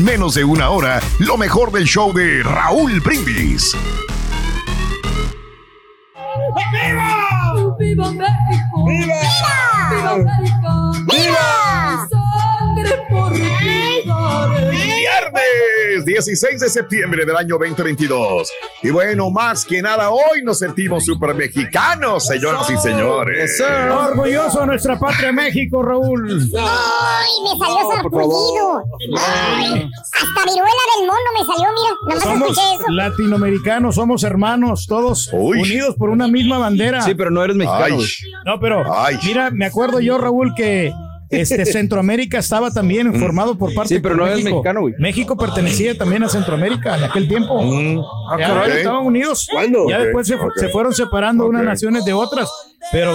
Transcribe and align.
menos 0.00 0.34
de 0.34 0.44
una 0.44 0.70
hora 0.70 1.00
lo 1.18 1.36
mejor 1.36 1.72
del 1.72 1.84
show 1.84 2.12
de 2.12 2.42
Raúl 2.42 3.00
Brindis. 3.00 3.76
¡Viva! 6.72 7.76
¡Viva 7.78 8.10
México! 8.12 8.86
¡Viva! 8.86 9.14
¡Viva! 9.90 10.92
¡Viva! 11.06 11.59
Viernes 15.40 16.04
16 16.04 16.60
de 16.60 16.68
septiembre 16.68 17.24
del 17.24 17.36
año 17.36 17.56
2022. 17.58 18.50
Y 18.82 18.90
bueno, 18.90 19.30
más 19.30 19.64
que 19.64 19.82
nada 19.82 20.10
hoy 20.10 20.42
nos 20.44 20.58
sentimos 20.58 21.04
super 21.04 21.34
mexicanos, 21.34 22.26
señoras 22.26 22.68
y 22.70 22.76
señores. 22.78 23.60
Orgulloso 23.60 24.60
de 24.60 24.66
nuestra 24.66 24.98
patria 24.98 25.32
México, 25.32 25.82
Raúl. 25.82 26.30
¡Ay, 26.58 27.30
me 27.42 27.58
salió 27.58 27.90
sarpullido! 27.94 28.82
¡Ay! 29.18 29.90
Hasta 30.12 30.52
viruela 30.52 30.82
del 30.96 31.06
mono 31.06 31.18
me 31.38 31.44
salió, 31.44 31.68
mira. 31.72 31.94
Nada 32.06 32.14
más 32.14 32.22
Somos 32.22 32.50
escuché 32.58 32.74
eso. 32.74 32.92
latinoamericanos, 32.92 33.94
somos 33.94 34.22
hermanos, 34.24 34.86
todos 34.86 35.28
unidos 35.32 35.94
por 35.96 36.10
una 36.10 36.28
misma 36.28 36.58
bandera. 36.58 37.02
Sí, 37.02 37.14
pero 37.14 37.30
no 37.30 37.42
eres 37.42 37.56
mexicano. 37.56 37.96
Ay. 37.98 38.06
No, 38.46 38.60
pero 38.60 38.84
mira, 39.24 39.50
me 39.50 39.66
acuerdo 39.66 40.00
yo, 40.00 40.18
Raúl, 40.18 40.54
que 40.54 40.92
este 41.30 41.64
Centroamérica 41.64 42.38
estaba 42.38 42.70
también 42.70 43.14
formado 43.14 43.56
por 43.56 43.72
parte 43.72 43.94
Sí, 43.94 44.00
pero 44.00 44.16
no 44.16 44.26
eres 44.26 44.38
México. 44.38 44.56
mexicano, 44.56 44.80
güey. 44.80 44.94
México 44.98 45.36
pertenecía 45.36 45.96
también 45.96 46.22
a 46.24 46.28
Centroamérica 46.28 46.96
en 46.96 47.04
aquel 47.04 47.28
tiempo. 47.28 47.58
Ah, 48.30 48.36
Ya, 48.38 48.46
caray. 48.48 48.78
Estaban 48.78 49.06
unidos. 49.06 49.48
¿Cuándo? 49.50 49.88
Ya 49.88 50.00
después 50.00 50.26
se, 50.26 50.68
fueron 50.68 50.92
separando 50.92 51.46
unas 51.46 51.64
naciones 51.64 52.04
de 52.04 52.12
otras. 52.12 52.50
Pero 52.92 53.14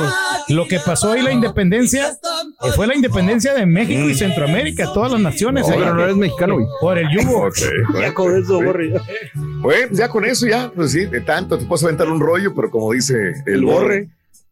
lo 0.49 0.67
que 0.67 0.79
pasó 0.79 1.11
ahí, 1.11 1.21
la 1.23 1.31
independencia, 1.31 2.09
eh, 2.09 2.71
fue 2.75 2.85
la 2.87 2.95
independencia 2.95 3.53
de 3.53 3.65
México 3.65 4.07
y 4.07 4.13
Centroamérica, 4.13 4.93
todas 4.93 5.11
las 5.11 5.19
naciones. 5.21 5.67
No, 5.67 5.75
pero 5.75 5.93
no 5.95 6.03
eres 6.03 6.15
mexicano, 6.15 6.53
güey. 6.55 6.67
Por 6.79 6.97
el 6.99 7.09
yugo. 7.09 7.47
Ok, 7.47 7.57
ya 7.99 8.13
con 8.13 8.35
eso, 8.37 8.61
Borre. 8.61 8.93
Bueno, 9.33 9.87
ya 9.91 10.07
con 10.07 10.23
eso, 10.23 10.45
ya, 10.47 10.71
pues 10.73 10.91
sí, 10.91 11.05
de 11.05 11.19
tanto 11.21 11.57
te 11.57 11.65
puedes 11.65 11.83
aventar 11.83 12.07
un 12.07 12.19
rollo, 12.19 12.53
pero 12.55 12.69
como 12.69 12.91
dice 12.93 13.33
el 13.47 13.65
Borre, 13.65 14.07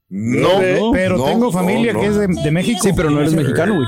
no. 0.09 0.91
Pero 0.93 1.17
no, 1.17 1.25
tengo 1.25 1.51
familia 1.51 1.93
no. 1.93 2.01
que 2.01 2.07
es 2.07 2.15
de, 2.15 2.27
de 2.27 2.51
México. 2.51 2.79
Sí, 2.83 2.91
pero 2.95 3.09
no 3.09 3.19
eres 3.21 3.33
mexicano, 3.33 3.75
güey. 3.75 3.87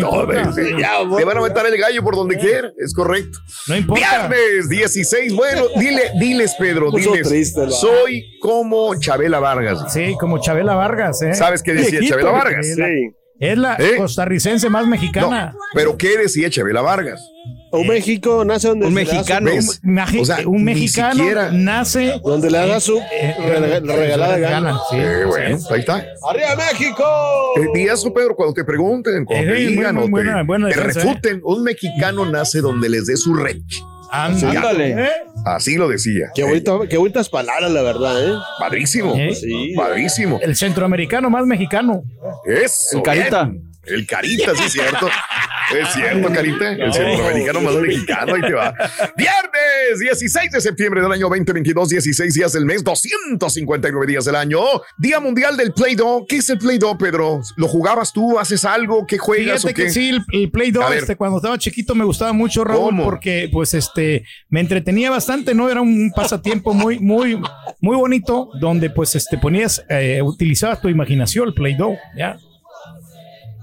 No 0.00 0.52
sí, 0.52 0.62
ya, 0.78 0.98
te 1.16 1.24
van 1.24 1.36
a 1.36 1.40
aventar 1.40 1.66
el 1.66 1.76
gallo 1.78 2.02
por 2.02 2.16
donde 2.16 2.38
quiera, 2.38 2.70
es 2.78 2.94
correcto. 2.94 3.38
No 3.68 3.76
importa. 3.76 4.28
Viernes 4.28 4.68
16, 4.68 5.34
bueno, 5.34 5.64
dile, 5.76 6.10
diles, 6.18 6.54
Pedro, 6.58 6.90
diles. 6.90 7.54
soy 7.70 8.38
como 8.40 8.98
Chabela 8.98 9.40
Vargas. 9.40 9.92
Sí, 9.92 10.16
como 10.18 10.38
Chabela 10.40 10.74
Vargas, 10.74 11.22
¿eh? 11.22 11.34
¿Sabes 11.34 11.62
qué 11.62 11.72
decía 11.74 12.00
Viejito. 12.00 12.14
Chabela 12.18 12.30
Vargas? 12.32 12.66
La- 12.76 12.88
Es 13.42 13.58
la 13.58 13.74
¿Eh? 13.78 13.96
costarricense 13.96 14.70
más 14.70 14.86
mexicana. 14.86 15.54
Pero 15.74 15.96
¿qué 15.98 16.16
decía 16.16 16.48
Chabela 16.48 16.80
Vargas? 16.80 17.20
Un 17.72 17.86
México 17.88 18.44
nace 18.44 18.68
donde 18.68 18.86
Un 18.86 18.94
se 18.94 19.00
le 19.00 19.04
da 19.10 19.12
mexicano. 19.16 19.50
su- 19.62 19.78
Un 19.82 19.94
mexi- 19.96 20.20
O 20.20 20.24
sea, 20.24 20.36
un 20.46 20.56
ni 20.58 20.62
mexicano 20.62 21.14
siquiera- 21.14 21.50
nace 21.50 22.20
donde 22.22 22.50
le 22.50 22.58
haga 22.58 22.78
su 22.80 22.98
eh, 22.98 23.34
eh, 23.38 23.80
regalada 23.82 24.38
gana. 24.38 24.78
Sí, 24.90 24.96
Eh, 24.96 25.24
bueno, 25.26 25.58
sí. 25.58 25.66
ahí 25.70 25.80
está. 25.80 25.94
¡Arriba 25.96 26.54
México! 26.70 27.04
Eh, 27.56 27.66
y 27.80 27.88
eso, 27.88 28.12
Pedro, 28.14 28.36
cuando 28.36 28.54
te 28.54 28.62
pregunten, 28.64 29.24
cuando 29.24 29.50
Eh, 29.52 29.56
te 29.56 29.60
digan 29.66 29.94
muy 29.96 30.02
o 30.02 30.06
te, 30.06 30.10
buena- 30.12 30.42
buena 30.44 30.68
te 30.68 30.76
defensa, 30.76 31.00
¿eh? 31.00 31.02
refuten, 31.04 31.40
un 31.44 31.62
mexicano 31.64 32.24
nace 32.30 32.60
donde 32.60 32.88
les 32.88 33.06
dé 33.06 33.16
su 33.16 33.34
rech. 33.34 33.64
Ándale. 34.12 35.04
¿Eh? 35.04 35.08
Así 35.46 35.76
lo 35.76 35.88
decía. 35.88 36.30
Qué, 36.34 36.44
bonito- 36.44 36.86
qué 36.88 36.96
bonitas 36.98 37.28
palabras, 37.28 37.70
la 37.70 37.82
verdad, 37.82 38.24
¿eh? 38.28 38.34
Padrísimo. 38.58 39.14
¿Eh? 39.16 39.34
Sí. 39.34 39.72
Padrísimo. 39.76 40.38
El 40.42 40.54
centroamericano 40.54 41.30
más 41.30 41.46
mexicano. 41.46 42.02
Eso. 42.46 42.98
El 42.98 43.02
Carita. 43.02 43.44
bien. 43.44 43.72
El 43.84 44.06
Carita, 44.06 44.54
sí 44.54 44.62
es 44.66 44.72
cierto. 44.72 45.08
Es 45.76 45.88
cierto, 45.94 46.28
Carita. 46.32 46.70
El 46.72 46.92
centroamericano 46.92 47.60
más 47.62 47.74
mexicano. 47.74 48.34
Ahí 48.34 48.42
te 48.42 48.52
va. 48.52 48.74
Viernes 49.82 49.98
16 49.98 50.52
de 50.52 50.60
septiembre 50.60 51.00
del 51.00 51.10
año 51.10 51.28
2022, 51.28 51.88
16 51.88 52.34
días 52.34 52.52
del 52.52 52.64
mes, 52.64 52.84
259 52.84 54.06
días 54.06 54.24
del 54.24 54.36
año. 54.36 54.60
Día 54.98 55.18
Mundial 55.18 55.56
del 55.56 55.72
Play-Doh. 55.72 56.26
¿Qué 56.28 56.36
es 56.36 56.50
el 56.50 56.58
Play-Doh, 56.58 56.96
Pedro? 56.96 57.40
¿Lo 57.56 57.68
jugabas 57.68 58.12
tú? 58.12 58.38
¿Haces 58.38 58.64
algo? 58.64 59.06
¿Qué 59.06 59.18
juegas 59.18 59.62
Fíjate 59.62 59.72
o 59.72 59.74
qué? 59.74 59.84
que 59.84 59.90
sí, 59.90 60.08
el, 60.10 60.22
el 60.32 60.50
Play 60.50 60.68
A 60.70 60.72
2, 60.72 60.90
ver. 60.90 60.98
este, 61.00 61.16
cuando 61.16 61.38
estaba 61.38 61.58
chiquito 61.58 61.94
me 61.94 62.04
gustaba 62.04 62.32
mucho, 62.32 62.64
Raúl, 62.64 62.90
¿Cómo? 62.90 63.04
porque 63.04 63.48
pues 63.52 63.74
este 63.74 64.24
me 64.48 64.60
entretenía 64.60 65.10
bastante, 65.10 65.54
¿no? 65.54 65.68
Era 65.68 65.80
un 65.80 66.12
pasatiempo 66.14 66.74
muy, 66.74 66.98
muy, 67.00 67.40
muy 67.80 67.96
bonito, 67.96 68.50
donde 68.60 68.90
pues 68.90 69.14
este 69.16 69.38
ponías, 69.38 69.84
eh, 69.88 70.20
utilizabas 70.22 70.80
tu 70.80 70.88
imaginación, 70.88 71.48
el 71.48 71.54
Play 71.54 71.74
Doh, 71.74 71.96
¿ya? 72.16 72.38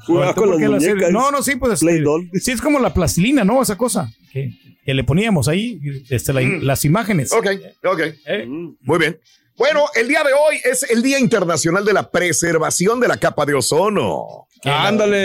Jugaba 0.05 0.33
¿Tú 0.33 0.41
con 0.41 0.49
por 0.51 0.69
las 0.69 0.83
qué. 0.83 1.11
No, 1.11 1.31
no, 1.31 1.41
sí, 1.43 1.55
pues 1.55 1.81
este, 1.81 2.03
sí 2.39 2.51
es 2.51 2.61
como 2.61 2.79
la 2.79 2.93
plastilina, 2.93 3.43
¿no? 3.43 3.61
Esa 3.61 3.77
cosa 3.77 4.11
que, 4.31 4.51
que 4.89 4.95
le 4.95 5.03
poníamos 5.03 5.47
ahí, 5.47 5.79
este, 6.09 6.33
la- 6.33 6.41
las 6.41 6.83
imágenes. 6.83 7.31
Mm. 7.31 7.37
Ok, 7.37 7.45
ok. 7.83 7.99
¿Eh? 8.25 8.45
Muy 8.47 8.97
bien. 8.97 9.19
Bueno, 9.55 9.85
el 9.93 10.07
día 10.07 10.23
de 10.23 10.31
hoy 10.33 10.59
es 10.63 10.81
el 10.89 11.03
Día 11.03 11.19
Internacional 11.19 11.85
de 11.85 11.93
la 11.93 12.09
Preservación 12.09 12.99
de 12.99 13.07
la 13.07 13.17
Capa 13.17 13.45
de 13.45 13.53
Ozono. 13.53 14.47
Que 14.63 14.69
la- 14.69 14.75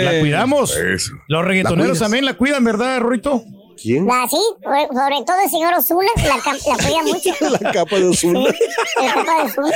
La 0.05 0.21
cuidamos. 0.21 0.77
Eso. 0.77 1.13
Los 1.29 1.45
reggaetoneros 1.47 1.99
también 1.99 2.27
la 2.27 2.35
cuidan, 2.35 2.63
¿verdad, 2.63 3.01
Ruito? 3.01 3.43
¿Quién? 3.81 4.09
Ah, 4.11 4.27
sí, 4.29 4.37
sobre, 4.63 5.25
todo 5.25 5.37
el 5.45 5.51
señor 5.51 5.75
Osuna, 5.75 6.09
la, 6.17 6.37
la 6.37 6.77
cuida 6.77 7.03
mucho. 7.05 7.31
La 7.63 7.73
capa 7.73 7.97
de 7.97 8.09
Ozuna. 8.09 8.41
Sí, 8.51 8.57
la 9.03 9.15
capa 9.15 9.37
de 9.37 9.43
Osuna. 9.43 9.73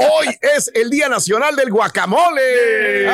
Hoy 0.00 0.26
es 0.56 0.70
el 0.74 0.90
Día 0.90 1.08
Nacional 1.08 1.56
del 1.56 1.70
Guacamole. 1.70 3.08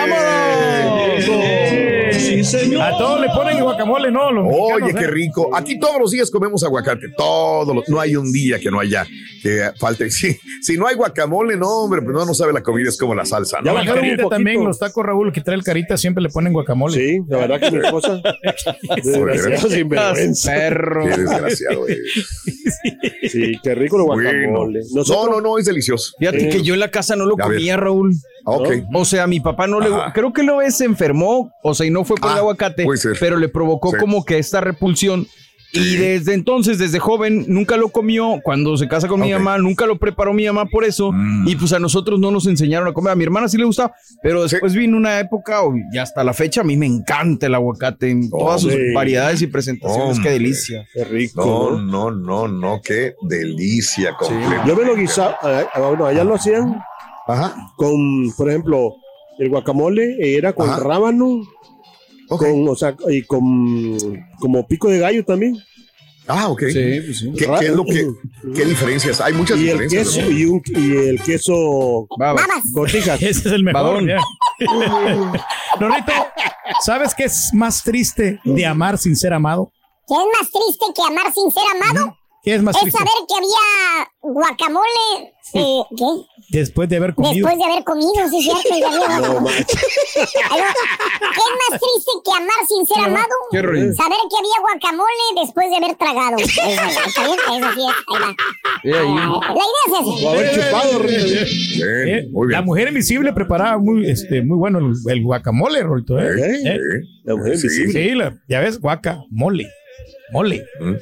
A 2.80 2.90
todos 2.98 3.20
le 3.20 3.28
ponen 3.28 3.62
guacamole, 3.62 4.10
¿no? 4.10 4.30
Los 4.32 4.46
Oye, 4.46 4.74
mexicanos, 4.74 5.00
qué 5.00 5.04
¿eh? 5.04 5.10
rico. 5.10 5.50
Aquí 5.54 5.78
todos 5.78 5.98
los 6.00 6.10
días 6.10 6.30
comemos 6.30 6.62
aguacate. 6.64 7.08
Todos 7.16 7.74
los, 7.74 7.88
no 7.88 8.00
hay 8.00 8.16
un 8.16 8.32
día 8.32 8.58
que 8.58 8.70
no 8.70 8.80
haya 8.80 9.06
que 9.42 9.70
falte. 9.78 10.10
Si, 10.10 10.38
si 10.60 10.76
no 10.76 10.86
hay 10.86 10.94
guacamole, 10.94 11.56
no, 11.56 11.68
hombre, 11.68 12.00
pues 12.02 12.14
no, 12.16 12.24
no 12.24 12.34
sabe 12.34 12.52
la 12.52 12.62
comida, 12.62 12.88
es 12.88 12.98
como 12.98 13.14
la 13.14 13.24
salsa. 13.24 13.60
¿no? 13.60 13.66
Ya 13.66 13.72
la 13.72 13.94
carita 13.94 14.28
también, 14.28 14.64
los 14.64 14.78
tacos 14.78 15.04
Raúl 15.04 15.32
que 15.32 15.40
trae 15.40 15.56
el 15.56 15.64
carita 15.64 15.96
siempre 15.96 16.22
le 16.22 16.28
ponen 16.28 16.52
guacamole. 16.52 16.94
Sí, 16.94 17.20
la 17.28 17.38
verdad 17.38 17.60
que 17.60 17.70
esposa. 18.02 18.22
Desgraciado. 19.02 20.44
Perro. 20.44 21.04
Qué 21.04 21.10
desgraciado, 21.16 21.78
güey. 21.80 21.96
Sí, 23.28 23.52
qué 23.62 23.74
rico 23.74 23.96
el 23.96 24.02
guacamole. 24.04 24.80
Bueno. 24.90 25.04
No, 25.08 25.26
no, 25.28 25.40
no, 25.40 25.58
es 25.58 25.64
delicioso. 25.66 26.12
Fíjate 26.18 26.48
que 26.48 26.62
yo 26.62 26.74
en 26.74 26.80
la 26.80 26.90
casa 26.90 27.16
no 27.16 27.26
lo 27.26 27.34
A 27.40 27.48
ver. 27.48 27.58
comía, 27.58 27.76
Raúl. 27.76 28.12
Ah, 28.44 28.52
ok. 28.52 28.68
O 28.94 29.04
sea, 29.04 29.26
mi 29.26 29.40
papá 29.40 29.66
no 29.66 29.80
le. 29.80 29.86
Ajá. 29.86 30.12
Creo 30.12 30.32
que 30.32 30.42
lo 30.42 30.58
vez 30.58 30.76
se 30.76 30.84
enfermó, 30.84 31.52
o 31.62 31.74
sea, 31.74 31.86
y 31.86 31.90
no 31.90 32.04
fue 32.04 32.16
por 32.16 32.30
el 32.30 32.36
Ah, 32.36 32.40
aguacate, 32.40 32.86
pero 33.20 33.36
le 33.36 33.48
provocó 33.48 33.90
Sí. 33.90 33.96
como 33.98 34.24
que 34.24 34.38
esta 34.38 34.60
repulsión 34.60 35.26
Y 35.74 35.96
desde 35.96 36.34
entonces, 36.34 36.78
desde 36.78 36.98
joven, 36.98 37.46
nunca 37.48 37.76
lo 37.78 37.88
comió. 37.88 38.40
Cuando 38.44 38.76
se 38.76 38.88
casa 38.88 39.08
con 39.08 39.20
mi 39.20 39.32
mamá, 39.32 39.56
nunca 39.56 39.86
lo 39.86 39.98
preparó 39.98 40.34
mi 40.34 40.44
mamá 40.46 40.66
por 40.66 40.84
eso. 40.84 41.12
Mm. 41.12 41.48
Y 41.48 41.56
pues 41.56 41.72
a 41.72 41.78
nosotros 41.78 42.20
no 42.20 42.30
nos 42.30 42.46
enseñaron 42.46 42.88
a 42.88 42.92
comer. 42.92 43.12
A 43.12 43.16
mi 43.16 43.24
hermana 43.24 43.48
sí 43.48 43.56
le 43.56 43.64
gustaba, 43.64 43.94
pero 44.22 44.42
después 44.42 44.74
vino 44.74 44.96
una 44.98 45.18
época, 45.18 45.62
o- 45.62 45.74
y 45.92 45.96
hasta 45.98 46.22
la 46.24 46.34
fecha, 46.34 46.60
a 46.60 46.64
mí 46.64 46.76
me 46.76 46.84
encanta 46.86 47.46
el 47.46 47.54
aguacate 47.54 48.10
en 48.10 48.28
todas 48.28 48.60
sus 48.60 48.74
variedades 48.94 49.40
y 49.40 49.46
presentaciones. 49.46 50.18
Hombre. 50.18 50.22
Qué 50.24 50.30
delicia. 50.38 50.86
Qué 50.92 51.04
rico. 51.04 51.42
No, 51.80 51.80
¿no? 51.80 52.10
no, 52.10 52.48
no, 52.48 52.80
qué 52.84 53.14
delicia. 53.22 54.14
Yo 54.66 54.76
me 54.76 54.84
lo 54.84 54.94
guisaba, 54.94 55.38
ah, 55.42 55.62
ah, 55.72 55.80
bueno, 55.80 56.04
allá 56.06 56.22
lo 56.24 56.34
hacían 56.34 56.76
Ajá. 57.26 57.54
con, 57.76 58.30
por 58.36 58.50
ejemplo, 58.50 58.94
el 59.38 59.48
guacamole 59.48 60.16
era 60.36 60.52
con 60.52 60.68
Ajá. 60.68 60.80
rábano, 60.80 61.40
Ok. 62.34 62.40
con, 62.44 62.68
o 62.68 62.74
sea, 62.76 62.96
y 63.10 63.22
con 63.22 64.26
como 64.38 64.66
pico 64.66 64.88
de 64.88 64.98
gallo 64.98 65.24
también. 65.24 65.56
Ah, 66.28 66.48
ok. 66.48 66.62
Sí, 66.72 67.00
pues 67.04 67.18
sí. 67.18 67.32
¿Qué, 67.36 67.46
qué 67.58 67.66
es 67.66 67.72
lo 67.74 67.84
que, 67.84 68.06
qué 68.54 68.64
diferencias? 68.64 69.20
Hay 69.20 69.32
muchas 69.32 69.58
Y 69.58 69.68
el 69.70 69.78
diferencias. 69.80 70.08
queso, 70.16 70.22
¿no? 70.22 70.30
y, 70.38 70.44
un, 70.44 70.62
y 70.66 70.96
el 71.08 71.20
queso 71.22 72.06
Babas. 72.16 72.46
Cotijas. 72.72 73.20
Ese 73.22 73.48
es 73.48 73.54
el 73.54 73.64
mejor. 73.64 74.02
Lorito, 75.80 76.12
¿sabes 76.84 77.14
qué 77.14 77.24
es 77.24 77.50
más 77.52 77.82
triste 77.82 78.38
de 78.44 78.66
amar 78.66 78.98
sin 78.98 79.16
ser 79.16 79.32
amado? 79.32 79.72
¿Qué 80.06 80.14
es 80.14 80.40
más 80.40 80.50
triste 80.50 80.86
que 80.94 81.02
amar 81.02 81.32
sin 81.32 81.50
ser 81.50 81.62
amado? 81.74 82.16
¿Qué 82.44 82.54
es 82.54 82.62
más 82.62 82.74
Es 82.76 82.82
triste? 82.82 82.98
saber 82.98 83.12
que 83.28 83.34
había 83.34 84.10
guacamole. 84.20 85.32
eh, 85.54 85.82
¿Qué? 85.96 86.04
Después 86.52 86.88
de 86.88 86.96
haber 86.96 87.14
comido. 87.14 87.34
Después 87.48 87.56
de 87.58 87.64
haber 87.64 87.84
comido, 87.84 88.12
sí, 88.30 88.42
cierto. 88.42 88.68
y 88.76 88.82
había 88.82 89.18
No, 89.20 89.44
¿Qué 89.44 90.20
es 90.20 91.52
más 91.70 91.80
triste 91.80 92.12
que 92.24 92.30
amar 92.36 92.62
sin 92.68 92.86
ser 92.86 93.04
amado? 93.04 93.26
Qué 93.50 93.62
rollo. 93.62 93.94
Saber 93.94 94.18
que 94.28 94.36
había 94.36 94.60
guacamole 94.60 95.26
después 95.42 95.70
de 95.70 95.76
haber 95.76 95.96
tragado. 95.96 96.36
Eso, 96.36 96.60
¿Está 97.06 97.24
bien? 97.24 97.38
Eso 97.56 97.68
sí 97.74 97.80
es. 97.88 97.94
Ahí 98.06 98.20
va. 98.20 98.34
Eh, 98.84 98.94
ahí. 98.98 99.14
La 99.14 99.54
idea 99.54 99.82
es 99.86 99.92
O 99.92 100.18
esa. 100.18 100.30
haber 100.30 100.50
chupado. 100.54 100.98
Rito. 100.98 101.24
Bien, 101.24 102.18
Eh, 102.18 102.28
muy 102.30 102.46
bien. 102.48 102.52
La 102.60 102.62
mujer 102.62 102.88
invisible 102.88 103.32
preparaba 103.32 103.78
muy, 103.78 104.08
este, 104.10 104.42
muy 104.42 104.56
bueno 104.58 104.78
el, 104.78 104.92
el 105.10 105.22
guacamole, 105.22 105.82
Rolito. 105.82 106.18
¿eh? 106.20 106.28
Eh, 106.38 106.60
Eh, 106.66 106.74
eh, 106.76 106.78
La 107.24 107.36
mujer 107.36 107.56
sí. 107.56 107.66
invisible. 107.66 107.92
Sí, 108.10 108.14
la- 108.14 108.36
ya 108.48 108.60
ves, 108.60 108.78
guacamole. 108.80 109.68
Mole. 110.32 110.64
Mm. 110.80 110.94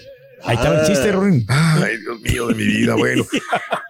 Ahí 0.44 0.56
estaba 0.56 0.80
el 0.80 0.86
chiste, 0.86 1.12
Rorín. 1.12 1.44
Ay, 1.48 1.98
Dios 1.98 2.20
mío 2.20 2.46
de 2.48 2.54
mi 2.54 2.64
vida, 2.64 2.94
bueno. 2.94 3.24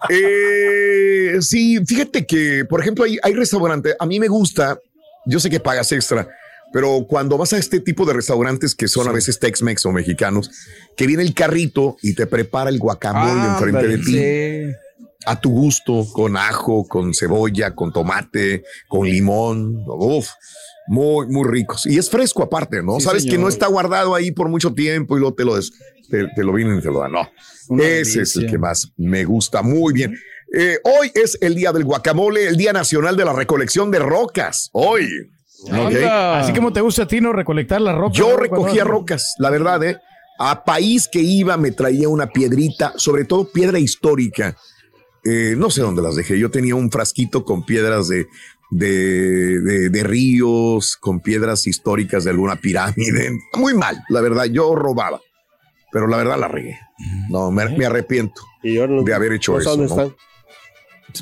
Eh, 0.08 1.36
sí, 1.40 1.78
fíjate 1.86 2.26
que, 2.26 2.64
por 2.68 2.80
ejemplo, 2.80 3.04
hay, 3.04 3.16
hay 3.22 3.32
restaurantes, 3.34 3.94
a 3.98 4.06
mí 4.06 4.18
me 4.18 4.26
gusta, 4.26 4.78
yo 5.26 5.38
sé 5.38 5.48
que 5.50 5.60
pagas 5.60 5.92
extra, 5.92 6.26
pero 6.72 7.06
cuando 7.08 7.38
vas 7.38 7.52
a 7.52 7.58
este 7.58 7.78
tipo 7.80 8.04
de 8.06 8.14
restaurantes 8.14 8.74
que 8.74 8.88
son 8.88 9.06
a 9.08 9.12
veces 9.12 9.38
Tex-Mex 9.38 9.86
o 9.86 9.92
mexicanos, 9.92 10.50
que 10.96 11.06
viene 11.06 11.22
el 11.22 11.34
carrito 11.34 11.96
y 12.02 12.14
te 12.14 12.26
prepara 12.26 12.70
el 12.70 12.78
guacamole 12.78 13.40
Ah, 13.40 13.52
enfrente 13.52 13.86
de 13.88 13.98
ti, 13.98 14.04
sí. 14.12 14.76
A 15.26 15.40
tu 15.40 15.50
gusto, 15.50 16.06
con 16.12 16.36
ajo, 16.36 16.86
con 16.88 17.12
cebolla, 17.14 17.74
con 17.74 17.92
tomate, 17.92 18.64
con 18.88 19.06
limón, 19.06 19.84
uf, 19.86 20.28
muy, 20.88 21.26
muy 21.28 21.48
ricos. 21.48 21.86
Y 21.86 21.98
es 21.98 22.08
fresco 22.10 22.42
aparte, 22.42 22.82
¿no? 22.82 22.98
Sí, 22.98 23.04
Sabes 23.06 23.24
que 23.26 23.38
no 23.38 23.48
está 23.48 23.66
guardado 23.66 24.14
ahí 24.14 24.30
por 24.32 24.48
mucho 24.48 24.72
tiempo 24.72 25.16
y 25.16 25.20
luego 25.20 25.34
te 25.34 25.44
lo, 25.44 25.56
des- 25.56 25.72
te, 26.08 26.26
te 26.34 26.42
lo 26.42 26.52
vienen 26.52 26.78
y 26.78 26.82
te 26.82 26.88
lo 26.90 27.00
dan. 27.00 27.12
No, 27.12 27.28
Una 27.68 27.84
ese 27.84 28.22
es 28.22 28.34
el 28.36 28.46
que 28.50 28.58
más 28.58 28.92
me 28.96 29.24
gusta. 29.24 29.62
Muy 29.62 29.92
bien. 29.92 30.16
Eh, 30.52 30.78
hoy 30.82 31.12
es 31.14 31.38
el 31.40 31.54
día 31.54 31.70
del 31.72 31.84
guacamole, 31.84 32.48
el 32.48 32.56
día 32.56 32.72
nacional 32.72 33.16
de 33.16 33.24
la 33.24 33.32
recolección 33.32 33.90
de 33.90 34.00
rocas. 34.00 34.70
Hoy. 34.72 35.06
Anda. 35.70 36.40
Así 36.40 36.52
como 36.52 36.72
te 36.72 36.80
gusta 36.80 37.02
a 37.02 37.06
ti, 37.06 37.20
¿no? 37.20 37.32
Recolectar 37.32 37.80
la 37.80 37.92
roca. 37.92 38.14
Yo 38.14 38.30
¿no? 38.30 38.36
recogía 38.38 38.82
rocas, 38.84 39.34
la 39.38 39.50
verdad, 39.50 39.84
¿eh? 39.84 39.98
A 40.38 40.64
país 40.64 41.06
que 41.06 41.20
iba 41.20 41.56
me 41.58 41.70
traía 41.70 42.08
una 42.08 42.28
piedrita, 42.28 42.94
sobre 42.96 43.26
todo 43.26 43.50
piedra 43.52 43.78
histórica. 43.78 44.56
Eh, 45.24 45.54
no 45.56 45.70
sé 45.70 45.82
dónde 45.82 46.02
las 46.02 46.16
dejé. 46.16 46.38
Yo 46.38 46.50
tenía 46.50 46.74
un 46.74 46.90
frasquito 46.90 47.44
con 47.44 47.64
piedras 47.64 48.08
de, 48.08 48.26
de, 48.70 49.60
de- 49.60 49.88
de 49.90 50.02
ríos, 50.02 50.96
con 50.96 51.20
piedras 51.20 51.66
históricas 51.66 52.24
de 52.24 52.30
alguna 52.30 52.56
pirámide. 52.56 53.38
Muy 53.54 53.74
mal, 53.74 54.02
la 54.08 54.20
verdad. 54.20 54.44
Yo 54.46 54.74
robaba, 54.74 55.20
pero 55.92 56.06
la 56.06 56.16
verdad 56.16 56.38
la 56.38 56.48
regué. 56.48 56.78
No, 57.28 57.50
me, 57.50 57.68
me 57.76 57.86
arrepiento 57.86 58.42
Y 58.62 58.78
ahora 58.78 58.92
no- 58.92 59.02
de 59.02 59.14
haber 59.14 59.32
hecho 59.32 59.52
no 59.52 59.58
eso. 59.60 59.70
dónde 59.76 59.86
¿no? 59.94 60.00
están. 60.02 60.16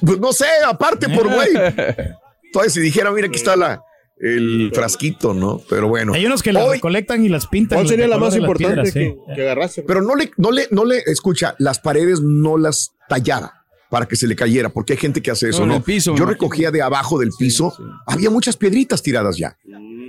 Pues 0.06 0.18
no 0.20 0.32
sé, 0.32 0.46
aparte 0.66 1.08
por 1.08 1.32
güey. 1.32 1.48
Entonces, 2.44 2.72
si 2.74 2.80
dijera, 2.80 3.10
mira, 3.10 3.26
aquí 3.28 3.36
está 3.36 3.56
la, 3.56 3.82
el 4.20 4.70
frasquito, 4.74 5.34
¿no? 5.34 5.60
Pero 5.68 5.88
bueno. 5.88 6.14
Hay 6.14 6.24
unos 6.26 6.42
que 6.42 6.52
las 6.52 6.64
Hoy- 6.64 6.76
recolectan 6.76 7.24
y 7.24 7.28
las 7.28 7.46
pintan. 7.46 7.78
¿Cuál 7.78 7.88
sería 7.88 8.06
la 8.08 8.18
más 8.18 8.36
importante 8.36 8.90
piedras, 8.90 8.92
que, 8.92 9.00
sí. 9.26 9.34
que 9.34 9.42
agarraste? 9.42 9.82
Pero 9.82 10.02
no 10.02 10.14
le, 10.14 10.30
no 10.36 10.50
le, 10.50 10.66
no 10.70 10.84
le, 10.84 10.98
escucha, 11.06 11.54
las 11.58 11.78
paredes 11.78 12.20
no 12.20 12.58
las 12.58 12.92
tallaba 13.08 13.57
para 13.90 14.06
que 14.06 14.16
se 14.16 14.26
le 14.26 14.36
cayera, 14.36 14.68
porque 14.68 14.92
hay 14.94 14.98
gente 14.98 15.22
que 15.22 15.30
hace 15.30 15.48
eso, 15.48 15.60
No, 15.60 15.64
en 15.64 15.68
¿no? 15.70 15.76
el 15.76 15.82
piso, 15.82 16.10
Yo 16.10 16.16
imagino. 16.24 16.30
recogía 16.32 16.70
de 16.70 16.82
abajo 16.82 17.18
del 17.18 17.30
piso, 17.38 17.74
había 18.06 18.28
muchas 18.30 18.56
piedritas 18.56 19.02
tiradas 19.02 19.36
ya, 19.38 19.56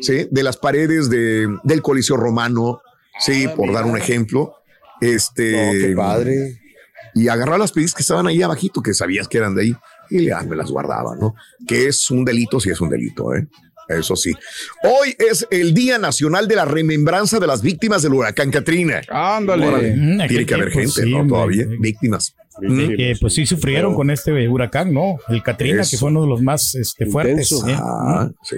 ¿sí? 0.02 0.28
De 0.30 0.44
las 0.44 0.58
paredes 0.58 1.10
de, 1.10 1.48
del 1.64 1.81
Coliseo 1.81 2.18
Romano, 2.18 2.81
sí, 3.20 3.48
por 3.56 3.72
dar 3.74 3.86
un 3.86 3.98
ejemplo. 3.98 4.56
Este. 5.02 5.52
No, 5.66 5.72
qué 5.88 5.96
padre. 5.96 6.60
Y 7.16 7.28
agarraba 7.30 7.58
las 7.58 7.72
piedritas 7.72 7.96
que 7.96 8.02
estaban 8.04 8.28
ahí 8.28 8.42
abajito, 8.42 8.81
que 8.81 8.94
sabías 8.94 9.28
que 9.28 9.38
eran 9.40 9.56
de 9.56 9.62
ahí, 9.64 9.76
y 10.10 10.26
ya 10.28 10.42
me 10.44 10.56
las 10.56 10.70
guardaba, 10.70 11.16
¿no? 11.16 11.34
Que 11.68 11.88
es 11.88 12.12
un 12.12 12.24
delito, 12.26 12.60
sí 12.60 12.70
es 12.70 12.80
un 12.81 12.90
delito, 12.90 13.34
¿eh? 13.34 13.48
Eso 13.90 14.16
sí. 14.16 14.32
Hoy 14.84 15.16
es 15.18 15.48
el 15.52 15.74
Día 15.74 15.98
Nacional 15.98 16.48
de 16.48 16.56
la 16.56 16.66
Remembranza 16.66 17.40
de 17.40 17.48
las 17.48 17.62
Víctimas 17.62 18.02
del 18.04 18.14
huracán 18.14 18.52
Katrina. 18.52 19.02
Ándale. 19.10 19.96
Mm, 19.96 20.28
Tiene 20.28 20.46
que 20.46 20.54
haber 20.54 20.70
gente, 20.72 21.06
¿no? 21.08 21.26
Todavía, 21.28 21.66
víctimas. 21.80 22.36
Sí, 22.62 22.96
que 22.98 23.16
pues 23.22 23.34
sí 23.36 23.46
sufrieron 23.46 23.96
con 23.96 24.12
este 24.12 24.50
huracán, 24.50 24.94
¿no? 24.94 25.18
El 25.30 25.42
Katrina, 25.42 25.82
Eso. 25.84 25.92
que 25.92 25.98
fue 25.98 26.10
uno 26.10 26.24
de 26.24 26.28
los 26.28 26.42
más 26.42 26.76
este, 26.76 27.06
fuertes. 27.06 27.52
¿eh? 27.54 27.74
Ah, 27.78 28.30
sí. 28.44 28.58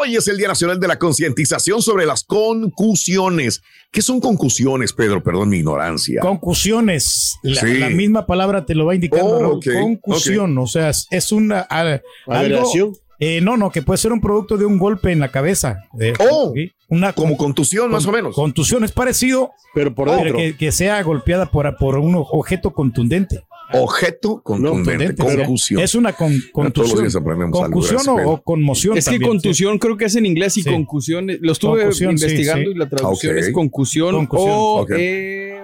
Hoy 0.00 0.16
es 0.16 0.26
el 0.26 0.36
Día 0.36 0.48
Nacional 0.48 0.80
de 0.80 0.88
la 0.88 0.98
Concientización 0.98 1.80
sobre 1.80 2.06
las 2.06 2.24
concusiones. 2.24 3.62
¿Qué 3.92 4.02
son 4.02 4.20
concusiones, 4.20 4.92
Pedro? 4.92 5.22
Perdón 5.22 5.48
mi 5.48 5.58
ignorancia. 5.58 6.20
Concusiones. 6.22 7.36
La, 7.42 7.60
Sí. 7.60 7.74
la 7.78 7.90
misma 7.90 8.26
palabra 8.26 8.66
te 8.66 8.74
lo 8.74 8.86
va 8.86 8.94
indicando. 8.96 9.48
Oh, 9.58 9.60
Concusión, 9.60 10.58
o 10.58 10.66
sea, 10.66 10.90
es- 10.90 11.06
es 11.10 11.30
una 11.30 11.66
a- 11.70 12.00
algo. 12.26 12.72
Eh, 13.20 13.40
no, 13.42 13.56
no, 13.58 13.70
que 13.70 13.82
puede 13.82 13.98
ser 13.98 14.12
un 14.12 14.20
producto 14.20 14.56
de 14.56 14.64
un 14.64 14.78
golpe 14.78 15.12
en 15.12 15.20
la 15.20 15.30
cabeza. 15.30 15.84
Oh, 16.30 16.52
¿sí? 16.54 16.72
una 16.88 17.12
Como 17.12 17.36
contusión, 17.36 17.90
más 17.90 18.06
o 18.06 18.12
menos. 18.12 18.34
Contusión 18.34 18.82
es 18.82 18.92
parecido, 18.92 19.52
Pero 19.74 19.94
por 19.94 20.08
pero 20.08 20.16
dentro. 20.22 20.36
que, 20.38 20.56
que 20.56 20.72
sea 20.72 21.02
golpeada 21.02 21.50
por, 21.50 21.76
por 21.76 21.98
un 21.98 22.14
objeto 22.16 22.72
contundente. 22.72 23.44
Objeto 23.72 24.42
contundente, 24.42 25.14
Contundente, 25.14 25.22
o 25.22 25.26
sea, 25.28 25.36
concusión. 25.44 25.80
Es 25.80 25.94
una 25.94 26.12
con, 26.12 26.30
todos 26.32 26.42
los 26.42 26.52
contusión. 26.52 27.00
días 27.02 27.14
aprendemos 27.16 27.56
algo, 27.60 27.72
Concusión 27.72 28.00
gracias, 28.16 28.26
o, 28.26 28.42
conmoción. 28.42 28.98
Es 28.98 29.04
que 29.04 29.10
también, 29.12 29.30
contusión 29.30 29.78
creo 29.78 29.96
que 29.96 30.04
es 30.06 30.16
en 30.16 30.26
inglés 30.26 30.56
y 30.56 30.62
Sí. 30.62 30.70
concusión. 30.72 31.26
Lo 31.40 31.52
estuve 31.52 31.80
Concusión, 31.82 32.10
investigando 32.12 32.64
sí. 32.70 32.74
y 32.74 32.78
la 32.78 32.88
traducción 32.88 33.38
es 33.38 33.52
concusión, 33.52 34.12
Concusión. 34.14 34.50
o 34.50 34.86
eh, 34.96 35.60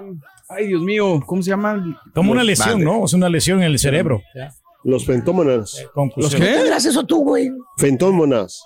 ay 0.49 0.69
Dios 0.69 0.83
mío, 0.83 1.21
¿cómo 1.27 1.43
se 1.43 1.51
llama? 1.51 1.85
Como 2.15 2.31
una 2.31 2.45
lesión, 2.45 2.75
Vale. 2.75 2.85
¿no? 2.85 3.05
Es 3.07 3.13
una 3.13 3.29
lesión 3.29 3.59
en 3.63 3.73
el 3.73 3.79
cerebro. 3.81 4.23
Los 4.87 5.05
fentómonas. 5.05 5.85
Concusión. 5.95 6.41
¿Los 6.41 6.49
qué? 6.49 6.57
tendrás 6.59 6.85
eso 6.85 7.05
tú, 7.05 7.25
güey? 7.25 7.51
Fentómonas. 7.77 8.63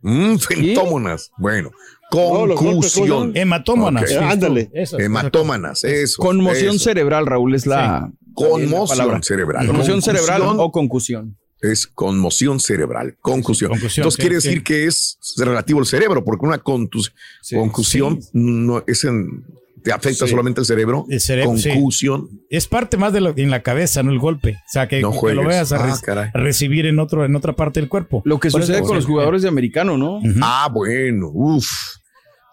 Mm, 0.00 0.36
fentómonas. 0.36 1.30
Bueno, 1.38 1.70
No, 2.12 2.46
los 2.46 2.56
golpes, 2.56 2.56
¿cómo 2.58 2.82
se 2.82 2.98
concusión. 2.98 3.08
llaman? 3.28 3.36
Hematómanas. 3.36 4.02
Ok. 4.02 4.08
sí, 4.08 4.14
Eh, 4.14 4.18
ándale. 4.18 4.70
eso, 4.74 4.98
Hematómanas, 4.98 5.84
eso. 5.84 6.20
Conmoción 6.20 6.74
eso. 6.76 6.84
cerebral, 6.84 7.26
Raúl, 7.26 7.54
es 7.54 7.66
la. 7.66 8.10
Conmoción 8.34 9.22
cerebral. 9.22 9.66
Conmoción 9.68 10.02
cerebral 10.02 10.42
o 10.58 10.72
concusión. 10.72 11.38
es 11.60 11.86
conmoción 11.86 12.58
cerebral, 12.58 13.16
concusión. 13.20 13.70
Concusión, 13.70 14.02
Entonces 14.02 14.16
sí, 14.16 14.20
quiere 14.22 14.40
sí. 14.40 14.48
decir 14.48 14.64
que 14.64 14.86
es 14.86 15.18
relativo 15.36 15.78
al 15.78 15.86
cerebro, 15.86 16.24
porque 16.24 16.44
una 16.44 16.58
concusión 16.58 18.20
no 18.32 18.82
es 18.88 19.04
en, 19.04 19.44
te 19.82 19.92
afecta 19.92 20.24
Sí. 20.26 20.30
solamente 20.30 20.60
el 20.60 20.66
cerebro. 20.66 21.04
El 21.08 21.20
cerebro, 21.20 21.56
sí. 21.58 21.70
Concusión. 21.70 22.28
Es 22.50 22.66
parte 22.66 22.96
más 22.96 23.12
de 23.12 23.20
lo, 23.20 23.34
en 23.36 23.50
la 23.50 23.62
cabeza, 23.62 24.02
no 24.02 24.10
el 24.12 24.18
golpe. 24.18 24.52
O 24.58 24.70
sea, 24.72 24.88
que, 24.88 25.00
No 25.00 25.12
que 25.12 25.34
lo 25.34 25.44
veas 25.46 25.72
a, 25.72 25.92
Ah, 25.92 26.30
recibir 26.34 26.86
en 26.86 26.98
otro 26.98 27.24
en 27.24 27.34
otra 27.36 27.54
parte 27.54 27.80
del 27.80 27.88
cuerpo. 27.88 28.22
Lo 28.24 28.38
que 28.40 28.50
Por 28.50 28.60
sucede 28.62 28.78
eso, 28.78 28.86
con 28.86 28.96
los 28.96 29.06
jugadores 29.06 29.42
de 29.42 29.48
americano, 29.48 29.96
¿no? 29.98 30.20
Ah, 30.42 30.68
bueno, 30.72 31.30
uff. 31.32 31.66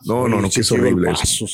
No, 0.06 0.30
no, 0.30 0.40
no, 0.40 0.50
que 0.50 0.62
es 0.62 0.72
horrible 0.72 1.12
eso. 1.12 1.46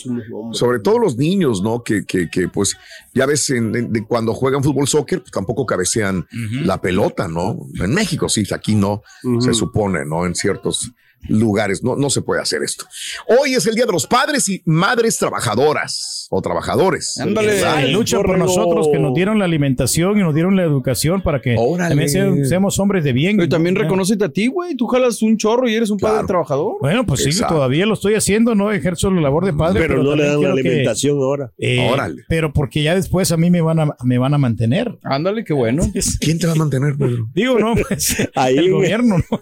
Sobre 0.51 0.79
todo 0.79 0.99
los 0.99 1.17
niños, 1.17 1.63
¿no? 1.63 1.81
Que, 1.81 2.05
que, 2.05 2.29
que 2.29 2.47
pues 2.47 2.77
ya 3.11 3.25
ves, 3.25 3.49
en- 3.49 3.75
en- 3.75 3.91
de 3.91 4.05
cuando 4.05 4.35
juegan 4.35 4.63
fútbol 4.63 4.87
soccer, 4.87 5.19
pues 5.21 5.31
tampoco 5.31 5.65
cabecean 5.65 6.27
la 6.63 6.79
pelota, 6.79 7.27
¿no? 7.27 7.57
En 7.81 7.91
México 7.93 8.29
sí, 8.29 8.43
aquí 8.53 8.75
no, 8.75 9.01
se 9.39 9.53
supone, 9.55 10.05
¿no? 10.05 10.27
En 10.27 10.35
ciertos 10.35 10.91
lugares. 11.27 11.83
No, 11.83 11.95
no 11.95 12.09
se 12.09 12.21
puede 12.21 12.41
hacer 12.41 12.61
esto. 12.63 12.85
Hoy 13.27 13.53
es 13.53 13.65
el 13.67 13.75
Día 13.75 13.85
de 13.85 13.91
los 13.91 14.05
Padres 14.07 14.47
y 14.49 14.61
Madres 14.65 15.17
Trabajadoras 15.17 16.27
o 16.29 16.41
Trabajadores. 16.41 17.19
Ándale. 17.19 17.91
Lucha 17.91 18.17
por 18.21 18.37
nosotros 18.37 18.87
que 18.91 18.99
nos 18.99 19.13
dieron 19.13 19.39
la 19.39 19.45
alimentación 19.45 20.17
y 20.19 20.21
nos 20.23 20.33
dieron 20.33 20.55
la 20.55 20.63
educación 20.63 21.21
para 21.21 21.41
que 21.41 21.55
también 21.77 22.09
se- 22.09 22.45
seamos 22.45 22.79
hombres 22.79 23.03
de 23.03 23.13
bien. 23.13 23.37
Pero 23.37 23.49
también 23.49 23.75
¿no? 23.75 23.81
reconócete 23.81 24.25
a 24.25 24.29
ti, 24.29 24.47
güey. 24.47 24.75
Tú 24.75 24.87
jalas 24.87 25.21
un 25.21 25.37
chorro 25.37 25.67
y 25.69 25.75
eres 25.75 25.89
un 25.89 25.97
padre 25.97 26.25
trabajador. 26.27 26.77
Bueno, 26.81 27.05
pues 27.05 27.23
sí, 27.23 27.31
todavía 27.47 27.85
lo 27.85 27.93
estoy 27.93 28.15
haciendo, 28.15 28.55
¿no? 28.55 28.71
Ejerzo 28.71 29.09
la 29.11 29.21
labor 29.21 29.45
de 29.45 29.53
padre. 29.53 29.79
Pero 29.79 30.03
no 30.03 30.15
le 30.15 30.25
dan 30.25 30.41
la 30.41 30.53
que, 30.53 30.59
alimentación 30.61 31.17
ahora. 31.17 31.51
eh, 31.57 31.89
Órale. 31.91 32.23
Pero 32.27 32.53
porque 32.53 32.83
ya 32.83 32.95
después 32.95 33.31
a 33.31 33.37
mí 33.37 33.49
me 33.49 33.61
van 33.61 33.79
a, 33.79 33.95
me 34.03 34.17
van 34.17 34.33
a 34.33 34.37
mantener. 34.37 34.97
Ándale, 35.03 35.43
qué 35.43 35.53
bueno. 35.53 35.83
¿Quién 36.19 36.39
te 36.39 36.47
va 36.47 36.53
a 36.53 36.55
mantener, 36.57 36.95
Pedro? 36.97 37.27
Digo, 37.33 37.59
no, 37.59 37.75
pues, 37.75 38.15
Ahí, 38.35 38.55
el 38.57 38.61
güey. 38.71 38.71
gobierno, 38.73 39.17
¿no? 39.17 39.41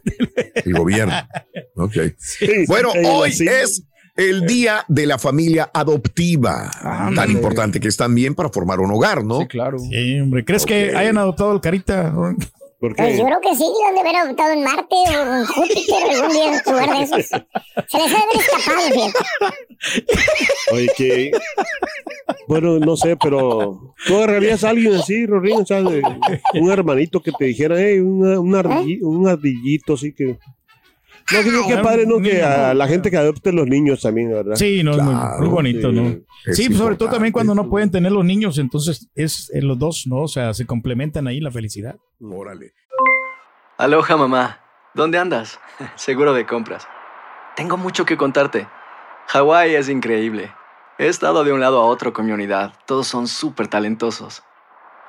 El 0.53 0.73
gobierno. 0.73 1.13
Ok. 1.75 1.93
Sí, 2.17 2.65
Bueno, 2.67 2.91
en 2.93 3.05
hoy 3.05 3.29
así. 3.29 3.45
es 3.47 3.83
el 4.15 4.45
día 4.45 4.85
de 4.87 5.05
la 5.07 5.17
familia 5.17 5.71
adoptiva. 5.73 6.69
Tan 7.15 7.31
importante 7.31 7.79
que 7.79 7.87
es 7.87 7.97
también 7.97 8.35
para 8.35 8.49
formar 8.49 8.79
un 8.79 8.91
hogar, 8.91 9.23
¿no? 9.23 9.39
Sí, 9.41 9.47
claro. 9.47 9.79
Sí, 9.79 10.19
hombre, 10.19 10.45
¿crees 10.45 10.65
que 10.65 10.95
hayan 10.95 11.17
adoptado 11.17 11.51
el 11.53 11.61
carita? 11.61 12.13
Porque 12.79 13.01
Pues 13.01 13.17
yo 13.17 13.23
creo 13.25 13.39
que 13.39 13.55
sí, 13.55 13.63
lo 13.63 13.87
han 13.87 13.95
de 13.95 14.01
haber 14.01 14.15
adoptado 14.17 14.51
en 14.51 14.61
Marte 14.65 14.95
o 15.07 15.35
en 15.37 15.45
Júpiter, 15.45 16.03
algún 16.11 16.33
día 16.33 16.45
en 16.47 16.53
un 16.53 16.61
lugar 16.73 16.97
de 16.97 17.03
esos. 17.05 17.27
Se 17.27 17.97
les 17.97 18.07
ha 18.07 18.09
de 18.09 18.23
haber 18.23 18.35
escapado, 18.35 18.81
fíjate. 18.93 20.13
Oye, 20.73 20.89
que. 20.97 21.31
Bueno, 22.49 22.79
no 22.79 22.97
sé, 22.97 23.15
pero. 23.15 23.93
¿Tú 24.05 24.17
agarrarías 24.17 24.65
a 24.65 24.69
alguien 24.71 24.95
así, 24.95 25.25
Rorín? 25.25 25.61
O 25.61 25.65
sea, 25.65 25.81
de- 25.81 26.01
un 26.55 26.71
hermanito 26.71 27.21
que 27.21 27.31
te 27.31 27.45
dijera, 27.45 27.75
hey, 27.79 27.99
una- 27.99 28.39
un, 28.41 28.51
ardi- 28.53 28.99
un 29.01 29.29
ardillito, 29.29 29.93
así 29.93 30.13
que. 30.13 30.37
No, 31.31 31.39
creo 31.41 31.67
que 31.67 31.77
padre, 31.77 32.05
¿no? 32.05 32.19
Que 32.19 32.43
a 32.43 32.73
la 32.73 32.87
gente 32.87 33.09
que 33.09 33.17
adopte 33.17 33.51
los 33.53 33.65
niños 33.67 34.01
también, 34.01 34.31
¿verdad? 34.31 34.55
Sí, 34.55 34.83
no, 34.83 34.91
es 34.91 35.01
muy- 35.01 35.13
Claro, 35.15 35.39
muy, 35.39 35.47
bonito, 35.49 35.89
sí. 35.89 35.95
¿no? 35.95 36.07
Es 36.45 36.57
Sí, 36.57 36.73
sobre 36.73 36.95
todo 36.95 37.09
también 37.09 37.31
cuando 37.31 37.55
no 37.55 37.69
pueden 37.69 37.89
tener 37.91 38.11
los 38.11 38.25
niños, 38.25 38.57
entonces 38.57 39.09
es 39.15 39.49
en 39.53 39.67
los 39.67 39.79
dos, 39.79 40.03
¿no? 40.07 40.23
O 40.23 40.27
sea, 40.27 40.53
se 40.53 40.65
complementan 40.65 41.27
ahí 41.27 41.39
la 41.39 41.51
felicidad. 41.51 41.95
Órale. 42.21 42.73
Aloha 43.77 44.17
mamá, 44.17 44.59
¿dónde 44.93 45.17
andas? 45.17 45.59
Seguro 45.95 46.33
de 46.33 46.45
compras. 46.45 46.87
Tengo 47.55 47.77
mucho 47.77 48.05
que 48.05 48.17
contarte. 48.17 48.67
Hawái 49.27 49.75
es 49.75 49.89
increíble. 49.89 50.51
He 50.99 51.07
estado 51.07 51.43
de 51.43 51.53
un 51.53 51.59
lado 51.61 51.81
a 51.81 51.85
otro 51.85 52.13
con 52.13 52.25
mi 52.25 52.31
unidad. 52.33 52.73
Todos 52.85 53.07
son 53.07 53.27
súper 53.27 53.67
talentosos. 53.67 54.43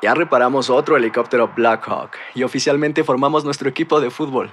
Ya 0.02 0.14
reparamos 0.14 0.70
otro 0.70 0.96
helicóptero 0.96 1.52
Blackhawk 1.56 2.10
y 2.34 2.42
oficialmente 2.42 3.04
formamos 3.04 3.44
nuestro 3.44 3.68
equipo 3.68 4.00
de 4.00 4.10
fútbol. 4.10 4.52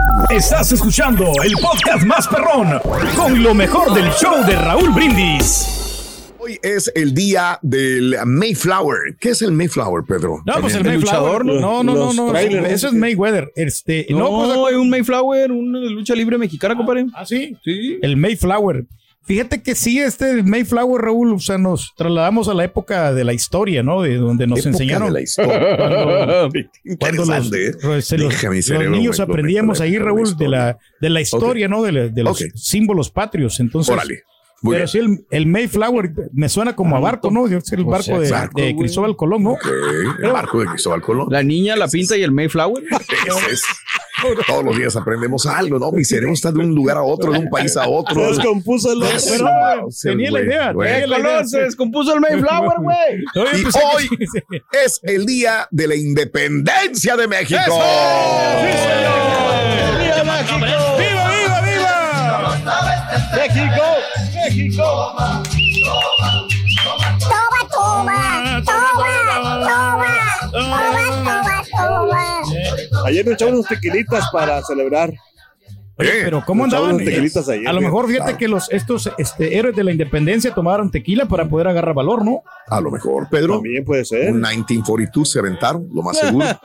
Estás 0.29 0.71
escuchando 0.71 1.25
el 1.43 1.53
podcast 1.53 2.05
más 2.05 2.27
perrón 2.27 2.79
con 3.15 3.41
lo 3.43 3.53
mejor 3.53 3.93
del 3.93 4.09
show 4.11 4.45
de 4.45 4.55
Raúl 4.55 4.89
Brindis. 4.91 6.33
Hoy 6.39 6.57
es 6.63 6.91
el 6.95 7.13
día 7.13 7.59
del 7.61 8.15
Mayflower. 8.25 9.15
¿Qué 9.19 9.29
es 9.29 9.41
el 9.41 9.51
Mayflower, 9.51 10.03
Pedro? 10.05 10.41
No, 10.45 10.53
pues 10.61 10.75
el 10.75 10.85
El 10.87 10.97
Mayflower. 10.99 11.43
luchador, 11.45 11.45
No, 11.61 11.83
no, 11.83 11.95
no, 11.95 12.13
no. 12.13 12.31
trailers, 12.31 12.69
Eso 12.71 12.87
es 12.87 12.93
Mayweather. 12.93 13.51
Este, 13.55 14.07
No, 14.09 14.47
no, 14.47 14.61
pues, 14.61 14.73
hay 14.73 14.79
un 14.79 14.89
Mayflower, 14.89 15.51
una 15.51 15.79
lucha 15.79 16.15
libre 16.15 16.37
mexicana, 16.37 16.75
compadre. 16.75 17.05
ah, 17.13 17.25
sí. 17.25 17.55
Sí. 17.63 17.99
El 18.01 18.15
Mayflower. 18.17 18.85
Fíjate 19.23 19.61
que 19.61 19.75
sí, 19.75 19.99
este 19.99 20.41
Mayflower, 20.43 21.01
Raúl, 21.01 21.33
o 21.33 21.39
sea, 21.39 21.57
nos 21.57 21.93
trasladamos 21.95 22.47
a 22.49 22.53
la 22.55 22.63
época 22.63 23.13
de 23.13 23.23
la 23.23 23.33
historia, 23.33 23.83
¿no? 23.83 24.01
De 24.01 24.15
donde 24.17 24.47
nos 24.47 24.59
Época 24.59 24.69
enseñaron. 24.69 25.07
de 25.13 25.13
la 25.13 25.21
historia. 25.21 25.59
Cuando 26.99 27.23
pues, 27.81 28.07
los- 28.17 28.33
los 28.73 28.83
niños 28.97 29.19
aprendíamos 29.19 29.79
ahí, 29.79 29.97
Raúl, 29.97 30.35
de 30.37 30.47
la, 30.49 30.77
de 30.99 31.09
la 31.09 31.21
historia, 31.21 31.67
¿no? 31.67 31.83
De, 31.83 31.91
la- 31.91 32.07
de 32.07 32.23
los 32.23 32.37
símbolos 32.55 33.09
patrios. 33.11 33.59
Entonces, 33.59 33.93
Órale. 33.93 34.23
Muy 34.61 34.75
pero 34.75 34.85
bien. 34.85 34.87
sí, 34.87 34.97
el, 34.99 35.25
el 35.39 35.45
Mayflower 35.47 36.11
me 36.33 36.47
suena 36.47 36.75
como 36.75 36.95
a 36.95 36.99
barco, 36.99 37.31
¿no? 37.31 37.47
Debe 37.47 37.61
ser 37.61 37.79
el 37.79 37.85
Pues, 37.85 38.07
barco 38.07 38.21
de, 38.21 38.29
barco, 38.31 38.61
de. 38.61 38.75
Cristóbal 38.75 39.15
Colón, 39.15 39.43
¿no? 39.43 39.57
El 40.23 40.31
barco 40.31 40.59
de 40.59 40.67
Cristóbal 40.67 41.01
Colón. 41.01 41.27
La 41.31 41.41
niña, 41.41 41.75
la 41.75 41.87
pinta 41.87 42.15
y 42.15 42.21
el 42.23 42.31
Mayflower. 42.31 42.83
Ese 43.27 43.51
es. 43.51 43.63
Todos 44.45 44.63
los 44.63 44.77
días 44.77 44.95
aprendemos 44.95 45.47
algo, 45.47 45.79
¿no? 45.79 45.91
Mi 45.91 46.05
cerebro 46.05 46.33
está 46.33 46.51
de 46.51 46.59
un 46.59 46.75
lugar 46.75 46.95
a 46.97 47.01
otro, 47.01 47.31
de 47.31 47.39
un 47.39 47.49
país 47.49 47.75
a 47.75 47.87
otro. 47.87 48.13
Se 48.21 48.27
descompuso 48.35 48.91
el 48.93 48.99
Pero, 48.99 49.45
güey, 49.45 49.89
tenía 50.03 50.29
la 50.31 50.41
idea, 50.41 50.71
güey. 50.73 50.91
tenía 50.91 51.07
la 51.07 51.17
idea. 51.19 51.31
Colón, 51.31 51.49
se 51.49 51.59
descompuso 51.61 52.13
el 52.13 52.19
Mayflower, 52.21 52.77
güey. 52.81 53.23
Y 53.59 53.63
que 53.63 53.69
hoy 53.95 54.07
sí. 54.31 54.61
es 54.85 54.99
el 55.01 55.25
día 55.25 55.67
de 55.71 55.87
la 55.87 55.95
independencia 55.95 57.17
de 57.17 57.27
México. 57.27 57.59
¡Viva 57.65 58.61
México! 58.61 58.93
¡Viva, 59.99 60.21
viva, 60.21 60.90
¡México! 64.51 64.83
Toma, 64.83 65.43
toma, 67.69 68.61
toma, 68.65 68.99
toma, 69.63 69.63
toma, 69.63 70.83
toma, 71.31 71.63
toma. 71.71 73.05
Ayer 73.05 73.25
nos 73.25 73.35
echamos 73.35 73.53
unos 73.53 73.67
tequilitas 73.67 74.25
para 74.33 74.61
celebrar. 74.63 75.13
Oye, 76.01 76.21
pero 76.23 76.43
¿cómo 76.45 76.65
andaban? 76.65 76.99
ayer, 76.99 77.31
a 77.67 77.73
lo 77.73 77.81
mejor 77.81 78.07
fíjate 78.07 78.37
que 78.37 78.47
los 78.47 78.71
estos 78.71 79.09
este, 79.17 79.57
héroes 79.57 79.75
de 79.75 79.83
la 79.83 79.91
independencia 79.91 80.53
tomaron 80.53 80.91
tequila 80.91 81.27
para 81.27 81.49
poder 81.49 81.67
agarrar 81.67 81.95
valor, 81.95 82.23
¿no? 82.25 82.43
A 82.67 82.81
lo 82.81 82.91
mejor, 82.91 83.27
Pedro. 83.29 83.55
También 83.55 83.83
puede 83.85 84.05
ser. 84.05 84.31
Un 84.31 84.37
1942 84.37 85.29
se 85.29 85.39
aventaron, 85.39 85.89
lo 85.93 86.01
más 86.01 86.17
seguro. 86.17 86.45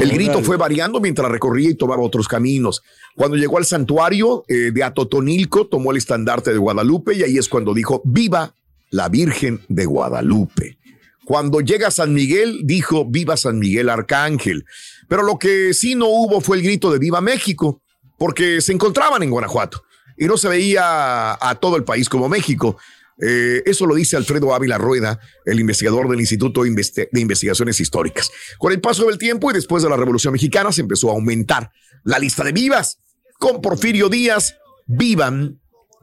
El 0.00 0.10
grito 0.10 0.42
fue 0.42 0.56
variando 0.56 1.00
mientras 1.00 1.30
recorría 1.30 1.70
y 1.70 1.74
tomaba 1.76 2.02
otros 2.02 2.26
caminos. 2.26 2.82
Cuando 3.16 3.36
llegó 3.36 3.58
al 3.58 3.64
santuario 3.64 4.44
eh, 4.48 4.70
de 4.72 4.82
Atotonilco, 4.82 5.66
tomó 5.66 5.90
el 5.90 5.98
estandarte 5.98 6.52
de 6.52 6.58
Guadalupe 6.58 7.14
y 7.14 7.22
ahí 7.22 7.38
es 7.38 7.48
cuando 7.48 7.74
dijo, 7.74 8.00
viva 8.04 8.54
la 8.90 9.08
Virgen 9.08 9.60
de 9.68 9.84
Guadalupe. 9.86 10.78
Cuando 11.24 11.60
llega 11.60 11.90
San 11.90 12.14
Miguel, 12.14 12.60
dijo, 12.64 13.04
viva 13.04 13.36
San 13.36 13.58
Miguel 13.58 13.88
Arcángel. 13.88 14.64
Pero 15.08 15.22
lo 15.22 15.38
que 15.38 15.72
sí 15.72 15.94
no 15.94 16.06
hubo 16.08 16.40
fue 16.40 16.56
el 16.56 16.62
grito 16.62 16.90
de 16.90 16.98
viva 16.98 17.20
México, 17.20 17.80
porque 18.18 18.60
se 18.60 18.72
encontraban 18.72 19.22
en 19.22 19.30
Guanajuato 19.30 19.82
y 20.16 20.26
no 20.26 20.36
se 20.36 20.48
veía 20.48 21.32
a 21.40 21.54
todo 21.60 21.76
el 21.76 21.84
país 21.84 22.08
como 22.08 22.28
México. 22.28 22.76
Eh, 23.20 23.62
eso 23.66 23.86
lo 23.86 23.94
dice 23.94 24.16
Alfredo 24.16 24.54
Ávila 24.54 24.78
Rueda, 24.78 25.20
el 25.44 25.60
investigador 25.60 26.08
del 26.08 26.20
Instituto 26.20 26.62
de 26.62 27.20
Investigaciones 27.20 27.80
Históricas. 27.80 28.30
Con 28.58 28.72
el 28.72 28.80
paso 28.80 29.06
del 29.06 29.18
tiempo 29.18 29.50
y 29.50 29.54
después 29.54 29.82
de 29.82 29.88
la 29.88 29.96
Revolución 29.96 30.32
Mexicana 30.32 30.72
se 30.72 30.80
empezó 30.80 31.10
a 31.10 31.14
aumentar 31.14 31.70
la 32.04 32.18
lista 32.18 32.44
de 32.44 32.52
vivas. 32.52 32.98
Con 33.38 33.60
Porfirio 33.60 34.08
Díaz, 34.08 34.56
vivan 34.86 35.60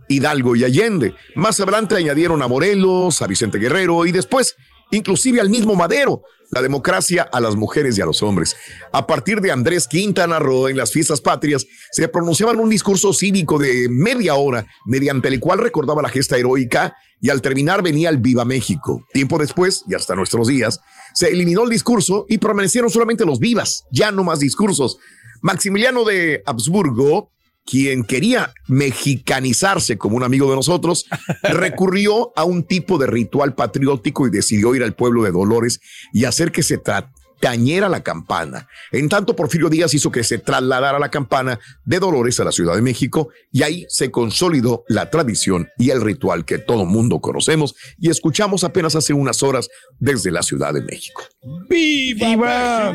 Hidalgo 0.07 0.55
y 0.55 0.63
Allende. 0.63 1.13
Más 1.35 1.59
adelante 1.59 1.95
añadieron 1.95 2.41
a 2.41 2.47
Morelos, 2.47 3.21
a 3.21 3.27
Vicente 3.27 3.59
Guerrero 3.59 4.05
y 4.05 4.11
después 4.11 4.55
inclusive 4.91 5.39
al 5.39 5.49
mismo 5.49 5.75
Madero. 5.75 6.23
La 6.51 6.61
democracia 6.61 7.29
a 7.31 7.39
las 7.39 7.55
mujeres 7.55 7.97
y 7.97 8.01
a 8.01 8.05
los 8.05 8.23
hombres. 8.23 8.55
A 8.91 9.05
partir 9.05 9.39
de 9.41 9.51
Andrés 9.51 9.87
Quintana 9.87 10.39
Roo 10.39 10.67
en 10.67 10.77
las 10.77 10.91
fiestas 10.91 11.21
patrias, 11.21 11.65
se 11.91 12.07
pronunciaban 12.07 12.59
un 12.59 12.69
discurso 12.69 13.13
cívico 13.13 13.59
de 13.59 13.87
media 13.89 14.35
hora, 14.35 14.65
mediante 14.85 15.27
el 15.27 15.39
cual 15.39 15.59
recordaba 15.59 16.01
la 16.01 16.09
gesta 16.09 16.37
heroica 16.37 16.95
y 17.21 17.29
al 17.29 17.41
terminar 17.41 17.83
venía 17.83 18.09
el 18.09 18.17
Viva 18.17 18.45
México. 18.45 19.05
Tiempo 19.13 19.37
después, 19.37 19.83
y 19.87 19.93
hasta 19.93 20.15
nuestros 20.15 20.47
días, 20.47 20.79
se 21.13 21.27
eliminó 21.27 21.63
el 21.63 21.69
discurso 21.69 22.25
y 22.29 22.37
permanecieron 22.37 22.89
solamente 22.89 23.25
los 23.25 23.39
vivas, 23.39 23.85
ya 23.91 24.11
no 24.11 24.23
más 24.23 24.39
discursos. 24.39 24.97
Maximiliano 25.41 26.03
de 26.03 26.41
Habsburgo, 26.45 27.31
quien 27.69 28.03
quería 28.03 28.51
mexicanizarse 28.67 29.97
como 29.97 30.17
un 30.17 30.23
amigo 30.23 30.49
de 30.49 30.55
nosotros, 30.55 31.05
recurrió 31.43 32.31
a 32.35 32.43
un 32.43 32.63
tipo 32.63 32.97
de 32.97 33.07
ritual 33.07 33.53
patriótico 33.55 34.27
y 34.27 34.31
decidió 34.31 34.73
ir 34.75 34.83
al 34.83 34.95
pueblo 34.95 35.23
de 35.23 35.31
Dolores 35.31 35.79
y 36.13 36.25
hacer 36.25 36.51
que 36.51 36.63
se 36.63 36.81
tra- 36.81 37.11
tañera 37.39 37.89
la 37.89 38.01
campana. 38.03 38.67
En 38.91 39.09
tanto, 39.09 39.35
Porfirio 39.35 39.69
Díaz 39.69 39.93
hizo 39.93 40.11
que 40.11 40.23
se 40.23 40.37
trasladara 40.39 40.99
la 40.99 41.09
campana 41.09 41.59
de 41.85 41.99
Dolores 41.99 42.39
a 42.39 42.43
la 42.43 42.51
Ciudad 42.51 42.75
de 42.75 42.81
México 42.81 43.29
y 43.51 43.63
ahí 43.63 43.85
se 43.89 44.11
consolidó 44.11 44.83
la 44.87 45.09
tradición 45.09 45.67
y 45.77 45.89
el 45.91 46.01
ritual 46.01 46.45
que 46.45 46.57
todo 46.57 46.85
mundo 46.85 47.19
conocemos 47.19 47.75
y 47.97 48.09
escuchamos 48.09 48.63
apenas 48.63 48.95
hace 48.95 49.13
unas 49.13 49.41
horas 49.43 49.69
desde 49.99 50.31
la 50.31 50.43
Ciudad 50.43 50.73
de 50.73 50.81
México. 50.81 51.23
¡Viva! 51.69 52.91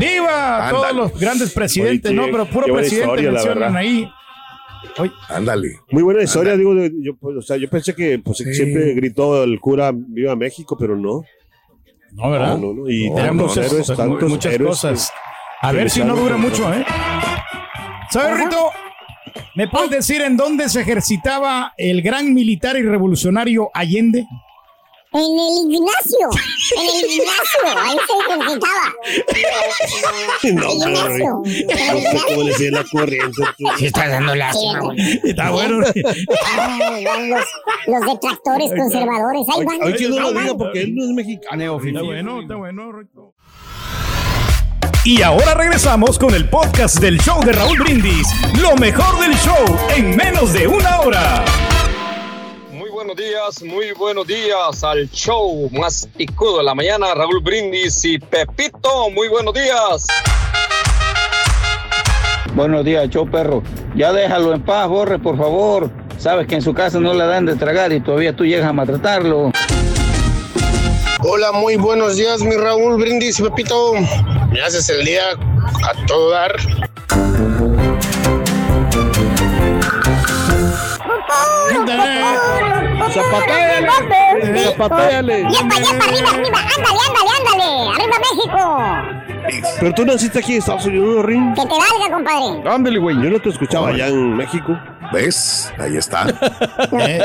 ¡Viva! 0.00 0.68
Todos 0.70 0.84
Ándale. 0.86 0.94
los 0.98 1.20
grandes 1.20 1.52
presidentes, 1.52 2.10
Oye, 2.10 2.20
¿no? 2.20 2.26
Pero 2.30 2.46
puro 2.46 2.74
presidente 2.74 3.04
historia, 3.04 3.30
la 3.32 3.42
mencionan 3.42 3.76
ahí. 3.76 4.08
Ándale. 5.28 5.80
Muy 5.90 6.02
buena 6.02 6.22
historia, 6.22 6.56
digo, 6.56 6.72
yo, 6.74 7.16
pues, 7.18 7.36
o 7.36 7.42
sea, 7.42 7.56
yo 7.56 7.68
pensé 7.68 7.94
que 7.94 8.18
pues, 8.18 8.38
Sí. 8.38 8.54
siempre 8.54 8.94
gritó 8.94 9.42
el 9.44 9.58
cura 9.60 9.92
Viva 9.94 10.36
México, 10.36 10.76
pero 10.78 10.96
no. 10.96 11.22
No, 12.16 12.30
¿verdad? 12.30 12.56
No, 12.56 12.68
no, 12.68 12.82
no. 12.82 12.88
Y 12.90 13.08
tantos 13.14 13.48
muchas, 13.56 13.66
héroes, 13.72 13.86
tantos 13.88 14.28
muchas 14.30 14.52
héroes 14.52 14.70
cosas. 14.70 15.10
que- 15.10 15.66
A 15.66 15.72
ver 15.72 15.90
si 15.90 16.02
no 16.04 16.14
dura 16.16 16.36
mucho, 16.36 16.72
¿eh? 16.72 16.84
¿Sabes, 18.10 18.38
Rito? 18.44 18.70
¿Me 19.54 19.68
puedes 19.68 19.90
decir 19.90 20.20
en 20.22 20.36
dónde 20.36 20.68
se 20.68 20.80
ejercitaba 20.82 21.72
el 21.76 22.02
gran 22.02 22.32
militar 22.34 22.76
y 22.76 22.82
revolucionario 22.82 23.70
Allende? 23.74 24.26
En 25.18 25.22
el 25.38 25.72
Ignacio. 25.72 26.28
En 26.76 26.86
el 26.88 27.10
Ignacio. 27.10 27.62
Ahí 27.80 27.96
se 28.06 28.12
ejercitaba. 28.34 28.86
No, 30.52 30.70
El 30.70 30.76
Ignacio. 30.76 31.42
no 31.42 31.44
sé 31.44 32.20
cómo 32.28 32.42
le 32.42 32.52
sigue 32.54 32.70
la 32.70 32.84
corriente. 32.84 33.42
Sí, 33.78 33.86
está 33.86 34.08
dando 34.08 34.34
lástima, 34.34 34.80
güey. 34.80 35.20
Está 35.24 35.50
bueno. 35.50 35.78
Los, 35.80 35.94
los 37.86 38.00
detractores 38.12 38.70
conservadores. 38.76 39.42
Ahí 39.54 39.64
van. 39.64 39.82
Hoy 39.82 39.94
que 39.94 40.08
no 40.08 40.20
lo 40.20 40.28
Ahí 40.28 40.34
van. 40.34 40.44
diga 40.44 40.56
porque 40.58 40.82
él 40.82 40.94
no 40.94 41.04
es 41.04 41.10
mexicano. 41.10 41.62
Está 41.62 42.02
bueno, 42.02 42.40
está 42.42 42.56
bueno. 42.56 42.82
Y 45.04 45.22
ahora 45.22 45.54
regresamos 45.54 46.18
con 46.18 46.34
el 46.34 46.48
podcast 46.48 46.98
del 46.98 47.18
show 47.20 47.40
de 47.44 47.52
Raúl 47.52 47.78
Brindis. 47.78 48.26
Lo 48.60 48.74
mejor 48.76 49.18
del 49.20 49.34
show 49.38 49.64
en 49.96 50.16
menos 50.16 50.52
de 50.52 50.66
una 50.66 51.00
hora. 51.00 51.44
Muy 52.96 53.04
buenos 53.04 53.22
días, 53.22 53.62
muy 53.62 53.92
buenos 53.92 54.26
días 54.26 54.82
al 54.82 55.10
show 55.10 55.68
más 55.70 56.08
picudo 56.16 56.56
de 56.56 56.64
la 56.64 56.74
mañana, 56.74 57.14
Raúl 57.14 57.42
Brindis 57.42 58.02
y 58.06 58.18
Pepito, 58.18 59.10
muy 59.10 59.28
buenos 59.28 59.52
días. 59.52 60.06
Buenos 62.54 62.86
días, 62.86 63.10
show 63.10 63.30
perro. 63.30 63.62
Ya 63.94 64.14
déjalo 64.14 64.54
en 64.54 64.62
paz, 64.62 64.88
Borre, 64.88 65.18
por 65.18 65.36
favor. 65.36 65.90
Sabes 66.16 66.46
que 66.46 66.54
en 66.54 66.62
su 66.62 66.72
casa 66.72 66.98
no 66.98 67.12
le 67.12 67.26
dan 67.26 67.44
de 67.44 67.56
tragar 67.56 67.92
y 67.92 68.00
todavía 68.00 68.34
tú 68.34 68.46
llegas 68.46 68.66
a 68.66 68.72
maltratarlo. 68.72 69.52
Hola, 71.22 71.52
muy 71.52 71.76
buenos 71.76 72.16
días, 72.16 72.40
mi 72.40 72.56
Raúl 72.56 72.98
Brindis, 72.98 73.42
Pepito. 73.42 73.92
Me 74.50 74.62
haces 74.62 74.88
el 74.88 75.04
día 75.04 75.32
a 75.32 76.06
todo 76.06 76.30
dar. 76.30 76.56
Zapatéale. 83.12 83.88
Zapatéale. 84.76 85.36
Yepa, 85.50 85.76
yepa, 85.76 86.04
arriba, 86.04 86.30
arriba. 86.30 86.58
Ándale, 86.76 86.98
ándale, 87.06 87.30
ándale. 87.38 87.68
Arriba 87.94 88.16
México. 88.18 89.26
Pero 89.80 89.94
tú 89.94 90.04
naciste 90.04 90.38
aquí 90.40 90.52
en 90.52 90.58
Estados 90.58 90.86
Unidos, 90.86 91.24
Rin. 91.24 91.54
Que 91.54 91.62
te 91.62 91.68
valga, 91.68 92.14
compadre. 92.14 92.68
Ándale, 92.70 92.98
güey. 92.98 93.16
Yo 93.22 93.30
no 93.30 93.40
te 93.40 93.48
escuchaba 93.50 93.88
allá 93.88 94.08
en 94.08 94.36
México. 94.36 94.76
¿Ves? 95.12 95.72
Ahí 95.78 95.96
está. 95.96 96.26
Eh, 96.98 97.20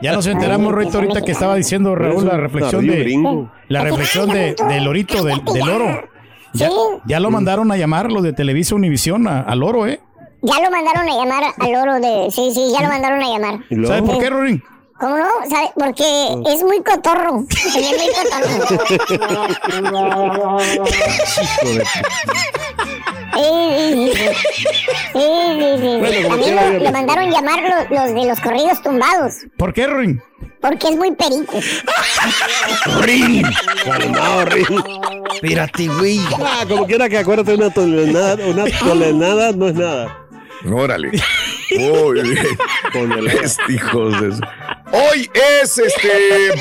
ya 0.00 0.12
nos 0.12 0.26
enteramos, 0.26 0.72
Rito, 0.74 0.98
ahorita 0.98 1.22
que 1.22 1.32
estaba 1.32 1.54
diciendo 1.56 1.94
Raúl 1.94 2.26
la 2.26 2.36
reflexión 2.36 2.86
de 2.86 3.48
la 3.68 3.82
reflexión 3.82 4.28
de, 4.28 4.54
del 4.68 4.84
lorito, 4.84 5.24
del, 5.24 5.42
del 5.44 5.68
oro. 5.68 6.08
Ya, 6.52 6.68
ya 7.06 7.20
lo 7.20 7.30
mandaron 7.30 7.70
a 7.72 7.76
llamar 7.76 8.10
los 8.10 8.22
de 8.22 8.32
Televisa 8.32 8.74
Univisión 8.74 9.26
al 9.26 9.62
oro, 9.62 9.86
¿eh? 9.86 10.00
Ya 10.42 10.60
lo 10.60 10.70
mandaron 10.70 11.08
a 11.08 11.12
llamar 11.12 11.44
al 11.58 11.74
oro 11.74 11.94
de. 11.94 12.30
Sí, 12.30 12.50
sí, 12.52 12.72
ya 12.72 12.82
lo 12.82 12.88
mandaron 12.88 13.22
a 13.22 13.28
llamar. 13.28 13.60
¿Y 13.70 13.74
luego? 13.74 13.94
¿Sabe 13.94 14.06
por 14.06 14.18
qué, 14.18 14.30
Rorín? 14.30 14.62
¿Cómo 14.98 15.18
no? 15.18 15.26
¿Sabe? 15.50 15.70
Porque 15.74 16.28
es 16.46 16.62
muy 16.62 16.82
cotorro. 16.82 17.44
Es 17.50 17.74
muy 17.74 18.08
cotorro. 18.14 18.66
Sí, 23.36 23.42
sí, 23.42 24.12
sí. 24.14 24.20
Sí, 25.12 25.22
sí, 25.58 25.70
sí. 25.80 25.96
Bueno, 25.98 26.22
como 26.22 26.28
También 26.30 26.56
quiera, 26.56 26.78
lo, 26.78 26.92
mandaron 26.92 27.30
llamar 27.30 27.60
los, 27.62 27.90
los 27.90 28.14
de 28.14 28.28
los 28.28 28.40
corridos 28.40 28.82
tumbados. 28.82 29.34
¿Por 29.58 29.74
qué, 29.74 29.86
Rorín? 29.86 30.22
Porque 30.60 30.88
es 30.88 30.96
muy 30.96 31.12
perico. 31.12 31.58
Rin. 33.02 33.42
Calmado, 33.84 34.44
Rin. 34.46 34.66
Espérate, 35.34 35.88
güey. 35.88 36.20
Ah, 36.42 36.64
como 36.66 36.86
quiera 36.86 37.08
que 37.08 37.18
acuérdate, 37.18 37.54
una 37.54 37.70
tonelada, 37.70 38.46
una 38.46 38.64
tonelada 38.78 39.52
no 39.52 39.68
es 39.68 39.74
nada. 39.74 40.25
Órale. 40.64 41.10
Uy, 41.70 42.38
hijos 43.68 44.20
de 44.20 44.28
Hoy 44.92 45.28
es 45.62 45.78
este 45.78 46.08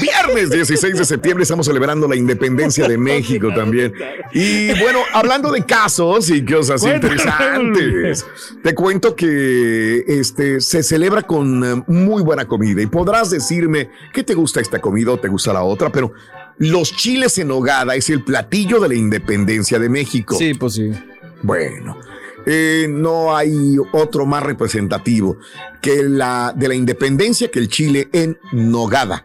viernes 0.01 0.49
16 0.49 0.97
de 0.97 1.05
septiembre, 1.05 1.43
estamos 1.43 1.67
celebrando 1.67 2.07
la 2.07 2.15
independencia 2.15 2.87
de 2.87 2.97
México 2.97 3.49
también. 3.53 3.93
Y 4.33 4.67
bueno, 4.79 4.99
hablando 5.13 5.51
de 5.51 5.63
casos 5.63 6.29
y 6.31 6.43
cosas 6.43 6.81
Cuéntame. 6.81 7.13
interesantes, 7.13 8.25
te 8.63 8.73
cuento 8.73 9.15
que 9.15 10.03
este 10.07 10.59
se 10.59 10.81
celebra 10.81 11.21
con 11.21 11.63
eh, 11.63 11.83
muy 11.87 12.23
buena 12.23 12.45
comida 12.45 12.81
y 12.81 12.87
podrás 12.87 13.29
decirme 13.29 13.89
que 14.11 14.23
te 14.23 14.33
gusta 14.33 14.59
esta 14.59 14.79
comida 14.79 15.11
o 15.11 15.19
te 15.19 15.27
gusta 15.27 15.53
la 15.53 15.61
otra, 15.61 15.91
pero 15.91 16.11
los 16.57 16.95
chiles 16.95 17.37
en 17.37 17.49
nogada 17.49 17.95
es 17.95 18.09
el 18.09 18.23
platillo 18.23 18.79
de 18.79 18.89
la 18.89 18.95
independencia 18.95 19.77
de 19.77 19.89
México. 19.89 20.35
Sí, 20.35 20.55
pues 20.55 20.73
sí. 20.73 20.91
Bueno, 21.43 21.97
eh, 22.45 22.87
no 22.89 23.35
hay 23.35 23.77
otro 23.93 24.25
más 24.25 24.43
representativo 24.43 25.37
que 25.81 26.03
la 26.03 26.53
de 26.55 26.67
la 26.67 26.75
independencia 26.75 27.49
que 27.49 27.59
el 27.59 27.69
Chile 27.69 28.09
en 28.11 28.37
Nogada. 28.51 29.23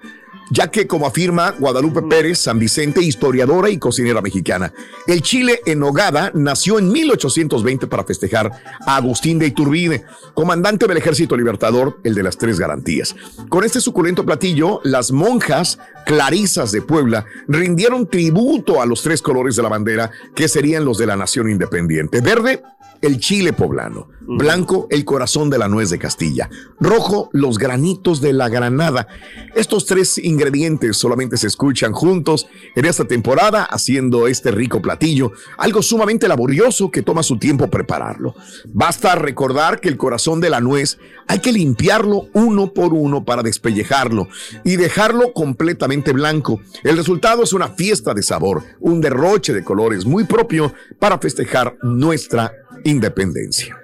Ya 0.53 0.69
que, 0.69 0.89
como 0.89 1.07
afirma 1.07 1.53
Guadalupe 1.53 2.03
Pérez 2.03 2.41
San 2.41 2.59
Vicente, 2.59 3.01
historiadora 3.01 3.71
y 3.71 3.79
cocinera 3.79 4.21
mexicana, 4.21 4.73
el 5.07 5.23
chile 5.23 5.61
en 5.65 5.79
Nogada 5.79 6.33
nació 6.35 6.81
en 6.81 6.91
1820 6.91 7.87
para 7.87 8.03
festejar 8.03 8.51
a 8.85 8.97
Agustín 8.97 9.39
de 9.39 9.47
Iturbide, 9.47 10.05
comandante 10.35 10.89
del 10.89 10.97
Ejército 10.97 11.37
Libertador, 11.37 12.01
el 12.03 12.17
de 12.17 12.25
las 12.25 12.37
Tres 12.37 12.59
Garantías. 12.59 13.15
Con 13.49 13.63
este 13.63 13.81
suculento 13.81 14.27
platillo, 14.27 14.81
las 14.83 15.13
monjas 15.13 15.79
clarisas 16.05 16.73
de 16.73 16.83
Puebla 16.83 17.25
rindieron 17.47 18.09
tributo 18.09 18.83
a 18.83 18.87
los 18.87 19.03
tres 19.03 19.23
colores 19.23 19.55
de 19.55 19.63
la 19.63 19.69
bandera, 19.69 20.11
que 20.35 20.49
serían 20.49 20.85
los 20.85 20.99
de 20.99 21.07
la 21.07 21.15
nación 21.15 21.49
independiente. 21.49 22.21
Verde, 22.21 22.61
el 23.03 23.19
chile 23.19 23.53
poblano. 23.53 24.09
Blanco, 24.33 24.87
el 24.91 25.05
corazón 25.05 25.51
de 25.51 25.59
la 25.59 25.67
nuez 25.67 25.91
de 25.91 25.99
Castilla. 25.99 26.49
Rojo, 26.79 27.31
los 27.33 27.59
granitos 27.59 28.21
de 28.21 28.33
la 28.33 28.49
granada. 28.49 29.09
Estos 29.57 29.87
tres 29.87 30.19
ingredientes 30.19 30.97
solamente 30.97 31.37
se 31.37 31.49
escuchan 31.49 31.93
juntos 31.93 32.47
en 32.77 32.85
esta 32.85 33.07
temporada 33.07 33.65
haciendo 33.65 34.29
este 34.29 34.53
rico 34.53 34.81
platillo, 34.81 35.33
algo 35.59 35.83
sumamente 35.83 36.29
laborioso 36.29 36.93
que 36.93 37.03
toma 37.03 37.25
su 37.25 37.39
tiempo 37.39 37.69
prepararlo. 37.69 38.37
Basta 38.69 39.17
recordar 39.17 39.81
que 39.81 39.89
el 39.89 39.97
corazón 39.97 40.41
de 40.41 40.51
la 40.51 40.61
nuez 40.61 40.99
hay 41.27 41.41
que 41.41 41.53
limpiarlo 41.53 42.29
uno 42.33 42.73
por 42.73 42.93
uno 42.93 43.25
para 43.25 43.43
despellejarlo 43.43 44.29
y 44.65 44.77
dejarlo 44.77 45.33
completamente 45.33 46.13
blanco. 46.13 46.61
El 46.85 46.97
resultado 46.97 47.43
es 47.43 47.53
una 47.53 47.69
fiesta 47.69 48.15
de 48.15 48.23
sabor, 48.23 48.63
un 48.79 49.01
derroche 49.01 49.53
de 49.53 49.65
colores 49.65 50.05
muy 50.05 50.25
propio 50.25 50.73
para 51.01 51.19
festejar 51.19 51.77
nuestra 51.83 52.53
independencia. 52.85 53.77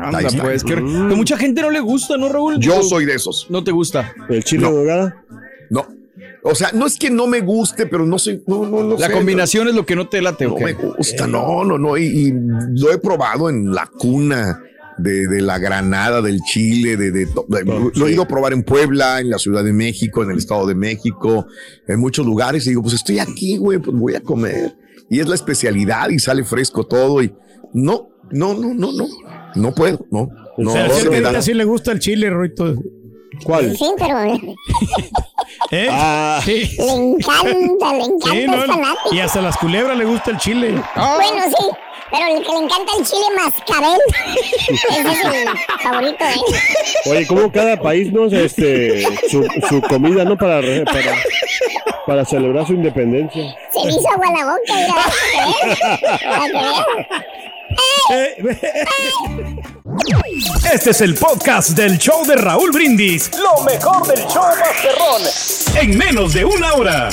Anda, 0.00 0.18
Ahí 0.18 0.26
está. 0.26 0.42
pues, 0.42 0.64
que, 0.64 0.74
que 0.74 0.80
mucha 0.82 1.36
gente 1.36 1.62
no 1.62 1.70
le 1.70 1.80
gusta, 1.80 2.16
¿no, 2.16 2.28
Raúl? 2.28 2.58
Yo 2.58 2.82
soy 2.82 3.04
de 3.04 3.14
esos. 3.14 3.46
No 3.48 3.62
te 3.64 3.70
gusta. 3.70 4.12
¿El 4.28 4.44
chile 4.44 4.66
en 4.66 4.74
nogada? 4.74 5.24
No. 5.70 5.86
O 6.42 6.54
sea, 6.54 6.70
no 6.72 6.86
es 6.86 6.98
que 6.98 7.10
no 7.10 7.26
me 7.26 7.40
guste, 7.40 7.86
pero 7.86 8.04
no 8.06 8.18
soy. 8.18 8.42
No, 8.46 8.64
no, 8.66 8.82
no 8.82 8.98
La 8.98 9.06
sé, 9.08 9.12
combinación 9.12 9.68
es 9.68 9.74
lo 9.74 9.84
que 9.86 9.96
no 9.96 10.08
te 10.08 10.20
late, 10.22 10.46
¿o 10.46 10.50
no 10.50 10.56
qué? 10.56 10.64
me 10.64 10.72
gusta, 10.74 11.26
no, 11.26 11.64
no, 11.64 11.78
no. 11.78 11.96
Y, 11.96 12.04
y 12.06 12.32
lo 12.78 12.92
he 12.92 12.98
probado 12.98 13.48
en 13.50 13.72
la 13.72 13.86
cuna 13.86 14.62
de, 14.98 15.26
de 15.28 15.40
la 15.40 15.58
Granada, 15.58 16.22
del 16.22 16.40
Chile, 16.42 16.96
de, 16.96 17.10
de 17.10 17.26
to- 17.26 17.46
de- 17.48 17.64
lo 17.94 18.06
he 18.06 18.12
ido 18.12 18.22
a 18.22 18.28
probar 18.28 18.52
en 18.52 18.62
Puebla, 18.62 19.20
en 19.20 19.30
la 19.30 19.38
Ciudad 19.38 19.62
de 19.64 19.72
México, 19.72 20.22
en 20.22 20.30
el 20.30 20.38
Estado 20.38 20.66
de 20.66 20.74
México, 20.74 21.46
en 21.86 22.00
muchos 22.00 22.24
lugares. 22.26 22.66
Y 22.66 22.70
digo, 22.70 22.82
pues 22.82 22.94
estoy 22.94 23.18
aquí, 23.18 23.56
güey, 23.58 23.78
pues 23.78 23.96
voy 23.96 24.14
a 24.14 24.20
comer. 24.20 24.76
Y 25.10 25.20
es 25.20 25.28
la 25.28 25.34
especialidad 25.34 26.08
y 26.10 26.18
sale 26.18 26.44
fresco 26.44 26.86
todo. 26.86 27.22
Y 27.22 27.32
no, 27.74 28.08
no, 28.30 28.54
no, 28.54 28.74
no, 28.74 28.92
no, 28.92 29.06
no 29.54 29.74
puedo, 29.74 30.06
no. 30.10 30.28
No, 30.56 30.70
o 30.70 30.72
sea, 30.72 30.84
a 30.86 31.32
no, 31.32 31.42
sí 31.42 31.54
le 31.54 31.64
gusta 31.64 31.92
el 31.92 32.00
chile, 32.00 32.30
Roito. 32.30 32.74
¿Cuál? 33.44 33.76
Sí, 33.76 33.86
pero 33.96 34.18
¿Eh? 35.70 35.88
Ah, 35.90 36.40
Sí. 36.44 36.68
le 36.78 36.92
encanta, 36.92 37.92
le 37.92 38.04
encanta, 38.04 38.30
Sí, 38.32 38.46
no, 38.46 38.56
y 39.12 39.20
hasta 39.20 39.40
las 39.40 39.56
culebras 39.56 39.96
le 39.96 40.04
gusta 40.04 40.32
el 40.32 40.38
chile. 40.38 40.82
Bueno, 40.96 41.42
sí, 41.46 41.64
pero 42.10 42.26
el 42.36 42.42
que 42.44 42.50
le 42.50 42.58
encanta 42.58 42.92
el 42.98 43.04
chile 43.04 43.24
mascabel. 43.36 44.00
Ese 44.68 45.12
es 45.12 45.24
el 45.24 45.48
favorito 45.80 46.24
de 46.24 46.32
él. 46.32 46.40
Oye, 47.10 47.26
como 47.26 47.52
cada 47.52 47.80
país, 47.80 48.12
¿no? 48.12 48.26
Este, 48.26 49.02
su, 49.30 49.46
su 49.68 49.80
comida, 49.82 50.24
¿no? 50.24 50.36
Para, 50.36 50.60
para, 50.84 51.14
para 52.06 52.24
celebrar 52.24 52.66
su 52.66 52.72
independencia. 52.72 53.54
Se 53.72 53.86
le 53.86 53.92
hizo 53.92 54.08
agua 54.12 54.26
la 54.32 54.44
boca, 54.46 54.74
mira. 54.74 56.44
Que 58.08 58.42
veas. 58.42 58.88
Este 60.72 60.90
es 60.90 61.00
el 61.00 61.14
podcast 61.14 61.70
del 61.70 61.98
show 61.98 62.24
de 62.26 62.36
Raúl 62.36 62.70
Brindis. 62.72 63.30
Lo 63.38 63.62
mejor 63.64 64.06
del 64.06 64.20
show 64.26 64.44
Masterrón. 64.58 65.22
En 65.80 65.98
menos 65.98 66.32
de 66.34 66.44
una 66.44 66.74
hora. 66.74 67.10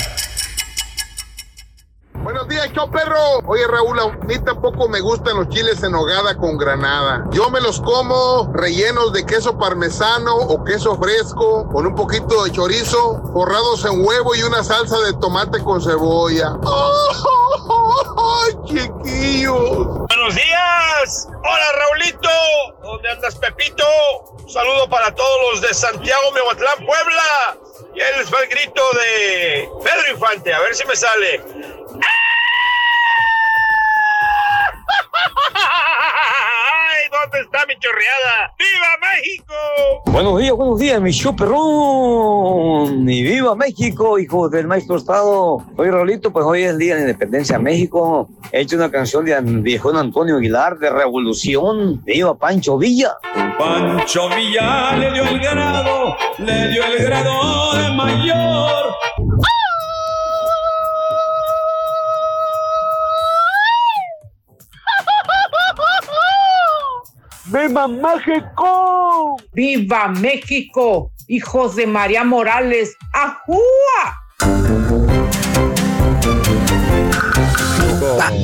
Buenos 2.23 2.47
días, 2.47 2.71
show 2.73 2.89
perro. 2.89 3.39
Oye, 3.45 3.67
Raúl, 3.67 3.99
a 3.99 4.07
mí 4.25 4.35
tampoco 4.43 4.89
me 4.89 4.99
gustan 4.99 5.37
los 5.37 5.49
chiles 5.49 5.83
en 5.83 5.93
hogada 5.93 6.35
con 6.37 6.57
granada. 6.57 7.25
Yo 7.31 7.49
me 7.49 7.61
los 7.61 7.79
como 7.81 8.51
rellenos 8.53 9.13
de 9.13 9.25
queso 9.25 9.57
parmesano 9.57 10.35
o 10.35 10.63
queso 10.63 10.97
fresco, 10.97 11.67
con 11.69 11.85
un 11.85 11.93
poquito 11.93 12.43
de 12.43 12.51
chorizo, 12.51 13.21
forrados 13.31 13.85
en 13.85 14.03
huevo 14.05 14.33
y 14.35 14.43
una 14.43 14.63
salsa 14.63 14.97
de 15.01 15.13
tomate 15.13 15.63
con 15.63 15.81
cebolla. 15.81 16.57
¡Ay, 18.17 18.57
chiquillos! 18.65 20.04
Buenos 20.25 20.43
días. 20.43 21.27
Hola, 21.27 21.71
Raulito. 21.73 22.29
¿Dónde 22.81 23.11
andas, 23.11 23.35
Pepito? 23.35 23.85
Un 24.39 24.49
saludo 24.49 24.89
para 24.89 25.13
todos 25.13 25.51
los 25.51 25.61
de 25.61 25.71
Santiago, 25.71 26.31
Mehuatlán, 26.31 26.83
Puebla. 26.83 27.57
Y 27.93 28.01
ahí 28.01 28.11
les 28.17 28.33
el 28.33 28.49
grito 28.49 28.81
de 28.93 29.69
Pedro 29.83 30.11
Infante. 30.13 30.51
A 30.51 30.61
ver 30.61 30.73
si 30.73 30.83
me 30.87 30.95
sale. 30.95 31.43
¡Ay! 35.53 37.09
¿Dónde 37.11 37.39
está 37.39 37.65
mi 37.65 37.75
chorreada? 37.79 38.53
¡Viva 38.57 38.87
México! 39.01 39.53
Buenos 40.07 40.39
días, 40.39 40.53
buenos 40.53 40.79
días, 40.79 41.01
mi 41.01 41.11
show 41.11 41.35
perrón. 41.35 43.09
Y 43.09 43.23
viva 43.23 43.55
México, 43.55 44.19
hijos 44.19 44.51
del 44.51 44.67
maestro 44.67 44.97
Estado. 44.97 45.57
Oye, 45.77 45.91
Raulito, 45.91 46.31
pues 46.31 46.45
hoy 46.45 46.63
es 46.63 46.71
el 46.71 46.77
día 46.77 46.95
de 46.95 47.01
la 47.01 47.07
independencia 47.07 47.57
de 47.57 47.63
México. 47.63 48.29
He 48.51 48.61
hecho 48.61 48.75
una 48.75 48.91
canción 48.91 49.25
de 49.25 49.39
viejón 49.41 49.97
Antonio 49.97 50.37
Aguilar 50.37 50.77
de 50.77 50.89
Revolución. 50.89 52.03
Viva 52.03 52.35
Pancho 52.35 52.77
Villa. 52.77 53.15
Pancho 53.57 54.29
Villa 54.29 54.95
le 54.97 55.11
dio 55.11 55.23
el 55.23 55.39
grado, 55.39 56.15
le 56.39 56.67
dio 56.69 56.85
el 56.85 57.05
grado 57.05 57.73
de 57.73 57.89
mayor. 57.91 58.95
¡Viva 67.47 67.87
México! 67.87 69.37
¡Viva 69.53 70.07
México! 70.07 71.11
Hijos 71.27 71.75
de 71.75 71.85
María 71.85 72.23
Morales. 72.23 72.95
¡Ajúa! 73.13 73.59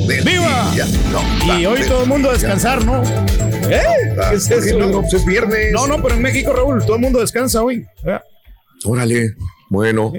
¡Viva! 0.06 0.72
Y 1.58 1.66
hoy 1.66 1.80
todo 1.88 2.04
el 2.04 2.08
mundo 2.08 2.30
a 2.30 2.34
descansar, 2.34 2.84
¿no? 2.84 3.02
¿Eh? 3.68 3.82
¿Qué 4.30 4.36
es 4.36 4.48
eso? 4.50 4.78
No, 4.78 5.00
pues 5.00 5.14
es 5.14 5.24
viernes. 5.26 5.72
No, 5.72 5.88
no, 5.88 6.00
pero 6.00 6.14
en 6.14 6.22
México, 6.22 6.52
Raúl, 6.52 6.84
todo 6.84 6.94
el 6.94 7.02
mundo 7.02 7.18
descansa 7.18 7.60
hoy. 7.62 7.84
Órale, 8.84 9.34
bueno. 9.68 10.12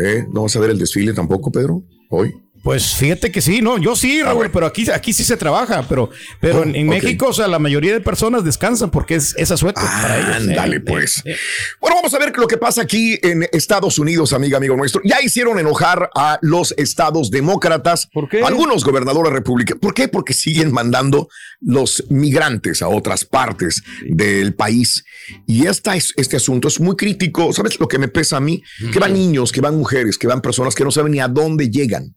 ¿Eh? 0.00 0.24
¿No 0.32 0.42
vas 0.42 0.54
a 0.54 0.60
ver 0.60 0.70
el 0.70 0.78
desfile 0.78 1.12
tampoco, 1.12 1.50
Pedro? 1.50 1.82
Hoy. 2.08 2.32
Pues 2.62 2.94
fíjate 2.94 3.32
que 3.32 3.40
sí, 3.40 3.60
no, 3.60 3.76
yo 3.78 3.96
sí, 3.96 4.22
Raúl, 4.22 4.48
pero 4.52 4.66
aquí, 4.66 4.88
aquí 4.90 5.12
sí 5.12 5.24
se 5.24 5.36
trabaja, 5.36 5.84
pero, 5.88 6.10
pero 6.40 6.60
Oh, 6.60 6.64
en. 6.64 6.86
México, 6.88 7.26
o 7.28 7.32
sea, 7.32 7.48
la 7.48 7.58
mayoría 7.58 7.92
de 7.92 8.00
personas 8.00 8.44
descansan 8.44 8.90
porque 8.90 9.16
es, 9.16 9.34
es 9.36 9.50
asueto 9.50 9.80
para 9.80 10.18
ellos. 10.18 10.36
Ándale, 10.36 10.76
Eh, 10.76 10.80
pues. 10.80 11.18
eh, 11.24 11.32
eh. 11.32 11.36
Bueno, 11.80 11.96
vamos 11.96 12.14
a 12.14 12.18
ver 12.20 12.32
lo 12.36 12.46
que 12.46 12.58
pasa 12.58 12.82
aquí 12.82 13.18
en 13.22 13.48
Estados 13.52 13.98
Unidos, 13.98 14.32
amiga, 14.32 14.58
amigo 14.58 14.76
nuestro. 14.76 15.00
Ya 15.04 15.20
hicieron 15.20 15.58
enojar 15.58 16.08
a 16.14 16.38
los 16.42 16.72
estados 16.76 17.30
demócratas. 17.30 18.08
¿Por 18.12 18.28
qué? 18.28 18.42
Algunos 18.42 18.84
gobernadores 18.84 19.32
republicanos. 19.32 19.80
¿Por 19.80 19.92
qué? 19.94 20.06
Porque 20.06 20.32
siguen 20.32 20.72
mandando 20.72 21.28
los 21.60 22.04
migrantes 22.10 22.80
a 22.82 22.88
otras 22.88 23.24
partes 23.24 23.82
del 24.06 24.54
país. 24.54 25.04
Y 25.48 25.66
esta 25.66 25.96
es, 25.96 26.12
este 26.16 26.36
asunto 26.36 26.68
es 26.68 26.78
muy 26.78 26.94
crítico. 26.94 27.52
¿Sabes 27.52 27.80
lo 27.80 27.88
que 27.88 27.98
me 27.98 28.06
pesa 28.08 28.36
a 28.36 28.40
mí? 28.40 28.62
Que 28.92 28.98
van 29.00 29.14
niños, 29.14 29.50
que 29.50 29.60
van 29.60 29.76
mujeres, 29.76 30.16
que 30.16 30.28
van 30.28 30.40
personas 30.40 30.74
que 30.76 30.84
no 30.84 30.90
saben 30.92 31.10
ni 31.12 31.18
a 31.20 31.26
dónde 31.26 31.68
llegan 31.68 32.14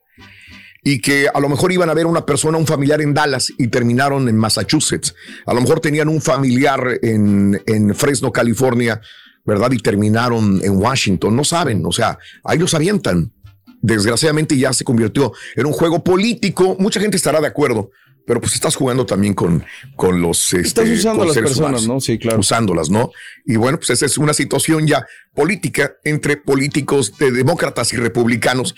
y 0.88 1.02
que 1.02 1.28
a 1.28 1.40
lo 1.40 1.50
mejor 1.50 1.72
iban 1.72 1.90
a 1.90 1.96
ver 1.96 2.06
una 2.06 2.28
persona, 2.28 2.60
un 2.60 2.68
familiar 2.68 3.02
en 3.02 3.12
Dallas 3.12 3.52
y 3.58 3.70
terminaron 3.70 4.30
en 4.30 4.38
Massachusetts. 4.38 5.16
A 5.48 5.54
lo 5.56 5.60
mejor 5.60 5.80
tenían 5.80 6.08
un 6.08 6.22
familiar 6.22 7.00
en, 7.02 7.60
en 7.66 7.96
Fresno, 7.96 8.32
California, 8.32 9.02
¿verdad? 9.44 9.72
Y 9.72 9.80
terminaron 9.80 10.62
en 10.64 10.78
Washington. 10.78 11.36
No 11.36 11.44
saben, 11.44 11.84
o 11.88 11.92
sea, 11.92 12.20
ahí 12.44 12.60
los 12.60 12.76
avientan. 12.76 13.34
Desgraciadamente 13.82 14.56
ya 14.60 14.74
se 14.74 14.84
convirtió 14.84 15.34
en 15.56 15.66
un 15.66 15.74
juego 15.74 16.04
político. 16.04 16.78
Mucha 16.78 17.00
gente 17.00 17.18
estará 17.18 17.42
de 17.42 17.48
acuerdo, 17.48 17.90
pero 18.26 18.42
pues 18.42 18.54
estás 18.56 18.76
jugando 18.76 19.06
también 19.06 19.34
con, 19.34 19.64
con 19.96 20.22
los... 20.22 20.54
Estás 20.54 20.86
este, 20.86 20.94
usando 20.94 21.20
con 21.20 21.24
a 21.24 21.26
las 21.28 21.34
seres 21.36 21.50
personas, 21.52 21.82
humanos. 21.84 21.88
¿no? 21.88 22.02
Sí, 22.02 22.18
claro. 22.18 22.40
Usándolas, 22.40 22.90
¿no? 22.90 23.12
Y 23.46 23.56
bueno, 23.56 23.78
pues 23.78 23.92
esa 23.92 24.06
es 24.06 24.18
una 24.18 24.34
situación 24.34 24.88
ya 24.88 25.06
política 25.36 25.98
entre 26.04 26.38
políticos 26.38 27.18
de 27.18 27.32
demócratas 27.32 27.94
y 27.94 27.98
republicanos 27.98 28.74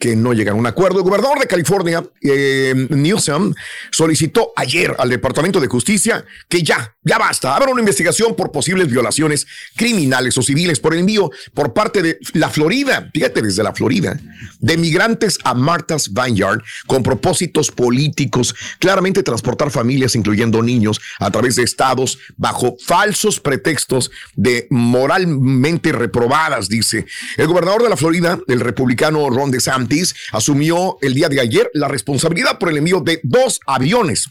que 0.00 0.16
no 0.16 0.32
llegan 0.32 0.56
a 0.56 0.58
un 0.58 0.66
acuerdo. 0.66 0.98
El 0.98 1.04
gobernador 1.04 1.38
de 1.38 1.46
California, 1.46 2.02
eh, 2.22 2.74
Newsom, 2.88 3.54
solicitó 3.90 4.52
ayer 4.56 4.96
al 4.98 5.10
Departamento 5.10 5.60
de 5.60 5.68
Justicia 5.68 6.24
que 6.48 6.62
ya, 6.62 6.96
ya 7.02 7.18
basta, 7.18 7.54
abra 7.54 7.70
una 7.70 7.80
investigación 7.80 8.34
por 8.34 8.50
posibles 8.50 8.90
violaciones 8.90 9.46
criminales 9.76 10.36
o 10.38 10.42
civiles 10.42 10.80
por 10.80 10.94
el 10.94 11.00
envío 11.00 11.30
por 11.54 11.74
parte 11.74 12.02
de 12.02 12.18
la 12.32 12.48
Florida, 12.48 13.10
fíjate 13.12 13.42
desde 13.42 13.62
la 13.62 13.74
Florida, 13.74 14.18
de 14.60 14.76
migrantes 14.76 15.38
a 15.44 15.54
Martha's 15.54 16.12
Vineyard 16.12 16.62
con 16.86 17.02
propósitos 17.02 17.70
políticos, 17.70 18.54
claramente 18.88 19.22
transportar 19.22 19.70
familias, 19.70 20.14
incluyendo 20.16 20.62
niños, 20.62 20.98
a 21.18 21.30
través 21.30 21.56
de 21.56 21.62
estados 21.62 22.18
bajo 22.38 22.74
falsos 22.82 23.38
pretextos 23.38 24.10
de 24.34 24.66
moralmente 24.70 25.92
reprobadas, 25.92 26.70
dice. 26.70 27.04
El 27.36 27.48
gobernador 27.48 27.82
de 27.82 27.90
la 27.90 27.98
Florida, 27.98 28.38
el 28.48 28.60
republicano 28.60 29.28
Ron 29.28 29.50
DeSantis, 29.50 30.14
asumió 30.32 30.96
el 31.02 31.12
día 31.12 31.28
de 31.28 31.38
ayer 31.38 31.70
la 31.74 31.86
responsabilidad 31.88 32.58
por 32.58 32.70
el 32.70 32.78
envío 32.78 33.00
de 33.02 33.20
dos 33.24 33.60
aviones 33.66 34.30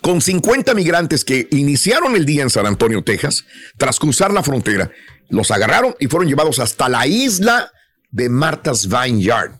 con 0.00 0.22
50 0.22 0.72
migrantes 0.72 1.22
que 1.22 1.46
iniciaron 1.50 2.16
el 2.16 2.24
día 2.24 2.42
en 2.42 2.48
San 2.48 2.64
Antonio, 2.64 3.04
Texas, 3.04 3.44
tras 3.76 3.98
cruzar 3.98 4.32
la 4.32 4.42
frontera, 4.42 4.90
los 5.28 5.50
agarraron 5.50 5.94
y 6.00 6.06
fueron 6.06 6.26
llevados 6.30 6.58
hasta 6.60 6.88
la 6.88 7.06
isla 7.06 7.70
de 8.10 8.30
Martha's 8.30 8.88
Vineyard. 8.88 9.52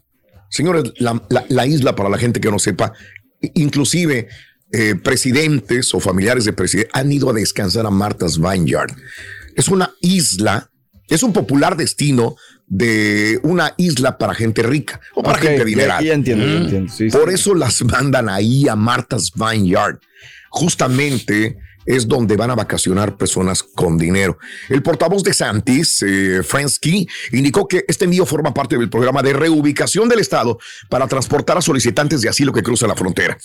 Señores, 0.48 0.84
la, 0.96 1.22
la- 1.28 1.44
la 1.50 1.66
isla, 1.66 1.94
para 1.94 2.08
la 2.08 2.16
gente 2.16 2.40
que 2.40 2.50
no 2.50 2.58
sepa, 2.58 2.94
inclusive 3.54 4.28
eh, 4.72 4.94
presidentes 4.96 5.94
o 5.94 6.00
familiares 6.00 6.44
de 6.44 6.52
presidentes 6.52 6.92
han 6.94 7.10
ido 7.12 7.30
a 7.30 7.32
descansar 7.32 7.86
a 7.86 7.90
Martha's 7.90 8.38
Vineyard. 8.38 8.92
Es 9.56 9.68
una 9.68 9.94
isla, 10.00 10.70
es 11.08 11.22
un 11.22 11.32
popular 11.32 11.76
destino 11.76 12.36
de 12.66 13.40
una 13.44 13.72
isla 13.78 14.18
para 14.18 14.34
gente 14.34 14.62
rica 14.62 15.00
o 15.14 15.22
para 15.22 15.38
gente 15.38 15.56
ya- 15.56 15.62
adinerada. 15.62 16.02
ya 16.02 16.12
entiendo, 16.12 16.44
ya 16.46 16.52
entiendo, 16.58 16.92
sí, 16.92 17.08
Por 17.08 17.28
sí. 17.28 17.34
eso 17.34 17.54
las 17.54 17.82
mandan 17.84 18.28
ahí 18.28 18.68
a 18.68 18.76
Martha's 18.76 19.32
Vineyard. 19.34 19.98
Justamente 20.50 21.58
es 21.88 22.06
donde 22.06 22.36
van 22.36 22.50
a 22.50 22.54
vacacionar 22.54 23.16
personas 23.16 23.62
con 23.62 23.96
dinero. 23.96 24.38
El 24.68 24.82
portavoz 24.82 25.24
de 25.24 25.32
Santis, 25.32 26.02
eh, 26.02 26.42
Fransky, 26.44 27.08
indicó 27.32 27.66
que 27.66 27.84
este 27.88 28.04
envío 28.04 28.26
forma 28.26 28.52
parte 28.52 28.76
del 28.76 28.90
programa 28.90 29.22
de 29.22 29.32
reubicación 29.32 30.08
del 30.08 30.20
Estado 30.20 30.58
para 30.90 31.08
transportar 31.08 31.56
a 31.56 31.62
solicitantes 31.62 32.20
de 32.20 32.28
asilo 32.28 32.52
que 32.52 32.62
cruzan 32.62 32.90
la 32.90 32.94
frontera. 32.94 33.38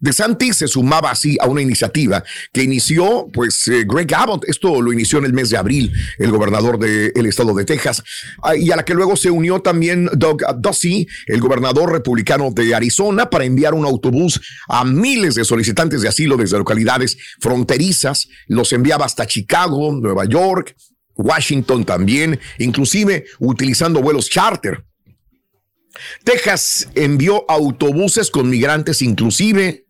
DeSantis 0.00 0.56
se 0.56 0.68
sumaba 0.68 1.10
así 1.10 1.36
a 1.40 1.46
una 1.46 1.60
iniciativa 1.60 2.24
que 2.52 2.62
inició, 2.62 3.28
pues, 3.32 3.68
eh, 3.68 3.84
Greg 3.86 4.12
Abbott. 4.14 4.48
Esto 4.48 4.80
lo 4.80 4.92
inició 4.92 5.18
en 5.18 5.26
el 5.26 5.34
mes 5.34 5.50
de 5.50 5.58
abril, 5.58 5.92
el 6.18 6.30
gobernador 6.30 6.78
del 6.78 7.26
estado 7.26 7.54
de 7.54 7.64
Texas, 7.64 8.02
ah, 8.42 8.56
y 8.56 8.70
a 8.70 8.76
la 8.76 8.84
que 8.84 8.94
luego 8.94 9.14
se 9.16 9.30
unió 9.30 9.60
también 9.60 10.08
Doug 10.14 10.42
Ducey, 10.58 11.06
el 11.26 11.40
gobernador 11.40 11.92
republicano 11.92 12.50
de 12.50 12.74
Arizona, 12.74 13.28
para 13.28 13.44
enviar 13.44 13.74
un 13.74 13.84
autobús 13.84 14.40
a 14.68 14.84
miles 14.84 15.34
de 15.34 15.44
solicitantes 15.44 16.00
de 16.00 16.08
asilo 16.08 16.36
desde 16.36 16.58
localidades 16.58 17.18
fronterizas. 17.40 18.28
Los 18.46 18.72
enviaba 18.72 19.04
hasta 19.04 19.26
Chicago, 19.26 19.92
Nueva 19.92 20.24
York, 20.24 20.74
Washington 21.16 21.84
también, 21.84 22.40
inclusive 22.58 23.26
utilizando 23.38 24.00
vuelos 24.00 24.30
charter. 24.30 24.84
Texas 26.24 26.88
envió 26.94 27.44
autobuses 27.50 28.30
con 28.30 28.48
migrantes, 28.48 29.02
inclusive 29.02 29.86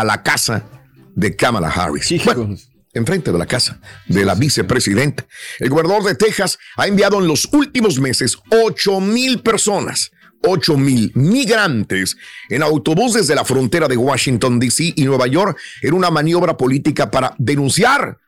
a 0.00 0.04
la 0.04 0.22
casa 0.22 0.64
de 1.14 1.34
Kamala 1.34 1.68
Harris. 1.68 2.24
Bueno, 2.24 2.56
enfrente 2.92 3.32
de 3.32 3.38
la 3.38 3.46
casa 3.46 3.80
de 4.06 4.24
la 4.24 4.34
vicepresidenta. 4.34 5.26
El 5.58 5.70
gobernador 5.70 6.04
de 6.04 6.14
Texas 6.14 6.58
ha 6.76 6.86
enviado 6.86 7.18
en 7.18 7.26
los 7.26 7.48
últimos 7.52 7.98
meses 7.98 8.38
8 8.50 9.00
mil 9.00 9.40
personas. 9.42 10.10
8 10.42 10.76
mil 10.76 11.10
migrantes 11.14 12.16
en 12.50 12.62
autobuses 12.62 13.26
de 13.26 13.34
la 13.34 13.44
frontera 13.44 13.88
de 13.88 13.96
Washington, 13.96 14.60
D.C. 14.60 14.92
y 14.94 15.04
Nueva 15.04 15.26
York 15.26 15.58
en 15.82 15.94
una 15.94 16.10
maniobra 16.10 16.56
política 16.56 17.10
para 17.10 17.34
denunciar 17.38 18.18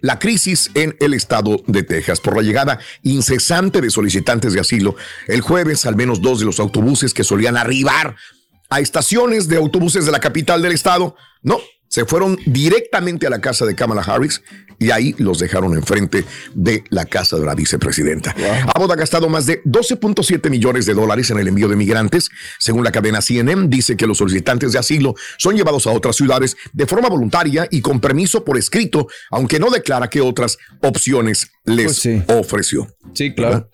la 0.00 0.18
crisis 0.18 0.70
en 0.74 0.96
el 1.00 1.14
estado 1.14 1.62
de 1.66 1.82
Texas 1.82 2.20
por 2.20 2.36
la 2.36 2.42
llegada 2.42 2.78
incesante 3.02 3.80
de 3.80 3.90
solicitantes 3.90 4.52
de 4.52 4.60
asilo. 4.60 4.96
El 5.26 5.40
jueves, 5.40 5.84
al 5.84 5.96
menos 5.96 6.22
dos 6.22 6.38
de 6.38 6.46
los 6.46 6.58
autobuses 6.58 7.12
que 7.12 7.24
solían 7.24 7.56
arribar 7.56 8.16
a 8.72 8.80
estaciones 8.80 9.48
de 9.48 9.56
autobuses 9.56 10.06
de 10.06 10.12
la 10.12 10.18
capital 10.18 10.62
del 10.62 10.72
estado, 10.72 11.14
no, 11.42 11.58
se 11.88 12.06
fueron 12.06 12.38
directamente 12.46 13.26
a 13.26 13.30
la 13.30 13.38
casa 13.38 13.66
de 13.66 13.74
Kamala 13.74 14.00
Harris 14.00 14.40
y 14.78 14.90
ahí 14.90 15.14
los 15.18 15.38
dejaron 15.38 15.74
enfrente 15.74 16.24
de 16.54 16.82
la 16.88 17.04
casa 17.04 17.36
de 17.36 17.44
la 17.44 17.54
vicepresidenta. 17.54 18.34
Abbott 18.74 18.92
ha 18.92 18.96
gastado 18.96 19.28
más 19.28 19.44
de 19.44 19.62
12.7 19.64 20.48
millones 20.48 20.86
de 20.86 20.94
dólares 20.94 21.30
en 21.30 21.38
el 21.38 21.48
envío 21.48 21.68
de 21.68 21.76
migrantes. 21.76 22.30
Según 22.58 22.82
la 22.82 22.92
cadena 22.92 23.20
CNN, 23.20 23.68
dice 23.68 23.94
que 23.94 24.06
los 24.06 24.16
solicitantes 24.16 24.72
de 24.72 24.78
asilo 24.78 25.14
son 25.36 25.54
llevados 25.54 25.86
a 25.86 25.90
otras 25.90 26.16
ciudades 26.16 26.56
de 26.72 26.86
forma 26.86 27.10
voluntaria 27.10 27.68
y 27.70 27.82
con 27.82 28.00
permiso 28.00 28.42
por 28.42 28.56
escrito, 28.56 29.06
aunque 29.30 29.58
no 29.58 29.68
declara 29.68 30.08
qué 30.08 30.22
otras 30.22 30.56
opciones 30.80 31.50
les 31.66 32.08
ofreció. 32.26 32.88
Sí, 33.12 33.34
claro. 33.34 33.68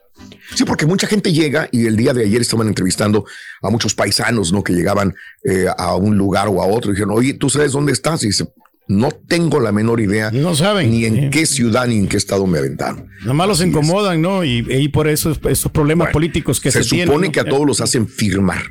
Sí, 0.55 0.65
porque 0.65 0.87
mucha 0.87 1.07
gente 1.07 1.33
llega 1.33 1.69
y 1.73 1.87
el 1.87 1.97
día 1.97 2.13
de 2.13 2.25
ayer 2.25 2.41
estaban 2.41 2.69
entrevistando 2.69 3.25
a 3.63 3.71
muchos 3.71 3.95
paisanos, 3.95 4.53
¿no? 4.53 4.65
Que 4.65 4.73
llegaban 4.73 5.15
eh, 5.45 5.67
a 5.77 5.95
un 5.95 6.17
lugar 6.17 6.49
o 6.49 6.63
a 6.63 6.67
otro 6.67 6.91
y 6.91 6.95
dijeron, 6.95 7.15
oye, 7.17 7.35
¿tú 7.35 7.51
sabes 7.51 7.73
dónde 7.73 7.93
estás? 7.93 8.23
Y 8.25 8.29
dice, 8.29 8.47
no 8.89 9.11
tengo 9.11 9.61
la 9.61 9.71
menor 9.71 10.01
idea. 10.01 10.31
No 10.31 10.55
saben. 10.55 10.91
Ni 10.91 11.05
en 11.05 11.31
qué 11.31 11.45
ciudad 11.45 11.87
ni 11.87 11.99
en 11.99 12.09
qué 12.09 12.17
estado 12.17 12.47
me 12.47 12.59
aventaron. 12.59 13.09
Nomás 13.25 13.49
los 13.49 13.61
incomodan, 13.61 14.23
¿no? 14.23 14.45
Y, 14.45 14.89
por 14.89 15.09
eso 15.09 15.37
esos 15.49 15.71
problemas 15.71 16.11
políticos 16.11 16.61
que 16.61 16.71
se, 16.71 16.83
se 16.83 17.05
supone 17.05 17.31
que 17.31 17.41
a 17.41 17.45
todos 17.45 17.67
los 17.67 17.81
hacen 17.81 18.09
firmar. 18.09 18.63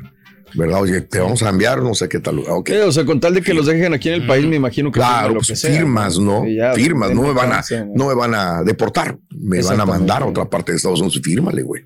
¿Verdad? 0.54 0.82
Oye, 0.82 1.00
te 1.00 1.20
vamos 1.20 1.42
a 1.42 1.48
enviar, 1.48 1.82
no 1.82 1.94
sé 1.94 2.08
qué 2.08 2.20
tal. 2.20 2.38
Okay. 2.38 2.78
o 2.78 2.92
sea, 2.92 3.04
con 3.04 3.20
tal 3.20 3.34
de 3.34 3.42
que 3.42 3.54
los 3.54 3.66
dejen 3.66 3.94
aquí 3.94 4.08
en 4.08 4.22
el 4.22 4.26
país, 4.26 4.46
me 4.46 4.56
imagino 4.56 4.90
que 4.90 4.98
claro, 4.98 5.34
pues 5.34 5.60
firmas, 5.60 6.18
¿no? 6.18 6.44
firmas, 6.74 7.10
no 7.12 7.22
me 7.22 7.32
van 7.32 7.52
a, 7.52 7.64
no 7.94 8.08
me 8.08 8.14
van 8.14 8.34
a 8.34 8.62
deportar, 8.62 9.18
me 9.30 9.62
van 9.62 9.80
a 9.80 9.86
mandar 9.86 10.22
a 10.22 10.26
otra 10.26 10.48
parte 10.48 10.72
de 10.72 10.76
Estados 10.76 11.00
Unidos. 11.00 11.20
Fírmale, 11.22 11.62
güey. 11.62 11.84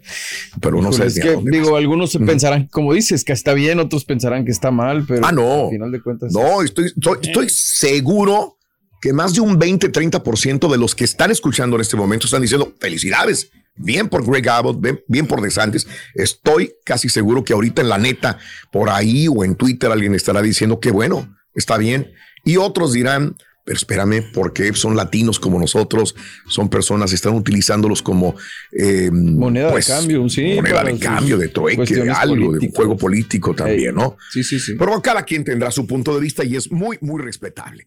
Pero 0.61 0.81
no 0.81 0.93
sé. 0.93 1.07
Es 1.07 1.19
que, 1.19 1.39
digo, 1.45 1.77
algunos 1.77 2.13
se 2.13 2.21
pensarán, 2.21 2.69
como 2.69 2.93
dices, 2.93 3.25
que 3.25 3.33
está 3.33 3.55
bien, 3.55 3.79
otros 3.81 4.05
pensarán 4.05 4.45
que 4.45 4.51
está 4.51 4.71
mal, 4.71 5.05
pero 5.07 5.27
ah, 5.27 5.33
no. 5.33 5.65
al 5.65 5.71
final 5.71 5.93
de 5.93 6.01
cuentas. 6.01 6.33
No, 6.33 6.63
estoy, 6.63 6.87
estoy, 6.87 7.19
estoy 7.23 7.49
seguro 7.49 8.59
que 9.01 9.13
más 9.13 9.35
de 9.35 9.41
un 9.41 9.59
20, 9.59 9.91
30% 9.91 10.71
de 10.71 10.79
los 10.79 10.95
que 10.95 11.05
están 11.05 11.31
escuchando 11.31 11.77
en 11.77 11.83
este 11.83 11.97
momento 11.97 12.27
están 12.27 12.41
diciendo 12.41 12.73
felicidades 12.79 13.51
bien 13.75 14.09
por 14.09 14.25
Greg 14.25 14.49
Abbott, 14.49 14.81
bien, 15.09 15.27
por 15.27 15.41
DeSantis. 15.41 15.87
Estoy 16.15 16.75
casi 16.85 17.09
seguro 17.09 17.45
que 17.45 17.53
ahorita 17.53 17.83
en 17.83 17.89
la 17.89 17.99
neta, 17.99 18.39
por 18.71 18.91
ahí 18.91 19.29
o 19.29 19.45
en 19.45 19.57
Twitter 19.57 19.91
alguien 19.91 20.15
estará 20.15 20.43
diciendo 20.43 20.81
que 20.81 20.91
bueno, 20.91 21.37
está 21.55 21.79
bien. 21.79 22.13
Y 22.45 22.57
otros 22.57 22.93
dirán, 22.93 23.37
pero 23.65 23.77
espérame, 23.77 24.33
porque 24.33 24.73
son 24.73 24.97
latinos 24.97 25.39
como 25.39 25.59
nosotros, 25.59 26.17
son 26.49 26.69
personas, 26.69 27.13
están 27.13 27.35
utilizándolos 27.35 28.03
como 28.03 28.35
eh, 28.73 29.11
moneda 29.13 29.67
de 29.67 29.73
pues, 29.73 29.87
cambio, 29.87 30.29
sí, 30.29 30.55
moneda 30.57 30.83
de 30.83 30.99
cambio, 30.99 31.39
de 31.39 31.49
trueque, 31.49 31.95
de 31.95 32.11
algo, 32.11 32.53
de 32.53 32.67
un 32.67 32.73
juego 32.73 32.97
político 32.97 33.55
también, 33.55 33.95
¿no? 33.95 34.17
Sí, 34.33 34.43
sí, 34.43 34.59
sí. 34.59 34.75
Pero 34.77 35.01
cada 35.01 35.23
quien 35.23 35.45
tendrá 35.45 35.71
su 35.71 35.87
punto 35.87 36.15
de 36.15 36.21
vista 36.21 36.45
y 36.45 36.57
es 36.57 36.73
muy, 36.73 36.99
muy 37.01 37.23
respetable. 37.23 37.87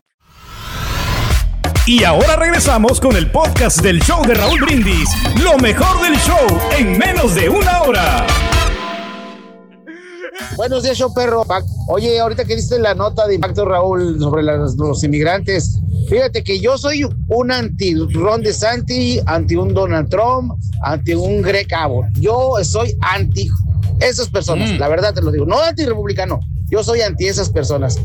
Y 1.87 2.03
ahora 2.03 2.35
regresamos 2.35 2.99
con 3.01 3.15
el 3.15 3.31
podcast 3.31 3.81
del 3.81 3.99
show 4.01 4.23
de 4.23 4.35
Raúl 4.35 4.61
Brindis. 4.61 5.09
Lo 5.43 5.57
mejor 5.57 5.99
del 6.03 6.15
show 6.19 6.37
en 6.77 6.95
menos 6.95 7.33
de 7.33 7.49
una 7.49 7.81
hora. 7.81 8.27
Buenos 10.55 10.83
días, 10.83 10.97
show 10.97 11.11
perro. 11.11 11.43
Oye, 11.87 12.19
ahorita 12.19 12.45
que 12.45 12.55
diste 12.55 12.77
la 12.77 12.93
nota 12.93 13.25
de 13.25 13.33
impacto, 13.33 13.65
Raúl, 13.65 14.19
sobre 14.19 14.43
los 14.43 15.03
inmigrantes, 15.03 15.79
fíjate 16.07 16.43
que 16.43 16.59
yo 16.59 16.77
soy 16.77 17.03
un 17.29 17.51
anti 17.51 17.95
Ron 17.95 18.43
DeSantis, 18.43 19.23
anti 19.25 19.55
un 19.55 19.73
Donald 19.73 20.07
Trump, 20.09 20.53
anti 20.83 21.15
un 21.15 21.41
Greg 21.41 21.73
Abbott. 21.73 22.05
Yo 22.19 22.53
soy 22.61 22.95
anti 23.01 23.49
esas 24.01 24.29
personas, 24.29 24.71
mm. 24.71 24.77
la 24.77 24.87
verdad 24.87 25.13
te 25.13 25.21
lo 25.21 25.31
digo, 25.31 25.45
no 25.45 25.61
anti-republicano, 25.61 26.39
yo 26.71 26.83
soy 26.83 27.01
anti 27.01 27.27
esas 27.27 27.49
personas. 27.49 27.99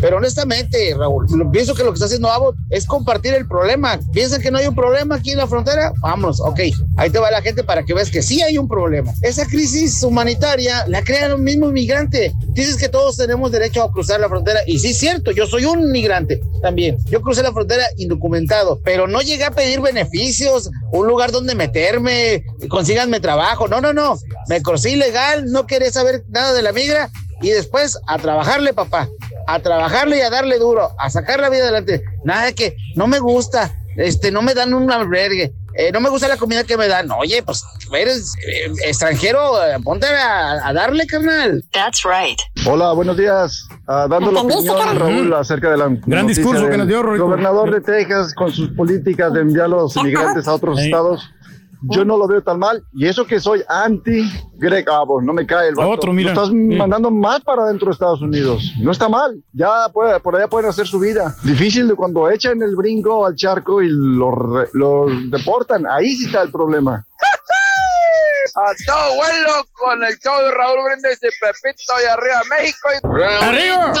Pero 0.00 0.16
honestamente, 0.16 0.94
Raúl, 0.96 1.26
pienso 1.50 1.74
que 1.74 1.82
lo 1.82 1.90
que 1.90 1.94
está 1.94 2.06
haciendo 2.06 2.30
Abbott 2.30 2.56
es 2.70 2.86
compartir 2.86 3.34
el 3.34 3.46
problema. 3.46 3.98
Piensan 4.12 4.40
que 4.40 4.50
no 4.50 4.58
hay 4.58 4.66
un 4.66 4.74
problema 4.74 5.16
aquí 5.16 5.32
en 5.32 5.38
la 5.38 5.46
frontera. 5.46 5.92
Vamos, 6.00 6.40
ok. 6.40 6.60
Ahí 6.96 7.10
te 7.10 7.18
va 7.18 7.30
la 7.30 7.42
gente 7.42 7.64
para 7.64 7.84
que 7.84 7.94
veas 7.94 8.10
que 8.10 8.22
sí 8.22 8.42
hay 8.42 8.58
un 8.58 8.68
problema. 8.68 9.12
Esa 9.22 9.46
crisis 9.46 10.02
humanitaria 10.02 10.84
la 10.86 11.02
crea 11.02 11.26
el 11.26 11.38
mismo 11.38 11.68
inmigrante. 11.68 12.32
Dices 12.48 12.76
que 12.76 12.88
todos 12.88 13.16
tenemos 13.16 13.50
derecho 13.50 13.82
a 13.82 13.92
cruzar 13.92 14.20
la 14.20 14.28
frontera. 14.28 14.60
Y 14.66 14.78
sí, 14.78 14.90
es 14.90 14.98
cierto, 14.98 15.30
yo 15.32 15.46
soy 15.46 15.64
un 15.64 15.80
inmigrante 15.80 16.40
también. 16.62 16.98
Yo 17.10 17.20
crucé 17.22 17.42
la 17.42 17.52
frontera 17.52 17.84
indocumentado, 17.96 18.80
pero 18.84 19.06
no 19.06 19.20
llegué 19.20 19.44
a 19.44 19.50
pedir 19.50 19.80
beneficios, 19.80 20.70
un 20.92 21.06
lugar 21.06 21.32
donde 21.32 21.54
meterme, 21.54 22.44
consíganme 22.68 23.20
trabajo. 23.20 23.68
No, 23.68 23.80
no, 23.80 23.92
no. 23.92 24.18
Me 24.48 24.62
crucé 24.62 24.90
ilegal, 24.90 25.41
no 25.46 25.66
quería 25.66 25.90
saber 25.90 26.24
nada 26.28 26.52
de 26.52 26.62
la 26.62 26.72
migra 26.72 27.10
y 27.40 27.50
después 27.50 27.98
a 28.06 28.18
trabajarle, 28.18 28.72
papá, 28.72 29.08
a 29.46 29.58
trabajarle 29.58 30.18
y 30.18 30.20
a 30.20 30.30
darle 30.30 30.58
duro, 30.58 30.90
a 30.98 31.10
sacar 31.10 31.40
la 31.40 31.50
vida 31.50 31.64
adelante. 31.64 32.02
Nada 32.24 32.46
de 32.46 32.54
que 32.54 32.76
no 32.94 33.06
me 33.06 33.18
gusta, 33.18 33.74
este, 33.96 34.30
no 34.30 34.42
me 34.42 34.54
dan 34.54 34.74
un 34.74 34.90
albergue, 34.90 35.52
eh, 35.74 35.90
no 35.90 36.00
me 36.00 36.10
gusta 36.10 36.28
la 36.28 36.36
comida 36.36 36.64
que 36.64 36.76
me 36.76 36.86
dan. 36.86 37.10
Oye, 37.10 37.42
pues 37.42 37.64
eres 37.92 38.34
eh, 38.46 38.72
extranjero, 38.86 39.62
eh, 39.64 39.78
ponte 39.82 40.06
a, 40.06 40.72
darle, 40.72 41.06
carnal. 41.06 41.64
That's 41.72 42.02
right. 42.04 42.38
Hola, 42.66 42.92
buenos 42.92 43.16
días. 43.16 43.66
Uh, 43.88 44.08
dando 44.08 44.30
la 44.30 44.40
opinión, 44.42 44.98
Raúl, 44.98 45.34
acerca 45.34 45.70
de 45.70 45.76
la. 45.78 45.88
Gran 46.06 46.26
discurso 46.26 46.68
que 46.68 46.76
nos 46.76 46.86
dio, 46.86 47.02
Gobernador 47.02 47.72
de 47.72 47.80
Texas 47.80 48.34
con 48.34 48.52
sus 48.52 48.68
políticas 48.70 49.32
de 49.32 49.40
enviar 49.40 49.66
a 49.66 49.68
los 49.68 49.96
inmigrantes 49.96 50.46
a 50.46 50.54
otros 50.54 50.78
estados 50.78 51.28
yo 51.82 52.04
no 52.04 52.16
lo 52.16 52.26
veo 52.26 52.42
tan 52.42 52.58
mal. 52.58 52.82
Y 52.92 53.06
eso 53.06 53.26
que 53.26 53.40
soy 53.40 53.62
anti 53.68 54.22
Greg 54.54 54.88
Abbott, 54.88 55.22
no 55.22 55.32
me 55.32 55.46
cae 55.46 55.68
el 55.68 55.74
vato. 55.74 55.90
Otro, 55.90 56.12
mira. 56.12 56.32
Lo 56.32 56.42
estás 56.42 56.54
mandando 56.54 57.10
más 57.10 57.40
para 57.40 57.66
dentro 57.66 57.86
de 57.86 57.92
Estados 57.92 58.20
Unidos. 58.22 58.62
No 58.80 58.92
está 58.92 59.08
mal. 59.08 59.42
Ya 59.52 59.88
puede- 59.92 60.18
por 60.20 60.36
allá 60.36 60.48
pueden 60.48 60.68
hacer 60.68 60.86
su 60.86 60.98
vida. 60.98 61.34
Difícil 61.42 61.88
de 61.88 61.94
cuando 61.94 62.30
echan 62.30 62.62
el 62.62 62.76
brinco 62.76 63.26
al 63.26 63.34
charco 63.34 63.82
y 63.82 63.88
los 63.90 64.34
los 64.72 65.30
deportan. 65.30 65.86
Ahí 65.86 66.14
sí 66.14 66.26
está 66.26 66.42
el 66.42 66.50
problema. 66.50 67.04
A 68.54 68.72
todo 68.86 69.14
vuelo 69.16 69.64
con 69.72 70.02
el 70.04 70.18
show 70.18 70.36
de 70.42 70.50
Raúl 70.50 70.78
Brindis 70.84 71.18
y 71.22 71.28
Pepito 71.40 71.92
y 72.04 72.06
arriba 72.06 72.42
México. 72.50 72.88
Y... 72.92 73.44
¡Arriba! 73.44 73.92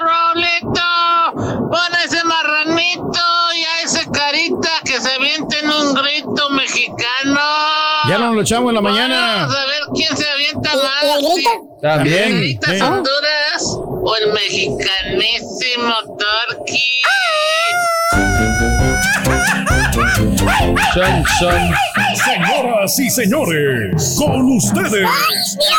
Raulito, 0.00 1.68
pon 1.70 1.92
ese 2.04 2.22
marranito 2.24 2.65
un 5.80 5.94
grito 5.94 6.50
mexicano. 6.50 7.40
Ya 8.08 8.18
nos 8.18 8.34
lo 8.34 8.42
echamos 8.42 8.68
en 8.70 8.74
la 8.74 8.80
mañana. 8.80 9.36
Vamos 9.42 9.56
a 9.56 9.64
ver 9.66 9.80
quién 9.94 10.16
se 10.16 10.28
avienta 10.28 10.70
¿Y 10.72 10.76
más. 10.76 11.04
el 11.18 11.34
grito? 11.34 11.50
También. 11.82 12.24
¿El 12.24 12.32
Caritas 12.60 12.70
sí. 12.70 12.80
Honduras 12.82 13.78
o 14.02 14.16
el 14.16 14.32
mexicanísimo 14.32 15.94
Torqui? 16.18 16.82
Son, 20.94 21.24
son. 21.38 21.74
Señoras 22.24 22.98
y 22.98 23.10
señores, 23.10 24.16
con 24.18 24.56
ustedes, 24.56 25.08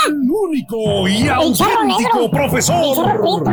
el 0.08 0.14
único 0.30 1.08
y 1.08 1.28
auténtico 1.28 2.30
profesor. 2.30 3.44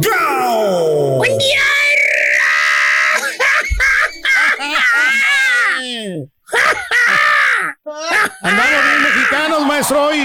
¡Gao! 0.00 1.16
¡Buen 1.18 1.36
día! 1.38 1.60
Andamos 8.42 8.84
bien 8.84 9.02
mexicanos, 9.02 9.66
maestro, 9.66 10.02
hoy. 10.06 10.20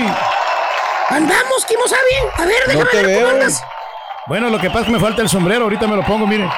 Andamos, 1.10 1.66
Kimo 1.68 1.88
Sabi. 1.88 2.02
A 2.38 2.46
ver, 2.46 2.56
No 2.68 2.74
déjame 2.74 2.90
te 2.92 3.04
ver 3.04 3.16
cómo 3.22 3.28
andas. 3.30 3.64
Bueno, 4.28 4.50
lo 4.50 4.60
que 4.60 4.68
pasa 4.68 4.82
es 4.82 4.86
que 4.88 4.92
me 4.92 5.00
falta 5.00 5.22
el 5.22 5.30
sombrero, 5.30 5.64
ahorita 5.64 5.88
me 5.88 5.96
lo 5.96 6.04
pongo, 6.04 6.28
mire. 6.28 6.50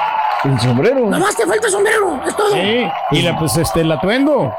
El 0.44 0.58
sombrero. 0.60 1.06
Nomás 1.06 1.36
te 1.36 1.46
falta 1.46 1.66
el 1.66 1.72
sombrero, 1.72 2.20
es 2.26 2.36
todo. 2.36 2.52
Sí, 2.52 2.88
y 3.12 3.22
la, 3.22 3.38
pues 3.38 3.56
este, 3.56 3.80
el 3.82 3.92
atuendo. 3.92 4.52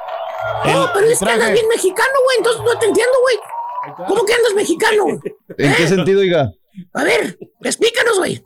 No, 0.66 0.84
El- 0.86 0.90
pero 0.94 1.06
el 1.06 1.12
es 1.12 1.20
que 1.20 1.30
andas 1.32 1.52
bien 1.52 1.68
mexicano, 1.68 2.10
güey. 2.26 2.38
Entonces 2.38 2.62
no 2.64 2.80
te 2.80 2.86
entiendo, 2.86 3.14
güey. 3.22 3.38
¿Cómo 4.08 4.26
que 4.26 4.34
andas 4.34 4.54
mexicano? 4.54 5.06
¿En 5.58 5.76
qué 5.76 5.88
sentido, 5.88 6.22
oiga? 6.22 6.52
A 6.94 7.04
ver, 7.04 7.38
explícanos, 7.64 8.18
güey. 8.18 8.44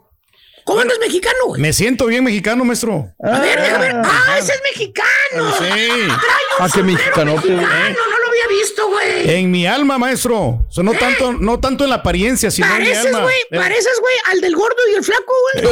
¿Cómo 0.65 0.79
andas 0.81 0.97
mexicano, 0.99 1.37
güey? 1.47 1.61
Me 1.61 1.73
siento 1.73 2.07
bien 2.07 2.23
mexicano, 2.23 2.65
maestro. 2.65 3.13
A 3.23 3.39
ver, 3.39 3.61
déjame 3.61 3.85
ver. 3.93 4.01
¡Ah, 4.03 4.35
ese 4.39 4.53
es 4.53 4.61
mexicano! 4.63 5.51
Sí. 5.59 5.63
Trae 5.63 6.07
un 6.07 6.11
Ah, 6.59 6.67
qué 6.73 6.83
mexicano, 6.83 7.35
no 7.35 7.41
lo 7.41 8.24
había 8.43 8.47
visto, 8.59 8.87
güey. 8.89 9.29
En 9.39 9.51
mi 9.51 9.65
alma, 9.67 9.97
maestro. 9.97 10.37
O 10.39 10.67
sea, 10.69 10.83
no 10.83 10.93
tanto, 10.93 11.33
no 11.33 11.59
tanto 11.59 11.83
en 11.83 11.89
la 11.91 11.97
apariencia, 11.97 12.51
sino 12.51 12.67
en 12.67 12.73
mi 12.73 12.79
Pareces, 12.89 13.05
alma. 13.07 13.21
güey, 13.21 13.35
Eh, 13.51 13.55
pareces, 13.57 13.99
güey, 13.99 14.15
al 14.31 14.41
del 14.41 14.55
gordo 14.55 14.75
y 14.91 14.95
el 14.95 15.03
flaco, 15.03 15.33
güey. 15.53 15.65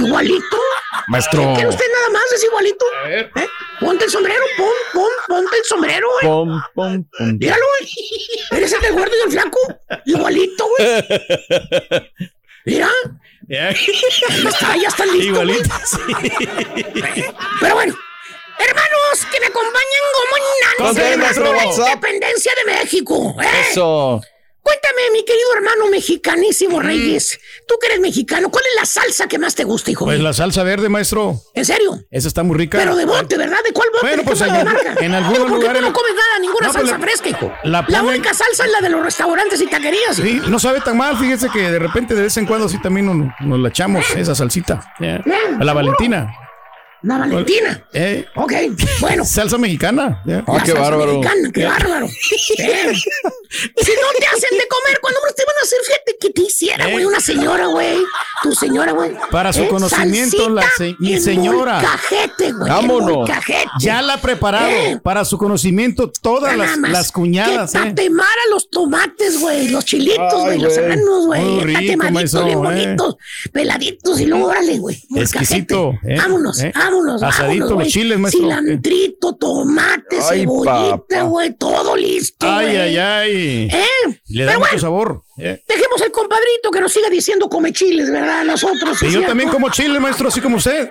Igualito. 0.06 0.56
Maestro. 1.08 1.52
¿Quiere 1.54 1.68
usted 1.68 1.84
nada 1.94 2.10
más? 2.10 2.32
Es 2.34 2.44
igualito. 2.44 2.84
¿Eh? 3.08 3.30
Ponte 3.80 4.04
el 4.04 4.10
sombrero, 4.10 4.42
pon, 4.56 4.68
pon, 4.92 5.10
ponte 5.28 5.56
el 5.58 5.64
sombrero, 5.64 6.06
güey. 6.14 6.26
Pom, 6.26 6.62
pom, 6.74 7.04
pom. 7.18 7.38
Míralo, 7.38 7.64
güey. 7.78 7.90
Eres 8.52 8.72
el 8.72 8.80
del 8.80 8.92
gordo 8.94 9.12
y 9.16 9.26
el 9.26 9.32
flaco. 9.32 9.58
Igualito, 10.06 10.66
güey. 10.78 11.04
Mira. 12.64 12.90
Ya. 13.48 13.70
Ya 13.72 14.48
está, 14.50 14.76
ya 14.76 14.88
está 14.88 15.04
listo. 15.06 15.18
güey. 15.18 15.26
Igualito, 15.28 15.74
sí. 15.84 15.98
Pero 17.60 17.74
bueno. 17.74 17.94
Hermanos, 18.58 19.26
que 19.30 19.40
me 19.40 19.46
acompañen 19.46 20.04
como 20.14 20.36
en 20.36 20.42
la 21.84 21.90
independencia 21.90 22.52
de 22.64 22.72
México. 22.72 23.36
¿eh? 23.42 23.46
Eso. 23.70 24.20
Cuéntame, 24.62 25.10
mi 25.12 25.24
querido 25.24 25.46
hermano 25.54 25.86
mexicanísimo 25.90 26.80
Reyes. 26.80 27.38
Tú 27.68 27.76
que 27.80 27.86
eres 27.86 28.00
mexicano, 28.00 28.50
¿cuál 28.50 28.64
es 28.68 28.74
la 28.80 28.84
salsa 28.84 29.28
que 29.28 29.38
más 29.38 29.54
te 29.54 29.62
gusta, 29.62 29.92
hijo? 29.92 30.04
Pues 30.06 30.18
la 30.18 30.32
salsa 30.32 30.64
verde, 30.64 30.88
maestro. 30.88 31.40
¿En 31.54 31.64
serio? 31.64 32.00
Esa 32.10 32.26
está 32.26 32.42
muy 32.42 32.56
rica. 32.56 32.76
Pero 32.78 32.96
de 32.96 33.04
bote, 33.04 33.36
¿verdad? 33.38 33.58
¿De 33.64 33.72
cuál 33.72 33.90
bote? 33.92 34.00
Bueno, 34.06 34.22
¿De 34.22 34.28
pues 34.28 34.40
en, 34.40 34.48
marca? 34.64 34.90
algún- 34.90 35.04
en 35.04 35.14
algunos 35.14 35.38
Digo, 35.38 35.48
¿por 35.50 35.60
qué 35.60 35.78
tú 35.78 35.80
no 35.82 35.92
comes 35.92 36.12
nada, 36.14 36.38
ninguna 36.40 36.66
No, 36.66 36.72
pues 36.72 36.82
salsa 36.88 36.98
la- 36.98 37.04
fresca, 37.04 37.28
hijo? 37.28 37.52
la 37.62 38.02
única 38.02 38.34
salsa 38.34 38.64
es 38.64 38.72
la 38.72 38.80
de 38.80 38.88
los 38.88 39.04
restaurantes 39.04 39.60
y 39.60 39.66
taquerías. 39.68 40.16
Sí, 40.16 40.42
no 40.48 40.58
sabe 40.58 40.80
tan 40.80 40.96
mal, 40.96 41.16
fíjese 41.16 41.48
que 41.48 41.70
de 41.70 41.78
repente 41.78 42.16
de 42.16 42.22
vez 42.22 42.36
en 42.36 42.46
cuando 42.46 42.68
sí 42.68 42.80
también 42.82 43.06
nos, 43.06 43.32
nos 43.46 43.60
la 43.60 43.68
echamos, 43.68 44.04
esa 44.16 44.34
salsita. 44.34 44.82
A 45.60 45.64
la 45.64 45.72
Valentina. 45.74 46.32
La 47.06 47.18
Valentina. 47.18 47.86
Eh, 47.92 48.26
Ok, 48.34 48.52
bueno. 49.00 49.24
salsa 49.26 49.58
mexicana. 49.58 50.22
ya. 50.26 50.42
Ah, 50.46 50.54
La 50.56 50.62
qué 50.62 50.72
salsa 50.72 50.82
bárbaro. 50.90 51.18
mexicana, 51.20 51.50
qué 51.54 51.64
bárbaro. 51.66 52.06
Eh, 52.06 52.92
Si 53.48 53.92
no 53.92 54.08
te 54.18 54.26
hacen 54.26 54.58
de 54.58 54.66
comer, 54.68 54.98
cuando 55.00 55.20
te 55.36 55.44
van 55.44 55.54
a 55.60 55.62
hacer, 55.62 55.78
fíjate 55.86 56.16
que 56.20 56.30
te 56.30 56.42
hiciera, 56.42 56.88
Eh. 56.88 56.92
güey, 56.92 57.04
una 57.04 57.20
señora, 57.20 57.66
güey. 57.66 57.98
Tu 58.42 58.52
señora, 58.54 58.92
güey. 58.92 59.12
Para 59.30 59.52
su 59.52 59.62
Eh, 59.62 59.68
conocimiento, 59.68 60.48
la 60.50 60.64
se- 60.76 60.96
mi 60.98 61.18
señora. 61.20 61.74
molcajete, 61.80 62.52
güey. 62.52 62.68
Vámonos. 62.70 63.10
molcajete. 63.18 63.70
Ya 63.80 64.02
la 64.02 64.14
ha 64.14 64.20
preparado 64.20 64.68
Eh. 64.68 65.00
para 65.02 65.24
su 65.24 65.38
conocimiento 65.38 66.10
todas 66.22 66.56
las, 66.56 66.76
las 66.78 67.12
cuñadas. 67.12 67.72
Que 67.72 67.78
eh. 67.78 67.82
tatemara 67.82 68.42
los 68.50 68.68
tomates, 68.68 69.40
güey, 69.40 69.68
los 69.68 69.84
chilitos, 69.84 70.40
güey, 70.42 70.58
los 70.58 70.74
serranos, 70.74 71.26
güey. 71.26 71.72
Tatemaditos, 71.72 72.44
bien 72.44 72.58
eh. 72.58 72.60
bonitos, 72.60 73.16
peladitos 73.52 74.20
y 74.20 74.26
luego, 74.26 74.46
órale, 74.48 74.78
güey. 74.78 75.00
Exquisito, 75.14 75.94
eh. 76.04 76.16
Vámonos, 76.18 76.60
Eh. 76.60 76.72
Vámonos, 76.96 77.22
Asadito, 77.22 77.64
vámonos, 77.66 77.84
los 77.84 77.92
chiles, 77.92 78.18
maestro. 78.18 78.42
Cilantrito, 78.42 79.36
tomate, 79.36 80.18
Ay, 80.30 80.40
cebollita, 80.40 81.22
güey, 81.22 81.54
todo 81.54 81.96
listo, 81.96 82.46
Ay, 82.48 82.76
ay, 82.76 82.96
ay. 82.98 83.68
¿Eh? 83.72 84.20
Le 84.28 84.44
da 84.44 84.50
Pero 84.52 84.58
mucho 84.60 84.70
bueno, 84.70 84.78
sabor. 84.80 85.22
eh. 85.38 85.62
dejemos 85.68 86.00
el 86.02 86.10
compadrito 86.12 86.70
que 86.70 86.80
nos 86.80 86.92
siga 86.92 87.08
diciendo 87.10 87.48
come 87.48 87.72
chiles, 87.72 88.10
¿verdad? 88.10 88.44
Nosotros. 88.44 88.94
Y 88.94 88.96
¿sí 88.96 89.04
yo 89.06 89.10
cierto? 89.12 89.28
también 89.28 89.48
como 89.50 89.70
chile, 89.70 89.98
maestro, 90.00 90.28
así 90.28 90.40
como 90.40 90.56
usted. 90.56 90.90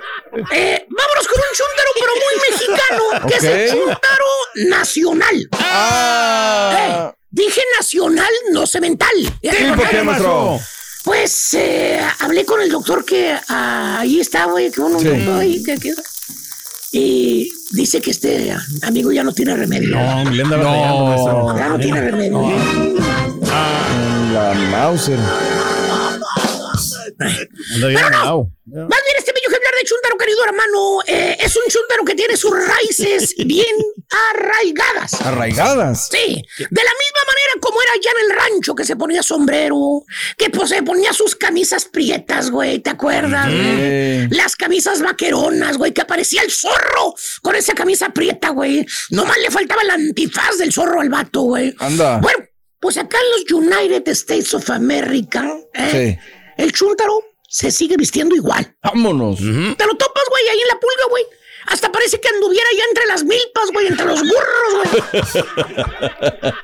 Eh, 0.53 0.85
vámonos 0.89 1.27
con 1.27 1.39
un 1.39 1.53
chúntaro, 1.53 1.91
pero 1.99 2.11
muy 2.15 2.35
mexicano, 2.51 3.27
que 3.27 3.35
es 3.35 3.43
el 3.43 3.69
Ok. 3.69 3.75
chúntaro 3.85 4.25
nacional. 4.69 5.49
Ah. 5.53 7.11
Eh, 7.13 7.17
dije 7.29 7.61
nacional, 7.79 8.31
no 8.51 8.65
cemental. 8.67 9.09
Sí, 9.41 9.49
¿por 9.75 9.89
qué, 9.89 10.01
maestro? 10.03 10.59
Pues 11.05 11.53
eh, 11.53 11.99
hablé 12.19 12.45
con 12.45 12.59
el 12.61 12.69
doctor 12.69 13.05
que 13.05 13.33
ah, 13.47 13.99
ahí 13.99 14.19
está, 14.19 14.45
güey, 14.45 14.71
que 14.71 14.81
uno 14.81 14.99
Sí. 14.99 15.07
doctor 15.07 15.39
ahí, 15.39 15.63
que, 15.63 15.77
que- 15.77 15.93
y 16.91 17.49
dice 17.71 18.01
que 18.01 18.11
este 18.11 18.51
ah, 18.51 18.61
amigo 18.83 19.11
ya 19.11 19.23
no 19.23 19.31
tiene 19.33 19.55
remedio. 19.55 19.89
No, 19.95 20.31
le 20.31 20.41
anda 20.43 20.57
No. 20.57 21.57
Ya 21.57 21.69
no 21.69 21.79
tiene 21.79 22.01
remedio. 22.01 22.51
La 24.33 24.53
Mauser. 24.71 25.19
Anda 27.75 27.87
bien 27.87 27.99
enamorado. 27.99 28.49
Más 28.65 28.87
bien 29.05 29.17
este 29.19 29.31
bello 29.31 29.47
ejemplar 29.47 29.73
de 29.79 29.87
chúntaro, 29.87 30.17
querido 30.17 30.43
hermano, 30.43 31.01
eh, 31.05 31.37
es 31.39 31.55
un 31.55 31.63
chúntaro 31.69 32.03
que 32.03 32.15
tiene 32.15 32.35
sus 32.35 32.51
raíces 32.51 33.35
bien 33.45 33.75
arraigadas. 34.31 35.13
Arraigadas. 35.21 36.07
Sí, 36.09 36.17
de 36.17 36.83
la 36.83 36.91
misma 36.91 37.21
manera 37.27 37.53
como 37.61 37.81
era 37.81 37.91
allá 37.93 38.11
en 38.11 38.25
el 38.25 38.37
rancho 38.37 38.73
que 38.73 38.83
se 38.83 38.95
ponía 38.95 39.21
sombrero, 39.21 40.03
que 40.37 40.49
pues, 40.49 40.69
se 40.69 40.81
ponía 40.81 41.13
sus 41.13 41.35
camisas 41.35 41.85
prietas, 41.85 42.49
güey, 42.49 42.79
¿te 42.79 42.89
acuerdas? 42.89 43.49
Las 44.31 44.55
camisas 44.55 45.01
vaqueronas, 45.01 45.77
güey, 45.77 45.93
que 45.93 46.01
aparecía 46.01 46.41
el 46.41 46.51
zorro 46.51 47.13
con 47.41 47.55
esa 47.55 47.73
camisa 47.73 48.09
prieta, 48.09 48.49
güey. 48.49 48.85
Nomás 49.11 49.37
le 49.37 49.51
faltaba 49.51 49.83
el 49.83 49.91
antifaz 49.91 50.57
del 50.57 50.73
zorro 50.73 51.01
al 51.01 51.09
vato, 51.09 51.41
güey. 51.41 51.75
Anda. 51.79 52.17
Bueno, 52.17 52.45
pues 52.79 52.97
acá 52.97 53.17
en 53.17 53.59
los 53.59 53.63
United 53.63 54.07
States 54.09 54.53
of 54.53 54.69
America, 54.69 55.51
¿eh? 55.73 56.17
Sí. 56.19 56.34
El 56.57 56.71
chúntaro 56.71 57.23
se 57.47 57.71
sigue 57.71 57.97
vistiendo 57.97 58.35
igual. 58.35 58.75
Vámonos. 58.83 59.37
Te 59.37 59.85
lo 59.85 59.95
topas, 59.95 60.23
güey, 60.29 60.47
ahí 60.49 60.61
en 60.61 60.67
la 60.67 60.79
pulga, 60.79 61.05
güey. 61.09 61.25
Hasta 61.67 61.91
parece 61.91 62.19
que 62.19 62.27
anduviera 62.27 62.67
ya 62.77 62.83
entre 62.89 63.05
las 63.07 63.23
milpas, 63.23 63.71
güey, 63.73 63.87
entre 63.87 64.05
los 64.05 64.21
burros, 64.21 64.73
güey. 64.73 64.87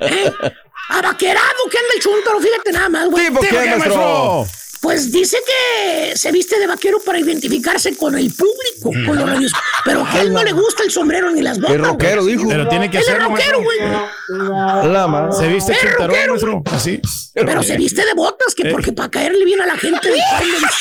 ¿Eh? 0.00 0.32
Abaquerado 0.90 1.64
que 1.70 1.78
anda 1.78 1.94
el 1.94 2.02
chúntaro, 2.02 2.40
fíjate 2.40 2.72
nada 2.72 2.88
más, 2.88 3.08
güey. 3.08 3.26
¿Tipo 3.26 3.40
qué, 3.40 3.52
maestro? 3.52 4.46
Pues 4.82 5.12
dice 5.12 5.38
que 5.46 6.16
se 6.16 6.32
viste 6.32 6.58
de 6.58 6.66
vaquero 6.66 6.98
para 7.00 7.18
identificarse 7.20 7.96
con 7.96 8.18
el 8.18 8.32
público, 8.34 8.90
con 9.06 9.16
los 9.16 9.30
radios. 9.30 9.52
Pero 9.84 10.04
que 10.10 10.18
a 10.18 10.20
él 10.22 10.32
no 10.32 10.42
le 10.42 10.50
gusta 10.52 10.82
el 10.82 10.90
sombrero 10.90 11.30
ni 11.30 11.40
las 11.40 11.58
botas. 11.60 11.72
Qué 11.76 11.78
rockero, 11.78 12.24
dijo. 12.26 12.48
Pero 12.48 12.68
tiene 12.68 12.90
que 12.90 12.98
hacerlo, 12.98 13.28
rockero, 13.28 13.62
güey. 13.62 13.78
Se 15.38 15.48
viste 15.48 15.72
maestro. 16.00 16.62
Así. 16.72 17.00
Pero 17.34 17.62
se 17.62 17.76
viste 17.76 18.04
de 18.04 18.12
botas, 18.14 18.54
que 18.54 18.68
Eh. 18.68 18.72
porque 18.72 18.92
para 18.92 19.08
caerle 19.10 19.44
bien 19.44 19.60
a 19.60 19.66
la 19.66 19.76
gente. 19.76 20.10
de 20.10 20.18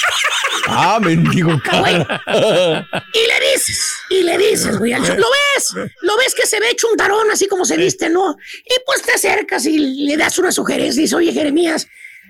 Ah, 0.67 0.99
mendigo 1.01 1.59
cara. 1.63 2.21
Y 3.13 3.19
le 3.27 3.51
dices, 3.53 3.93
y 4.09 4.23
le 4.23 4.37
dices, 4.37 4.77
güey, 4.77 4.93
al 4.93 5.01
chu- 5.03 5.15
lo 5.15 5.27
ves, 5.55 5.73
lo 6.01 6.17
ves 6.17 6.33
que 6.33 6.45
se 6.47 6.59
ve 6.59 6.75
chuntarón 6.75 7.29
así 7.31 7.47
como 7.47 7.65
se 7.65 7.77
viste, 7.77 8.09
¿no? 8.09 8.35
Y 8.65 8.73
pues 8.85 9.01
te 9.01 9.11
acercas 9.11 9.65
y 9.65 9.77
le 10.05 10.17
das 10.17 10.37
una 10.39 10.51
sugerencia 10.51 10.99
y 10.99 11.03
dices, 11.03 11.15
oye, 11.15 11.31
Jeremías, 11.33 11.87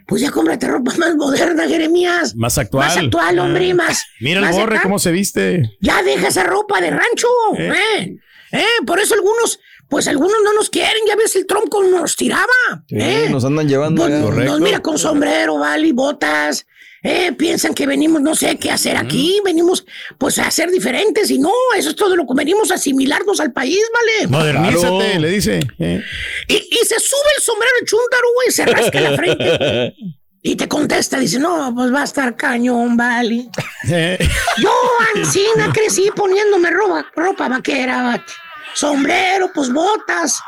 Pues 0.08 0.22
ya 0.22 0.32
cómprate 0.32 0.68
ropa 0.68 0.94
más 0.98 1.16
moderna, 1.16 1.68
Jeremías. 1.68 2.36
Más 2.36 2.58
actual. 2.58 2.88
Más 2.88 2.98
actual, 2.98 3.40
hombre, 3.40 3.72
Ah. 3.72 3.76
más. 3.76 4.04
Mira 4.20 4.40
el 4.40 4.46
más 4.46 4.56
borre 4.56 4.80
cómo 4.82 5.00
se 5.00 5.12
viste. 5.12 5.78
Ya 5.80 6.04
deja 6.04 6.28
esa 6.28 6.44
ropa 6.44 6.82
de 6.82 6.90
rancho, 6.92 7.28
Eh. 7.58 7.72
eh. 8.00 8.18
Eh, 8.54 8.66
por 8.86 9.00
eso 9.00 9.14
algunos, 9.14 9.60
pues 9.88 10.08
algunos 10.10 10.36
no 10.44 10.54
nos 10.54 10.70
quieren, 10.70 11.02
ya 11.08 11.16
ves 11.16 11.36
el 11.38 11.46
tronco 11.46 11.84
nos 11.84 12.16
tiraba. 12.18 12.46
Sí, 12.90 12.96
eh. 13.00 13.28
nos 13.32 13.46
andan 13.46 13.68
llevando. 13.70 14.06
Pues, 14.06 14.46
nos 14.46 14.60
mira 14.60 14.82
con 14.82 14.98
sombrero, 14.98 15.58
vale, 15.58 15.88
y 15.88 15.92
botas. 15.94 16.66
Eh, 17.04 17.32
piensan 17.34 17.74
que 17.74 17.88
venimos, 17.88 18.22
no 18.22 18.36
sé 18.36 18.58
qué 18.58 18.70
hacer 18.70 18.96
aquí, 18.96 19.42
venimos 19.44 19.84
pues 20.20 20.38
a 20.38 20.52
ser 20.52 20.70
diferentes 20.70 21.32
y 21.32 21.40
no, 21.40 21.52
eso 21.76 21.90
es 21.90 21.96
todo 21.96 22.16
lo 22.16 22.28
que 22.28 22.34
venimos 22.36 22.70
a 22.70 22.76
asimilarnos 22.76 23.40
al 23.40 23.52
país, 23.52 23.80
¿vale? 23.92 24.28
Modernízate, 24.28 25.20
le 25.20 25.30
dice. 25.30 25.60
eh. 25.80 26.04
Y, 26.48 26.54
y 26.56 26.86
se 26.86 27.00
sube 27.00 27.30
el 27.38 27.42
sombrero 27.44 27.72
de 27.80 27.86
chúntaro, 27.88 28.28
güey, 28.36 28.52
se 28.52 28.66
rasca 28.66 29.02
la 29.02 29.16
frente. 29.16 29.96
Y 30.44 30.56
te 30.56 30.68
contesta, 30.68 31.20
dice, 31.20 31.38
no, 31.38 31.72
pues 31.76 31.94
va 31.94 32.02
a 32.02 32.04
estar 32.04 32.36
cañón, 32.36 32.98
vale. 32.98 33.46
Eh. 33.88 34.18
Yo, 34.58 34.74
Ancina, 35.16 35.72
crecí 35.72 36.10
poniéndome 36.16 36.72
ropa, 36.72 37.06
ropa 37.16 37.48
vaquera, 37.48 38.02
vate. 38.02 38.34
sombrero, 38.74 39.52
pues 39.54 39.72
botas. 39.72 40.40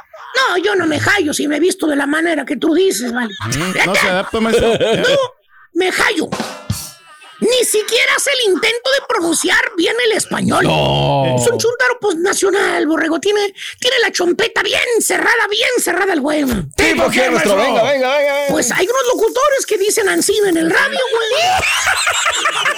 No, 0.49 0.57
yo 0.57 0.73
no 0.75 0.87
me 0.87 0.97
hallo 0.99 1.31
si 1.31 1.47
me 1.47 1.57
he 1.57 1.59
visto 1.59 1.85
de 1.85 1.95
la 1.95 2.07
manera 2.07 2.43
que 2.43 2.57
tú 2.57 2.73
dices, 2.73 3.13
vale. 3.13 3.29
No 3.85 3.93
se 3.93 4.07
adapta, 4.07 4.39
maestro. 4.39 4.69
No, 4.79 5.17
me 5.75 5.89
hallo. 5.91 6.62
Ni 7.39 7.65
siquiera 7.65 8.13
hace 8.15 8.31
el 8.31 8.51
intento 8.53 8.89
de 8.91 9.05
pronunciar 9.07 9.59
bien 9.75 9.95
el 10.05 10.13
español. 10.13 10.63
No. 10.63 11.35
Es 11.37 11.47
un 11.47 11.57
chuntaro 11.57 11.97
pues 11.99 12.15
nacional, 12.15 12.87
borrego. 12.87 13.19
Tiene, 13.19 13.53
tiene 13.79 13.97
la 14.01 14.11
chompeta 14.11 14.61
bien 14.63 14.81
cerrada, 15.01 15.47
bien 15.49 15.69
cerrada 15.79 16.13
el 16.13 16.21
güey. 16.21 16.45
Sí, 16.77 16.93
¿por 16.95 17.11
qué, 17.11 17.29
maestro? 17.29 17.55
Venga, 17.55 17.83
venga, 17.83 18.17
venga, 18.17 18.33
venga. 18.35 18.47
Pues 18.49 18.71
hay 18.71 18.85
unos 18.87 19.03
locutores 19.13 19.65
que 19.65 19.77
dicen 19.77 20.07
Ancina 20.09 20.49
en 20.49 20.57
el 20.57 20.69
radio, 20.69 20.99
güey. 21.11 21.41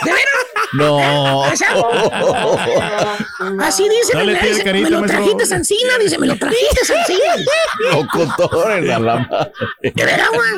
¿De 0.04 0.12
veras? 0.12 0.46
No. 0.74 1.44
Así 3.62 3.88
dicen, 3.90 4.18
No 4.18 4.24
le 4.24 4.40
dice, 4.40 4.64
carita, 4.64 4.90
me 4.90 4.90
lo 4.90 5.06
trajiste 5.06 5.46
Sancina, 5.46 5.98
dice, 6.00 6.18
me 6.18 6.28
lo 6.28 6.38
trajiste 6.38 6.86
Sancina. 6.86 7.36
Locutores 7.92 8.84
la 8.86 9.00
madre. 9.00 9.52
De 9.82 10.06
veras, 10.06 10.30
güey. 10.30 10.50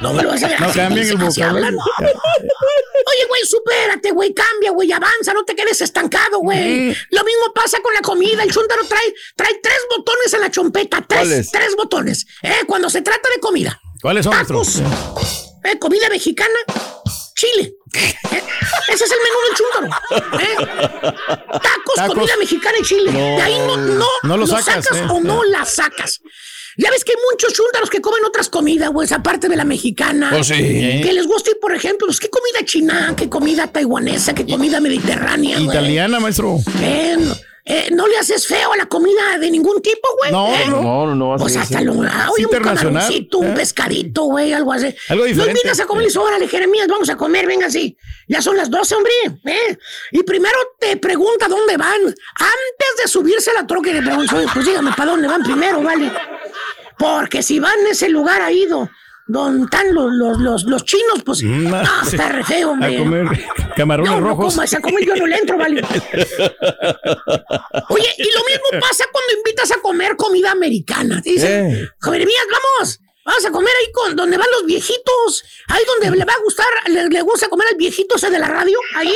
No 0.00 0.12
me 0.14 0.22
lo 0.22 0.30
vas 0.30 0.42
a 0.42 0.48
No 0.58 0.72
cambien 0.72 1.08
el 1.08 1.16
vocabulario. 1.16 1.78
Oye, 3.06 3.24
güey, 3.28 3.40
supérate, 3.44 4.10
güey, 4.12 4.34
cambia, 4.34 4.70
güey, 4.72 4.90
avanza, 4.92 5.32
no 5.32 5.44
te 5.44 5.54
quedes 5.54 5.80
estancado, 5.80 6.38
güey. 6.38 6.96
Lo 7.10 7.24
mismo 7.24 7.52
pasa 7.54 7.80
con 7.80 7.92
la 7.94 8.00
comida. 8.00 8.42
El 8.42 8.52
chúntaro 8.52 8.84
trae, 8.86 9.14
trae 9.36 9.58
tres 9.62 9.78
botones 9.96 10.32
en 10.34 10.40
la 10.40 10.50
chompeta, 10.50 11.04
tres, 11.06 11.50
tres 11.50 11.76
botones. 11.76 12.26
Eh, 12.42 12.60
cuando 12.66 12.88
se 12.90 13.02
trata 13.02 13.28
de 13.34 13.40
comida. 13.40 13.80
¿Cuáles 14.00 14.24
son? 14.24 14.32
Tacos, 14.32 14.80
eh, 15.64 15.78
comida 15.78 16.08
mexicana, 16.08 16.54
chile. 17.36 17.74
Eh, 17.94 18.14
ese 18.88 19.04
es 19.04 19.10
el 19.10 19.18
menú 19.18 19.38
del 19.46 19.56
chúntaro. 19.56 20.40
Eh. 20.40 20.56
Tacos, 21.62 21.94
Tacos. 21.96 22.14
comida 22.14 22.36
mexicana 22.38 22.76
y 22.80 22.84
chile. 22.84 23.12
No. 23.12 23.18
De 23.18 23.42
ahí 23.42 23.58
no, 23.58 23.76
no, 23.76 24.06
No 24.22 24.36
lo 24.36 24.46
sacas, 24.46 24.86
eh. 24.92 25.06
o 25.08 25.20
no 25.20 25.44
la 25.44 25.64
sacas. 25.64 26.20
Ya 26.76 26.90
ves 26.90 27.04
que 27.04 27.12
hay 27.12 27.18
muchos 27.32 27.52
chúntaros 27.52 27.90
que 27.90 28.00
comen 28.00 28.24
otras 28.24 28.48
comidas, 28.48 28.90
güey, 28.90 29.08
aparte 29.12 29.48
de 29.48 29.56
la 29.56 29.64
mexicana. 29.64 30.32
Oh, 30.34 30.42
sí. 30.42 30.54
Que 30.54 31.12
les 31.12 31.26
gusta, 31.26 31.50
y, 31.50 31.54
por 31.60 31.74
ejemplo, 31.74 32.06
pues, 32.06 32.18
¿qué 32.20 32.28
comida 32.28 32.64
china? 32.64 33.14
¿Qué 33.16 33.28
comida 33.28 33.66
taiwanesa? 33.66 34.34
¿Qué 34.34 34.46
comida 34.46 34.80
mediterránea? 34.80 35.60
Italiana, 35.60 36.20
maestro. 36.20 36.58
Eh, 37.64 37.90
no 37.92 38.08
le 38.08 38.18
haces 38.18 38.46
feo 38.46 38.72
a 38.72 38.76
la 38.76 38.86
comida 38.86 39.38
de 39.38 39.50
ningún 39.50 39.80
tipo, 39.80 40.08
güey. 40.18 40.32
No, 40.32 40.48
Eh, 40.54 40.64
no. 40.68 40.82
No, 40.82 41.06
no, 41.06 41.14
no. 41.14 41.28
va 41.28 41.34
a 41.36 41.38
Pues 41.38 41.56
hasta 41.56 41.76
así. 41.78 41.84
lo, 41.86 41.92
ah, 42.02 42.28
oye, 42.32 42.44
un 42.46 42.50
internacional, 42.52 43.02
camaroncito, 43.02 43.38
un 43.38 43.50
¿eh? 43.50 43.54
pescadito, 43.54 44.22
güey, 44.24 44.52
algo 44.52 44.72
así. 44.72 44.86
Algo 45.08 45.22
Lo 45.22 45.28
diferente. 45.28 45.60
invitas 45.60 45.80
a 45.80 45.86
comer 45.86 46.08
y 46.12 46.16
órale, 46.18 46.48
Jeremías, 46.48 46.88
vamos 46.88 47.08
a 47.10 47.16
comer, 47.16 47.46
venga, 47.46 47.70
sí. 47.70 47.96
Ya 48.26 48.42
son 48.42 48.56
las 48.56 48.68
12, 48.70 48.94
hombre, 48.96 49.12
¿eh? 49.44 49.78
Y 50.10 50.22
primero 50.24 50.58
te 50.80 50.96
pregunta 50.96 51.46
dónde 51.48 51.76
van. 51.76 52.00
Antes 52.02 52.96
de 53.02 53.08
subirse 53.08 53.50
a 53.52 53.54
la 53.54 53.66
troca 53.66 53.90
y 53.90 53.92
le 53.94 54.02
preguntas, 54.02 54.36
oye, 54.38 54.46
pues 54.52 54.66
dígame 54.66 54.90
para 54.96 55.12
dónde 55.12 55.28
van 55.28 55.42
primero, 55.42 55.80
¿vale? 55.82 56.10
Porque 56.98 57.42
si 57.42 57.58
van 57.60 57.78
a 57.86 57.90
ese 57.90 58.08
lugar 58.08 58.42
ahí, 58.42 58.66
do- 58.66 58.88
donde 59.26 59.64
están 59.64 59.94
los, 59.94 60.10
los, 60.12 60.38
los, 60.38 60.64
los 60.64 60.84
chinos, 60.84 61.22
pues, 61.24 61.42
Mm, 61.42 61.68
no, 61.70 61.80
sí. 62.04 62.16
está 62.16 62.28
re 62.28 62.44
feo, 62.44 62.70
hombre. 62.72 62.96
A 62.96 62.98
comer 62.98 63.26
camarones 63.76 64.10
No, 64.12 64.20
no 64.20 64.26
rojos. 64.28 64.58
a 64.58 64.80
comer 64.80 65.04
yo 65.06 65.16
no 65.16 65.26
le 65.26 65.36
entro, 65.36 65.56
vale. 65.58 65.80
Oye, 67.88 68.08
y 68.18 68.24
lo 68.24 68.44
mismo 68.44 68.80
pasa 68.80 69.04
cuando 69.12 69.32
invitas 69.38 69.70
a 69.72 69.80
comer 69.80 70.16
comida 70.16 70.50
americana. 70.52 71.20
Te 71.22 71.30
dicen, 71.30 71.66
Eh. 71.70 71.88
Jeremías, 72.02 72.44
vamos, 72.50 73.00
vamos 73.24 73.44
a 73.44 73.50
comer 73.50 73.72
ahí 73.80 73.92
con 73.92 74.16
donde 74.16 74.36
van 74.36 74.48
los 74.52 74.66
viejitos. 74.66 75.44
Ahí 75.68 75.82
donde 75.86 76.16
le 76.16 76.24
va 76.24 76.32
a 76.32 76.42
gustar, 76.42 76.66
le, 76.88 77.08
le 77.08 77.22
gusta 77.22 77.48
comer 77.48 77.68
al 77.68 77.76
viejito 77.76 78.16
ese 78.16 78.30
de 78.30 78.38
la 78.38 78.48
radio. 78.48 78.78
Ahí 78.96 79.14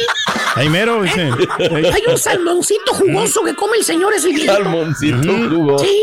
Ahí 0.54 0.68
mero, 0.68 1.02
dice. 1.02 1.30
hay 1.58 2.02
un 2.08 2.18
salmoncito 2.18 2.94
jugoso 2.94 3.42
que 3.44 3.54
come 3.54 3.76
el 3.78 3.84
señor 3.84 4.14
ese 4.14 4.28
viejito. 4.28 4.52
Salmoncito 4.54 5.32
jugo. 5.50 5.78
Sí, 5.78 6.02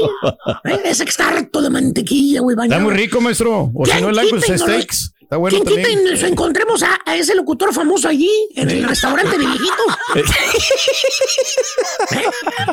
¿eh? 0.65 0.81
ese 0.85 1.03
que 1.05 1.09
está 1.09 1.29
harto 1.29 1.61
de 1.61 1.69
mantequilla, 1.69 2.41
güey, 2.41 2.55
Está 2.61 2.79
muy 2.79 2.93
rico, 2.93 3.19
maestro. 3.21 3.71
O 3.73 3.85
si 3.85 3.91
¿Quién 3.91 4.03
no, 4.03 4.09
el 4.09 4.59
Steaks. 4.59 5.12
Está 5.34 5.39
bueno 5.39 5.57
¿Quién 5.57 5.63
quita 5.77 5.89
también. 5.89 6.07
y 6.07 6.11
nos 6.11 6.23
encontremos 6.29 6.84
a, 6.84 6.99
a 7.07 7.15
ese 7.15 7.34
locutor 7.34 7.73
famoso 7.73 8.07
allí, 8.07 8.29
en 8.55 8.69
el 8.69 8.84
restaurante 8.84 9.31
de 9.31 9.39
viejitos? 9.47 9.88
¿Eh? 12.11 12.21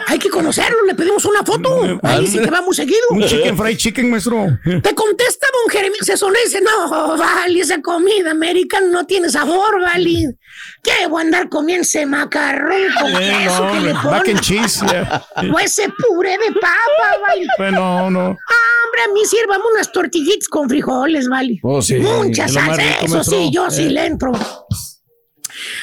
Hay 0.08 0.18
que 0.18 0.28
conocerlo, 0.28 0.84
le 0.84 0.94
pedimos 0.94 1.24
una 1.24 1.42
foto. 1.42 1.98
Ahí 2.02 2.26
sí 2.26 2.38
que 2.38 2.50
va 2.50 2.60
muy 2.60 2.74
seguido. 2.74 2.98
Un 3.10 3.22
chicken 3.24 3.56
fried 3.56 3.76
chicken, 3.78 4.10
maestro. 4.10 4.46
Te 4.62 4.94
contesta 4.94 5.46
don 5.52 5.70
Jeremías, 5.72 6.04
se 6.04 6.18
sonríe 6.18 6.42
y 6.42 6.48
dice, 6.48 6.60
no, 6.60 7.16
vale, 7.16 7.60
esa 7.60 7.80
comida 7.80 8.30
americana 8.32 8.88
no 8.88 9.06
tiene 9.06 9.30
sabor, 9.30 9.80
vale. 9.80 10.36
¿Qué 10.82 11.06
voy 11.08 11.22
a 11.22 11.24
andar 11.24 11.48
comiendo 11.48 11.82
ese 11.82 12.04
macarrón 12.04 12.82
con 13.00 13.10
Eh, 13.22 13.38
queso 13.44 13.64
no, 13.64 13.72
que 13.72 13.80
le 13.80 13.94
mac 13.94 14.28
and 14.28 14.40
cheese. 14.40 14.80
ya. 14.90 15.24
O 15.54 15.58
ese 15.64 15.88
puré 15.88 16.32
de 16.32 16.52
papa, 16.60 17.16
vale. 17.26 17.46
Bueno, 17.56 18.10
no. 18.10 18.20
Ah, 18.20 18.84
hombre, 18.84 19.02
a 19.04 19.08
mí 19.14 19.24
sírvame 19.24 19.64
unas 19.72 19.90
tortillitas 19.92 20.48
con 20.48 20.68
frijoles, 20.68 21.28
vale. 21.28 21.58
Oh, 21.62 21.80
sí. 21.80 21.94
Mucha 21.96 22.44
Es 22.46 22.49
lo 22.49 22.49
más 22.49 22.49
salsa, 22.50 22.82
rico, 22.82 23.04
eso 23.06 23.14
maestro. 23.14 23.38
sí, 23.38 23.50
yo 23.52 23.70
sí 23.70 23.82
Eh. 23.82 23.90
le 23.90 24.06
entro. 24.06 24.32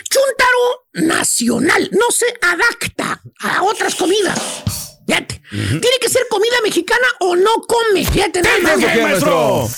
Chuntaro 0.09 0.85
nacional, 0.93 1.89
no 1.91 2.09
se 2.11 2.25
adapta 2.41 3.21
a 3.41 3.63
otras 3.63 3.95
comidas. 3.95 4.39
Fíjate, 5.07 5.41
tiene 5.49 5.97
que 6.01 6.09
ser 6.09 6.23
comida 6.29 6.55
mexicana 6.63 7.07
o 7.19 7.35
no 7.35 7.61
come. 7.67 8.05
Fíjate, 8.05 8.41
nada 8.41 8.59
más. 8.59 8.71
¿Por 8.73 8.91
qué, 8.91 9.01
maestro? 9.01 9.69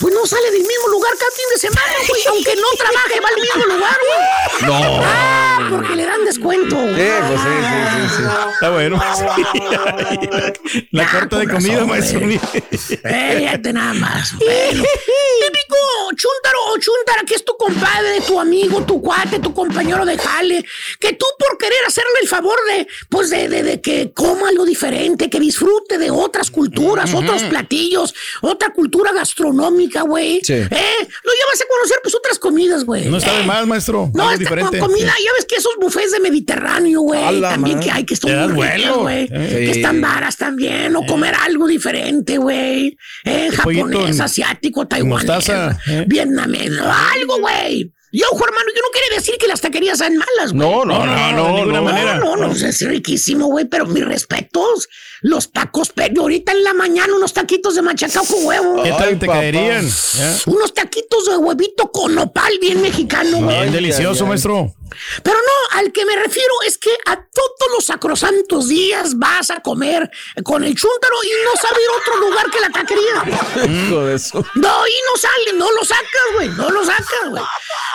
Pues 0.00 0.14
no 0.14 0.24
sale 0.26 0.50
del 0.52 0.60
mismo 0.62 0.88
lugar 0.90 1.12
cada 1.18 1.30
fin 1.32 1.44
de 1.52 1.58
semana, 1.58 1.92
güey. 2.08 2.22
Aunque 2.28 2.54
no 2.56 2.68
trabaje, 2.76 3.20
va 3.20 3.28
al 3.28 3.40
mismo 3.40 3.74
lugar, 3.74 3.96
güey. 4.06 4.70
No. 4.70 5.00
Ah, 5.04 5.66
porque 5.70 5.96
le 5.96 6.06
dan 6.06 6.24
descuento. 6.24 6.76
Sí, 6.76 7.08
pues 7.28 7.40
sí, 7.40 7.48
sí, 7.60 7.80
sí, 7.94 8.16
sí. 8.16 8.22
Está 8.54 8.70
bueno. 8.70 8.96
La 10.92 11.02
Ah, 11.04 11.08
carta 11.10 11.38
de 11.38 11.48
comida, 11.48 11.84
maestro. 11.84 12.20
güey. 12.20 12.38
Fíjate 12.38 13.72
nada 13.72 13.94
más. 13.94 14.34
Bueno. 14.38 14.84
Típico 15.40 15.76
chuntaro 16.16 16.58
o 16.72 16.78
chuntara 16.78 17.22
que 17.26 17.34
es 17.34 17.44
tu 17.44 17.56
compadre, 17.56 18.20
tu 18.26 18.38
amigo, 18.40 18.82
tu 18.84 19.00
cuate, 19.00 19.38
tu 19.38 19.52
compañero 19.54 20.04
de 20.04 20.18
jale. 20.18 20.64
Que 21.00 21.12
tú 21.14 21.24
por 21.38 21.56
querer 21.58 21.78
hacerle 21.86 22.10
el 22.22 22.28
favor 22.28 22.56
de, 22.68 22.86
pues 23.08 23.30
de, 23.30 23.48
de, 23.48 23.62
de 23.62 23.80
que 23.80 24.12
coma 24.14 24.48
algo 24.48 24.64
diferente, 24.64 25.30
que 25.30 25.40
disfrute 25.40 25.96
de 25.98 26.10
otras 26.10 26.50
culturas, 26.50 27.14
otros 27.14 27.42
platillos, 27.44 28.14
otra 28.42 28.72
cultura 28.72 29.12
gastronómica, 29.12 29.87
güey. 30.02 30.40
Sí. 30.42 30.52
¿Eh? 30.52 30.66
Lo 30.70 31.32
llevas 31.32 31.60
a 31.60 31.64
conocer, 31.68 31.98
pues 32.02 32.14
otras 32.14 32.38
comidas, 32.38 32.84
güey. 32.84 33.06
No 33.06 33.18
está 33.18 33.32
de 33.34 33.42
¿Eh? 33.42 33.46
más, 33.46 33.66
maestro. 33.66 34.10
No, 34.14 34.24
esta 34.30 34.38
diferente. 34.38 34.78
comida, 34.78 35.06
ya 35.24 35.32
ves 35.36 35.46
que 35.46 35.56
esos 35.56 35.72
buffets 35.80 36.12
de 36.12 36.20
Mediterráneo, 36.20 37.00
güey, 37.00 37.40
también 37.40 37.80
que 37.80 37.90
hay 37.90 38.04
que 38.04 38.14
están 38.14 38.52
muy 38.54 38.66
ricas, 38.66 38.96
güey, 38.96 39.26
Sí. 39.26 39.34
que 39.34 39.70
están 39.70 40.00
varas 40.00 40.36
también, 40.36 40.94
o 40.96 41.04
comer 41.06 41.34
algo 41.34 41.66
diferente, 41.66 42.38
güey, 42.38 42.96
eh, 43.24 43.50
japonés, 43.54 44.20
asiático, 44.20 44.86
taiwanés, 44.86 45.26
mostaza, 45.28 45.78
¿eh? 45.86 46.04
vietnamés, 46.06 46.70
algo, 46.78 47.40
güey. 47.40 47.92
Y 48.10 48.22
ojo, 48.22 48.42
hermano, 48.42 48.64
yo 48.74 48.80
no 48.80 48.88
quiere 48.90 49.16
decir 49.16 49.34
que 49.38 49.46
las 49.46 49.60
taquerías 49.60 49.98
sean 49.98 50.16
malas, 50.16 50.54
güey. 50.54 50.66
No, 50.66 50.82
no, 50.86 51.04
no, 51.04 51.32
no, 51.32 51.46
de 51.46 51.52
ninguna 51.52 51.78
no. 51.78 51.84
manera. 51.84 52.14
No, 52.18 52.36
no, 52.36 52.48
no, 52.48 52.54
es 52.54 52.80
riquísimo, 52.80 53.48
güey, 53.48 53.66
pero 53.66 53.84
mis 53.84 54.02
respetos. 54.02 54.88
Los 55.22 55.52
tacos, 55.52 55.90
pero 55.94 56.22
ahorita 56.22 56.52
en 56.52 56.64
la 56.64 56.74
mañana 56.74 57.14
unos 57.14 57.32
taquitos 57.32 57.74
de 57.74 57.82
machacao 57.82 58.24
con 58.24 58.44
huevo. 58.44 58.82
¿Qué 58.82 58.90
tal 58.90 59.08
Ay, 59.08 59.16
te 59.16 59.26
papá. 59.26 59.40
caerían? 59.40 59.86
¿Eh? 59.86 60.36
Unos 60.46 60.72
taquitos 60.74 61.26
de 61.26 61.36
huevito 61.36 61.90
con 61.90 62.14
nopal 62.14 62.58
bien 62.60 62.80
mexicano, 62.80 63.38
güey. 63.38 63.58
Bien 63.60 63.72
delicioso, 63.72 64.24
ay, 64.24 64.26
ay. 64.26 64.28
maestro. 64.28 64.74
Pero 65.22 65.36
no, 65.36 65.78
al 65.78 65.92
que 65.92 66.04
me 66.04 66.16
refiero 66.16 66.52
es 66.66 66.78
que 66.78 66.90
a 67.06 67.16
todos 67.16 67.72
los 67.74 67.84
sacrosantos 67.84 68.68
días 68.68 69.18
vas 69.18 69.50
a 69.50 69.60
comer 69.60 70.10
con 70.44 70.64
el 70.64 70.74
chúntaro 70.74 71.14
y 71.24 71.44
no 71.44 71.60
sabe 71.60 71.82
ir 71.82 71.88
a 71.90 72.00
otro 72.00 72.28
lugar 72.28 72.50
que 72.50 72.60
la 72.60 72.70
taquería. 72.70 73.86
Hijo 73.86 74.04
de 74.04 74.14
eso. 74.14 74.44
No, 74.54 74.86
y 74.86 74.96
no 75.06 75.16
sale, 75.20 75.58
no 75.58 75.70
lo 75.72 75.84
sacas, 75.84 76.08
güey, 76.34 76.48
no 76.50 76.70
lo 76.70 76.84
sacas, 76.84 77.30
güey. 77.30 77.42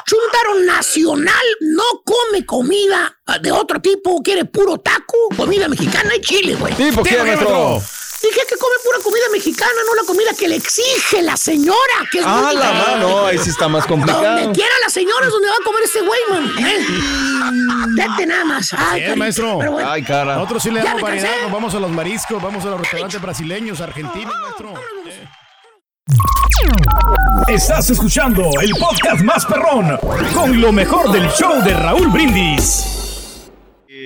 Chúntaro 0.05 0.59
nacional 0.61 1.45
no 1.61 1.84
come 2.05 2.45
comida 2.45 3.17
de 3.41 3.51
otro 3.51 3.80
tipo, 3.82 4.21
quiere 4.21 4.45
puro 4.45 4.78
taco, 4.80 5.15
comida 5.36 5.67
mexicana 5.67 6.15
y 6.15 6.21
chile, 6.21 6.55
güey. 6.55 6.74
¿Y 6.78 6.91
por 6.91 7.03
qué, 7.03 7.11
Dígame, 7.11 7.36
maestro? 7.36 7.82
Dije 8.21 8.39
que 8.47 8.55
come 8.55 8.76
pura 8.86 8.99
comida 9.03 9.24
mexicana, 9.34 9.71
no 9.86 9.95
la 10.01 10.07
comida 10.07 10.30
que 10.38 10.47
le 10.47 10.55
exige 10.55 11.21
la 11.21 11.36
señora. 11.36 11.78
Que 12.09 12.19
es 12.19 12.26
Ah, 12.26 12.41
muy- 12.45 12.55
la 12.55 12.71
mano, 12.71 13.26
ahí 13.28 13.38
sí 13.38 13.49
está 13.49 13.67
más 13.67 13.86
Donde 13.88 14.05
complicado. 14.11 14.53
quiera 14.53 14.71
la 14.82 14.89
señora 14.89 15.26
es 15.26 15.32
donde 15.32 15.47
va 15.49 15.55
a 15.55 15.63
comer 15.65 15.84
este 15.84 16.01
güey, 16.01 16.19
man. 16.30 16.65
¿eh? 16.65 16.86
Vete 17.97 18.26
nada 18.26 18.45
más. 18.45 18.74
Ay, 18.78 19.01
Bien, 19.01 19.19
maestro. 19.19 19.57
Pero 19.59 19.71
bueno. 19.74 19.89
Ay, 19.91 20.03
cara. 20.03 20.36
Nosotros 20.36 20.63
sí 20.63 20.71
le 20.71 20.82
damos 20.82 21.01
variedad, 21.01 21.41
nos 21.43 21.51
vamos 21.51 21.76
a 21.76 21.80
los 21.82 21.91
mariscos, 21.91 22.41
vamos 22.41 22.63
a 22.65 22.69
los 22.69 22.80
restaurantes 22.80 23.21
brasileños, 23.21 23.82
argentinos, 23.82 24.34
maestro. 24.41 24.74
Estás 27.47 27.89
escuchando 27.89 28.43
el 28.61 28.71
podcast 28.76 29.21
más 29.21 29.45
perrón 29.45 29.97
con 30.34 30.61
lo 30.61 30.71
mejor 30.71 31.11
del 31.11 31.30
show 31.32 31.61
de 31.61 31.74
Raúl 31.74 32.07
Brindis. 32.07 33.03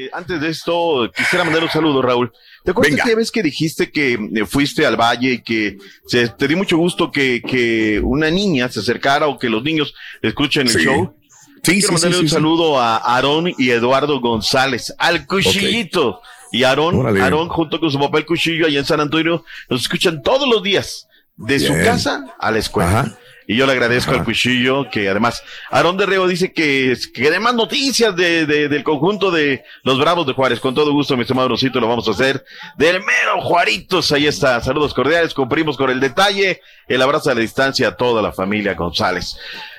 Eh, 0.08 0.10
antes 0.14 0.42
de 0.42 0.50
esto, 0.50 1.12
quisiera 1.16 1.44
mandar 1.46 1.64
un 1.64 1.70
saludo, 1.70 2.02
Raúl. 2.02 2.32
¿Te 2.64 2.72
acuerdas 2.72 3.00
que 3.06 3.16
vez 3.16 3.32
que 3.32 3.44
dijiste 3.44 3.92
que 3.92 4.14
eh, 4.14 4.46
fuiste 4.46 4.86
al 4.86 4.98
valle 4.98 5.34
y 5.34 5.42
que 5.42 5.78
se- 6.08 6.28
te 6.30 6.48
dio 6.48 6.58
mucho 6.58 6.78
gusto 6.78 7.12
que, 7.12 7.42
que 7.42 8.00
una 8.04 8.30
niña 8.30 8.68
se 8.70 8.80
acercara 8.82 9.28
o 9.28 9.38
que 9.40 9.50
los 9.50 9.64
niños 9.64 9.94
escuchen 10.22 10.68
el 10.68 10.74
Sí. 10.74 10.80
show? 10.80 11.16
Sí, 11.64 11.74
Quiero 11.74 11.88
sí, 11.88 11.94
mandarle 11.94 12.18
sí, 12.18 12.24
un 12.24 12.30
saludo 12.30 12.80
a 12.80 12.98
Aarón 12.98 13.54
y 13.58 13.70
Eduardo 13.72 14.20
González, 14.20 14.94
al 14.98 15.26
cuchillito. 15.26 16.22
Y 16.52 16.64
Aarón. 16.64 17.18
Aarón 17.22 17.50
junto 17.50 17.80
con 17.80 17.92
su 17.92 18.00
papá 18.00 18.20
el 18.20 18.26
cuchillo 18.26 18.68
allá 18.68 18.80
en 18.80 18.86
San 18.86 19.02
Antonio, 19.02 19.44
nos 19.70 19.82
escuchan 19.82 20.22
todos 20.22 20.48
los 20.48 20.64
días, 20.64 21.08
de 21.36 21.60
su 21.60 21.74
casa 21.74 22.26
a 22.40 22.52
la 22.52 22.58
escuela. 22.60 23.18
Y 23.50 23.56
yo 23.56 23.66
le 23.66 23.72
agradezco 23.72 24.12
al 24.12 24.26
cuchillo 24.26 24.90
que 24.90 25.08
además, 25.08 25.42
Aarón 25.72 25.96
de 25.96 26.06
Reo 26.06 26.28
dice 26.28 26.52
que, 26.52 26.96
que 27.14 27.32
dé 27.32 27.40
más 27.40 27.56
noticias 27.56 28.14
de, 28.14 28.46
de- 28.46 28.68
del 28.68 28.84
conjunto 28.84 29.32
de 29.32 29.64
los 29.84 29.98
Bravos 29.98 30.28
de 30.28 30.34
Juárez. 30.34 30.60
Con 30.60 30.76
todo 30.76 30.92
gusto, 30.92 31.16
mi 31.16 31.22
estimado 31.22 31.48
Rosito, 31.48 31.80
lo 31.80 31.88
vamos 31.88 32.08
a 32.10 32.12
hacer. 32.12 32.44
Del 32.78 33.00
mero 33.00 33.42
Juaritos, 33.42 34.12
ahí 34.12 34.28
está. 34.28 34.60
Saludos 34.60 34.94
cordiales, 34.94 35.34
cumplimos 35.34 35.78
con 35.78 35.90
el 35.90 36.02
detalle. 36.02 36.60
El 36.90 37.02
abrazo 37.02 37.32
a 37.32 37.36
la 37.36 37.40
distancia 37.42 37.88
a 37.88 37.96
toda 37.96 38.22
la 38.22 38.34
familia 38.34 38.74
González. 38.74 39.38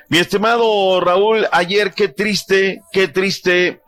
Mi 0.09 0.17
estimado 0.17 0.99
Raúl, 1.03 1.47
ayer 1.53 1.93
qué 1.93 2.09
triste, 2.09 2.81
qué 2.91 3.09
triste. 3.09 3.83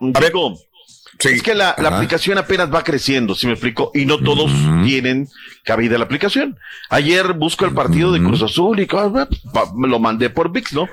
Es 1.23 1.43
que 1.43 1.53
la, 1.53 1.75
la 1.77 1.89
aplicación 1.89 2.37
apenas 2.37 2.73
va 2.73 2.83
creciendo, 2.83 3.35
si 3.35 3.47
me 3.47 3.53
explico, 3.53 3.91
y 3.93 4.05
no 4.05 4.17
todos 4.19 4.51
tienen 4.83 5.27
cabida 5.63 5.97
la 5.97 6.05
aplicación. 6.05 6.57
Ayer 6.89 7.33
busco 7.33 7.65
el 7.65 7.73
partido 7.73 8.11
de 8.11 8.19
Cruz 8.19 8.41
Azul 8.41 8.79
y 8.79 8.87
ah, 8.93 9.27
me 9.75 9.87
lo 9.87 9.99
mandé 9.99 10.29
por 10.29 10.51
VIX, 10.51 10.73
¿no? 10.73 10.87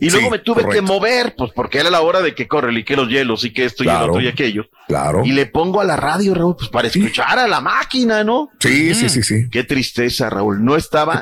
Y 0.00 0.10
luego 0.10 0.30
me 0.30 0.38
tuve 0.38 0.68
que 0.68 0.80
mover, 0.80 1.34
pues 1.36 1.50
porque 1.52 1.78
era 1.78 1.90
la 1.90 2.02
hora 2.02 2.20
de 2.20 2.32
que 2.34 2.46
corre 2.46 2.72
y 2.72 2.84
que 2.84 2.94
los 2.94 3.08
hielos 3.08 3.44
y 3.44 3.52
que 3.52 3.64
esto 3.64 3.82
y 3.82 3.88
el 3.88 3.96
otro 3.96 4.20
y 4.20 4.28
aquello. 4.28 4.66
Claro. 4.86 5.24
Y 5.24 5.32
le 5.32 5.46
pongo 5.46 5.80
a 5.80 5.84
la 5.84 5.96
radio, 5.96 6.34
Raúl, 6.34 6.54
pues 6.56 6.70
para 6.70 6.86
escuchar 6.86 7.38
a 7.38 7.48
la 7.48 7.60
máquina, 7.60 8.22
¿no? 8.22 8.50
Sí, 8.60 8.94
sí, 8.94 9.08
sí, 9.08 9.22
sí. 9.24 9.48
Qué 9.50 9.64
tristeza, 9.64 10.30
Raúl. 10.30 10.64
No 10.64 10.76
estaba. 10.76 11.20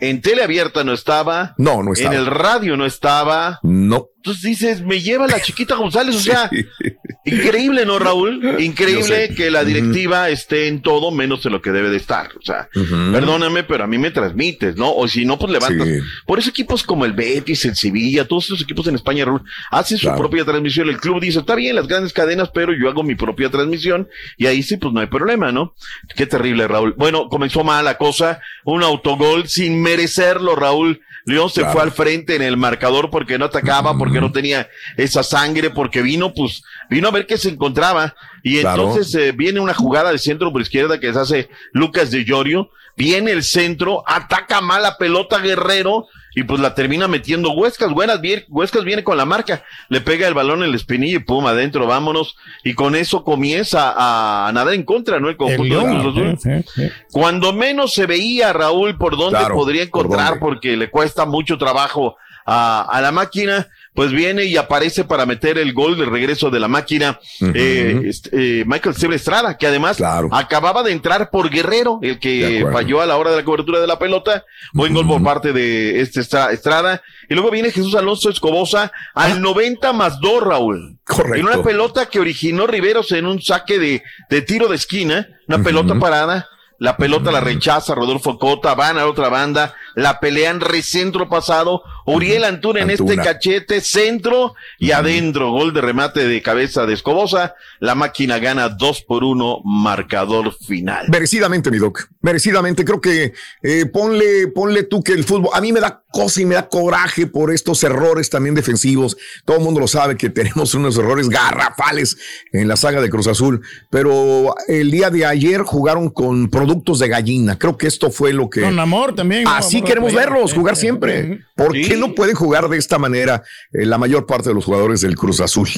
En 0.00 0.20
tele 0.20 0.42
abierta 0.42 0.84
no 0.84 0.92
estaba. 0.92 1.54
No, 1.58 1.82
no 1.82 1.92
estaba. 1.92 2.14
En 2.14 2.20
el 2.20 2.26
radio 2.26 2.76
no 2.76 2.86
estaba. 2.86 3.58
No. 3.62 4.08
Entonces 4.18 4.42
dices, 4.42 4.82
me 4.82 5.00
lleva 5.00 5.28
la 5.28 5.40
chiquita 5.40 5.76
González, 5.76 6.16
o 6.16 6.20
sea, 6.20 6.50
increíble, 7.24 7.86
¿no, 7.86 8.00
Raúl? 8.00 8.60
Increíble 8.60 9.32
que 9.34 9.48
la 9.48 9.64
directiva 9.64 10.28
esté 10.28 10.66
en 10.66 10.82
todo 10.82 11.12
menos 11.12 11.46
en 11.46 11.52
lo 11.52 11.62
que 11.62 11.70
debe 11.70 11.88
de 11.88 11.98
estar. 11.98 12.28
O 12.36 12.42
sea, 12.42 12.68
perdóname, 12.72 13.62
pero 13.62 13.84
a 13.84 13.86
mí 13.86 13.96
me 13.96 14.10
transmites, 14.10 14.76
¿no? 14.76 14.92
O 14.92 15.06
si 15.06 15.24
no, 15.24 15.38
pues 15.38 15.52
levantas. 15.52 15.86
Sí. 15.86 16.00
Por 16.26 16.40
eso 16.40 16.50
equipos 16.50 16.82
como 16.82 17.04
el 17.04 17.12
Betis, 17.12 17.64
el 17.64 17.76
Sevilla, 17.76 18.26
todos 18.26 18.46
esos 18.46 18.60
equipos 18.60 18.88
en 18.88 18.96
España, 18.96 19.24
Raúl, 19.24 19.44
hacen 19.70 19.98
su 19.98 20.12
propia 20.16 20.44
transmisión. 20.44 20.88
El 20.88 20.98
club 20.98 21.20
dice, 21.20 21.38
está 21.38 21.54
bien, 21.54 21.76
las 21.76 21.86
grandes 21.86 22.12
cadenas, 22.12 22.50
pero 22.52 22.72
yo 22.74 22.88
hago 22.88 23.04
mi 23.04 23.14
propia 23.14 23.50
transmisión 23.50 24.08
y 24.36 24.46
ahí 24.46 24.64
sí, 24.64 24.78
pues 24.78 24.92
no 24.92 25.00
hay 25.00 25.06
problema, 25.06 25.52
¿no? 25.52 25.74
Qué 26.16 26.26
terrible, 26.26 26.66
Raúl. 26.66 26.94
Bueno, 26.98 27.28
comenzó 27.28 27.62
mal 27.62 27.84
la 27.84 27.96
cosa, 27.96 28.40
un 28.64 28.82
autogol 28.82 29.48
sin 29.48 29.80
merecerlo, 29.88 30.54
Raúl. 30.54 31.00
León 31.24 31.50
se 31.50 31.60
Claro. 31.60 31.72
fue 31.74 31.82
al 31.82 31.92
frente 31.92 32.36
en 32.36 32.42
el 32.42 32.56
marcador 32.56 33.10
porque 33.10 33.38
no 33.38 33.44
atacaba, 33.46 33.96
porque 33.98 34.20
no 34.20 34.32
tenía 34.32 34.68
esa 34.96 35.22
sangre, 35.22 35.68
porque 35.70 36.00
vino, 36.00 36.32
pues, 36.32 36.62
vino 36.88 37.08
a 37.08 37.10
ver 37.10 37.26
qué 37.26 37.36
se 37.36 37.50
encontraba. 37.50 38.14
Y 38.42 38.60
Claro. 38.60 38.82
entonces 38.88 39.14
eh, 39.14 39.32
viene 39.32 39.60
una 39.60 39.74
jugada 39.74 40.10
de 40.10 40.18
centro 40.18 40.50
por 40.52 40.62
izquierda 40.62 40.98
que 40.98 41.12
se 41.12 41.18
hace 41.18 41.48
Lucas 41.72 42.10
de 42.10 42.24
Llorio, 42.24 42.70
viene 42.96 43.32
el 43.32 43.42
centro, 43.42 44.02
ataca 44.06 44.60
mal 44.62 44.82
la 44.82 44.96
pelota 44.96 45.38
Guerrero 45.38 46.06
y 46.38 46.44
pues 46.44 46.60
la 46.60 46.74
termina 46.74 47.08
metiendo 47.08 47.50
Huescas. 47.50 47.90
Buenas, 47.90 48.20
bien, 48.20 48.44
Huescas 48.48 48.84
viene 48.84 49.02
con 49.02 49.16
la 49.16 49.24
marca, 49.24 49.64
le 49.88 50.00
pega 50.00 50.28
el 50.28 50.34
balón 50.34 50.62
en 50.62 50.68
el 50.68 50.74
espinillo 50.74 51.16
y 51.16 51.24
pum, 51.24 51.46
adentro, 51.46 51.86
vámonos. 51.86 52.36
Y 52.64 52.74
con 52.74 52.94
eso 52.94 53.24
comienza 53.24 53.94
a 53.96 54.52
nadar 54.52 54.74
en 54.74 54.84
contra, 54.84 55.18
¿no? 55.18 55.26
El 55.28 55.32
El 55.32 55.36
conjunto 55.36 55.62
de 55.62 55.68
León, 55.70 56.00
Cruz 56.00 56.16
Azul. 56.16 56.38
sí, 56.38 56.50
sí, 56.74 56.82
sí. 56.86 56.90
Cuando 57.10 57.52
menos 57.52 57.92
se 57.94 58.06
veía 58.06 58.52
Raúl 58.52 58.96
por 58.98 59.16
dónde 59.16 59.38
Claro, 59.38 59.54
podría 59.56 59.82
por 59.90 60.02
encontrar, 60.06 60.28
dónde. 60.28 60.40
porque 60.40 60.76
le 60.76 60.90
cuesta 60.90 61.26
mucho 61.26 61.58
trabajo 61.58 62.16
a, 62.46 62.82
a 62.82 63.00
la 63.00 63.12
máquina, 63.12 63.66
pues 63.98 64.12
viene 64.12 64.44
y 64.44 64.56
aparece 64.56 65.02
para 65.02 65.26
meter 65.26 65.58
el 65.58 65.72
gol 65.72 65.98
de 65.98 66.04
regreso 66.04 66.50
de 66.50 66.60
la 66.60 66.68
máquina, 66.68 67.18
eh, 67.52 68.02
este, 68.04 68.60
eh, 68.60 68.64
Michael 68.64 68.94
Steven 68.94 69.16
Estrada, 69.16 69.58
que 69.58 69.66
además 69.66 69.96
Claro. 69.96 70.28
acababa 70.30 70.84
de 70.84 70.92
entrar 70.92 71.30
por 71.30 71.50
Guerrero, 71.50 71.98
el 72.00 72.20
que 72.20 72.64
falló 72.72 73.00
a 73.00 73.06
la 73.06 73.16
hora 73.16 73.30
de 73.32 73.38
la 73.38 73.44
cobertura 73.44 73.80
de 73.80 73.88
la 73.88 73.98
pelota, 73.98 74.44
buen 74.72 74.94
gol 74.94 75.04
por 75.08 75.20
parte 75.24 75.52
de 75.52 76.00
este 76.00 76.20
Estra- 76.20 76.52
Estrada, 76.52 77.02
y 77.28 77.34
luego 77.34 77.50
viene 77.50 77.72
Jesús 77.72 77.96
Alonso 77.96 78.30
Escobosa 78.30 78.92
al 79.14 79.42
90 79.42 79.92
más 79.92 80.20
2, 80.20 80.44
Raúl. 80.44 80.94
Ah. 80.94 81.02
Correcto. 81.16 81.34
En 81.36 81.46
una 81.52 81.64
pelota 81.64 82.06
que 82.06 82.20
originó 82.20 82.68
Riveros 82.68 83.10
en 83.10 83.26
un 83.26 83.42
saque 83.42 83.80
de, 83.80 84.04
de 84.30 84.42
tiro 84.42 84.68
de 84.68 84.76
esquina, 84.76 85.26
una 85.48 85.60
pelota 85.60 85.98
parada, 85.98 86.46
la 86.80 86.96
pelota 86.96 87.32
la 87.32 87.40
rechaza 87.40 87.96
Rodolfo 87.96 88.38
Cota, 88.38 88.74
van 88.76 88.98
a 88.98 89.06
otra 89.06 89.28
banda, 89.28 89.74
la 89.98 90.20
pelean 90.20 90.60
recentro 90.60 91.28
pasado, 91.28 91.82
Uriel 92.06 92.44
Antuna 92.44 92.82
en 92.82 92.90
este 92.90 93.16
cachete, 93.16 93.80
centro 93.80 94.54
y 94.78 94.92
adentro, 94.92 95.50
gol 95.50 95.74
de 95.74 95.80
remate 95.80 96.28
de 96.28 96.40
cabeza 96.40 96.86
de 96.86 96.94
Escobosa, 96.94 97.56
la 97.80 97.96
máquina 97.96 98.38
gana 98.38 98.68
dos 98.68 99.02
por 99.02 99.24
uno, 99.24 99.60
marcador 99.64 100.54
final. 100.56 101.06
Merecidamente, 101.08 101.72
mi 101.72 101.78
doc. 101.78 102.08
Merecidamente. 102.20 102.84
Creo 102.84 103.00
que 103.00 103.32
eh, 103.62 103.86
ponle, 103.86 104.46
ponle 104.46 104.84
tú 104.84 105.02
que 105.02 105.14
el 105.14 105.24
fútbol. 105.24 105.50
A 105.52 105.60
mí 105.60 105.72
me 105.72 105.80
da 105.80 106.04
cosa 106.12 106.40
y 106.40 106.46
me 106.46 106.54
da 106.54 106.68
coraje 106.68 107.26
por 107.26 107.52
estos 107.52 107.82
errores 107.82 108.30
también 108.30 108.54
defensivos. 108.54 109.16
Todo 109.44 109.58
el 109.58 109.64
mundo 109.64 109.80
lo 109.80 109.88
sabe 109.88 110.16
que 110.16 110.30
tenemos 110.30 110.74
unos 110.74 110.96
errores 110.96 111.28
garrafales 111.28 112.16
en 112.52 112.68
la 112.68 112.76
saga 112.76 113.00
de 113.00 113.10
Cruz 113.10 113.26
Azul. 113.26 113.62
Pero 113.90 114.54
el 114.68 114.92
día 114.92 115.10
de 115.10 115.26
ayer 115.26 115.62
jugaron 115.62 116.08
con 116.08 116.48
productos 116.48 117.00
de 117.00 117.08
gallina. 117.08 117.58
Creo 117.58 117.76
que 117.76 117.88
esto 117.88 118.12
fue 118.12 118.32
lo 118.32 118.48
que. 118.48 118.60
Con 118.60 118.78
amor 118.78 119.14
también. 119.16 119.46
Así 119.48 119.78
Amor 119.78 119.87
queremos 119.88 120.14
verlos 120.14 120.52
jugar 120.54 120.76
siempre. 120.76 121.40
¿Por 121.56 121.72
Sí. 121.72 121.82
qué 121.82 121.96
no 121.96 122.14
pueden 122.14 122.34
jugar 122.34 122.68
de 122.68 122.76
esta 122.78 122.98
manera 122.98 123.42
eh, 123.72 123.84
la 123.86 123.98
mayor 123.98 124.26
parte 124.26 124.48
de 124.50 124.54
los 124.54 124.64
jugadores 124.64 125.00
del 125.00 125.16
Cruz 125.16 125.40
Azul? 125.40 125.68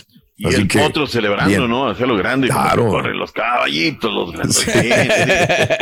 Y 0.43 0.47
Así 0.49 0.63
el 0.63 0.69
que, 0.69 0.79
potro 0.79 1.07
celebrando, 1.07 1.49
bien. 1.51 1.69
¿no? 1.69 1.91
Hacia 1.91 2.07
lo 2.07 2.17
grande. 2.17 2.49
Claro. 2.49 2.89
Corren 2.89 3.19
los 3.19 3.31
caballitos, 3.31 4.11
los 4.11 4.33
grandes. 4.33 4.65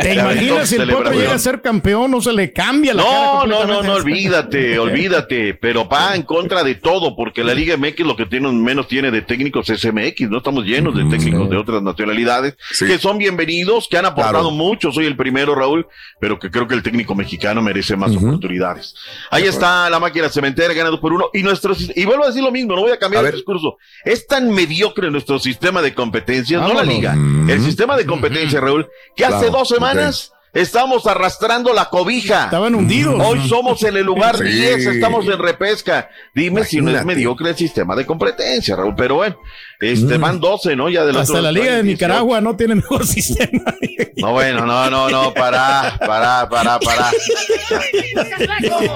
¿Te 0.01 0.13
imaginas 0.15 0.67
si 0.67 0.75
el 0.75 0.89
potro 0.89 1.13
llega 1.13 1.33
a 1.33 1.39
ser 1.39 1.61
campeón? 1.61 2.11
No 2.11 2.19
se 2.19 2.33
le 2.33 2.51
cambia 2.51 2.93
la 2.93 3.03
cara 3.03 3.15
No, 3.15 3.45
no, 3.45 3.65
no, 3.65 3.81
no, 3.83 3.93
olvídate, 3.93 4.77
olvídate, 4.79 5.53
pero 5.53 5.87
va 5.87 6.13
en 6.13 6.23
contra 6.23 6.61
de 6.65 6.75
todo, 6.75 7.15
porque 7.15 7.41
la 7.41 7.53
Liga 7.53 7.77
MX 7.77 7.99
lo 8.01 8.17
que 8.17 8.25
tiene, 8.25 8.51
menos 8.51 8.89
tiene 8.89 9.11
de 9.11 9.21
técnicos 9.21 9.69
es 9.69 9.85
MX, 9.85 10.29
no 10.29 10.39
estamos 10.39 10.65
llenos 10.65 10.93
de 10.93 11.05
técnicos 11.05 11.49
de 11.49 11.55
otras 11.55 11.81
nacionalidades, 11.81 12.55
Sí. 12.71 12.85
que 12.85 12.97
son 12.97 13.17
bienvenidos, 13.17 13.87
que 13.89 13.97
han 13.97 14.05
aportado 14.07 14.49
Claro. 14.49 14.51
mucho, 14.51 14.91
soy 14.91 15.05
el 15.05 15.15
primero, 15.15 15.55
Raúl, 15.55 15.87
pero 16.19 16.37
que 16.37 16.51
creo 16.51 16.67
que 16.67 16.75
el 16.75 16.83
técnico 16.83 17.15
mexicano 17.15 17.61
merece 17.61 17.95
más 17.95 18.13
oportunidades. 18.13 18.93
Ahí 19.31 19.43
está 19.43 19.89
la 19.89 19.99
máquina 20.01 20.27
cementera, 20.27 20.73
gana 20.73 20.89
dos 20.89 20.99
por 20.99 21.13
uno, 21.13 21.29
y 21.33 21.43
nuestro, 21.43 21.73
sis- 21.73 21.93
y 21.95 22.03
vuelvo 22.03 22.25
a 22.25 22.27
decir 22.27 22.43
lo 22.43 22.51
mismo, 22.51 22.75
no 22.75 22.81
voy 22.81 22.91
a 22.91 22.97
cambiar 22.99 23.23
A 23.23 23.27
el 23.27 23.31
ver. 23.31 23.35
discurso, 23.35 23.77
es 24.03 24.27
tan 24.27 24.48
mediocre 24.49 25.09
nuestro 25.11 25.39
sistema 25.39 25.81
de 25.81 25.93
competencias, 25.93 26.61
no 26.61 26.73
la. 26.73 26.83
Liga, 26.83 27.13
Mm. 27.15 27.49
el 27.49 27.63
sistema 27.63 27.95
de 27.97 28.05
competencia, 28.05 28.59
Raúl, 28.59 28.87
que 29.15 29.25
hace 29.25 29.47
Claro, 29.47 29.57
dos 29.59 29.67
semanas 29.69 30.31
Estamos 30.51 31.05
arrastrando 31.05 31.73
la 31.75 31.85
cobija. 31.89 32.45
Estaban 32.45 32.73
hundidos. 32.73 33.21
Hoy 33.23 33.47
somos 33.47 33.83
en 33.83 33.95
el 33.97 34.03
lugar 34.03 34.35
Sí. 34.35 34.45
10, 34.45 34.83
estamos 34.87 35.27
en 35.27 35.37
repesca. 35.37 36.09
Dime 36.33 36.63
si 36.63 36.81
no 36.81 36.89
es 36.89 37.05
mediocre 37.05 37.51
el 37.51 37.55
sistema 37.55 37.95
de 37.95 38.03
competencia, 38.07 38.75
Raúl. 38.75 38.95
Pero 38.97 39.13
bueno, 39.17 39.37
este, 39.79 40.17
Mm. 40.17 40.21
van 40.21 40.39
12, 40.39 40.75
¿no? 40.75 40.89
Ya 40.89 41.05
del 41.05 41.17
Hasta 41.17 41.33
otro 41.33 41.43
la 41.43 41.51
Liga 41.51 41.65
de 41.67 41.75
hay 41.77 41.83
18. 41.83 42.07
Nicaragua 42.07 42.41
no 42.41 42.55
tiene 42.55 42.73
mejor 42.73 43.05
sistema. 43.05 43.75
No, 44.17 44.31
bueno, 44.31 44.65
no, 44.65 44.89
no, 44.89 45.07
no, 45.11 45.31
para, 45.35 45.95
para, 45.99 46.49
para, 46.49 46.79
para. 46.79 47.11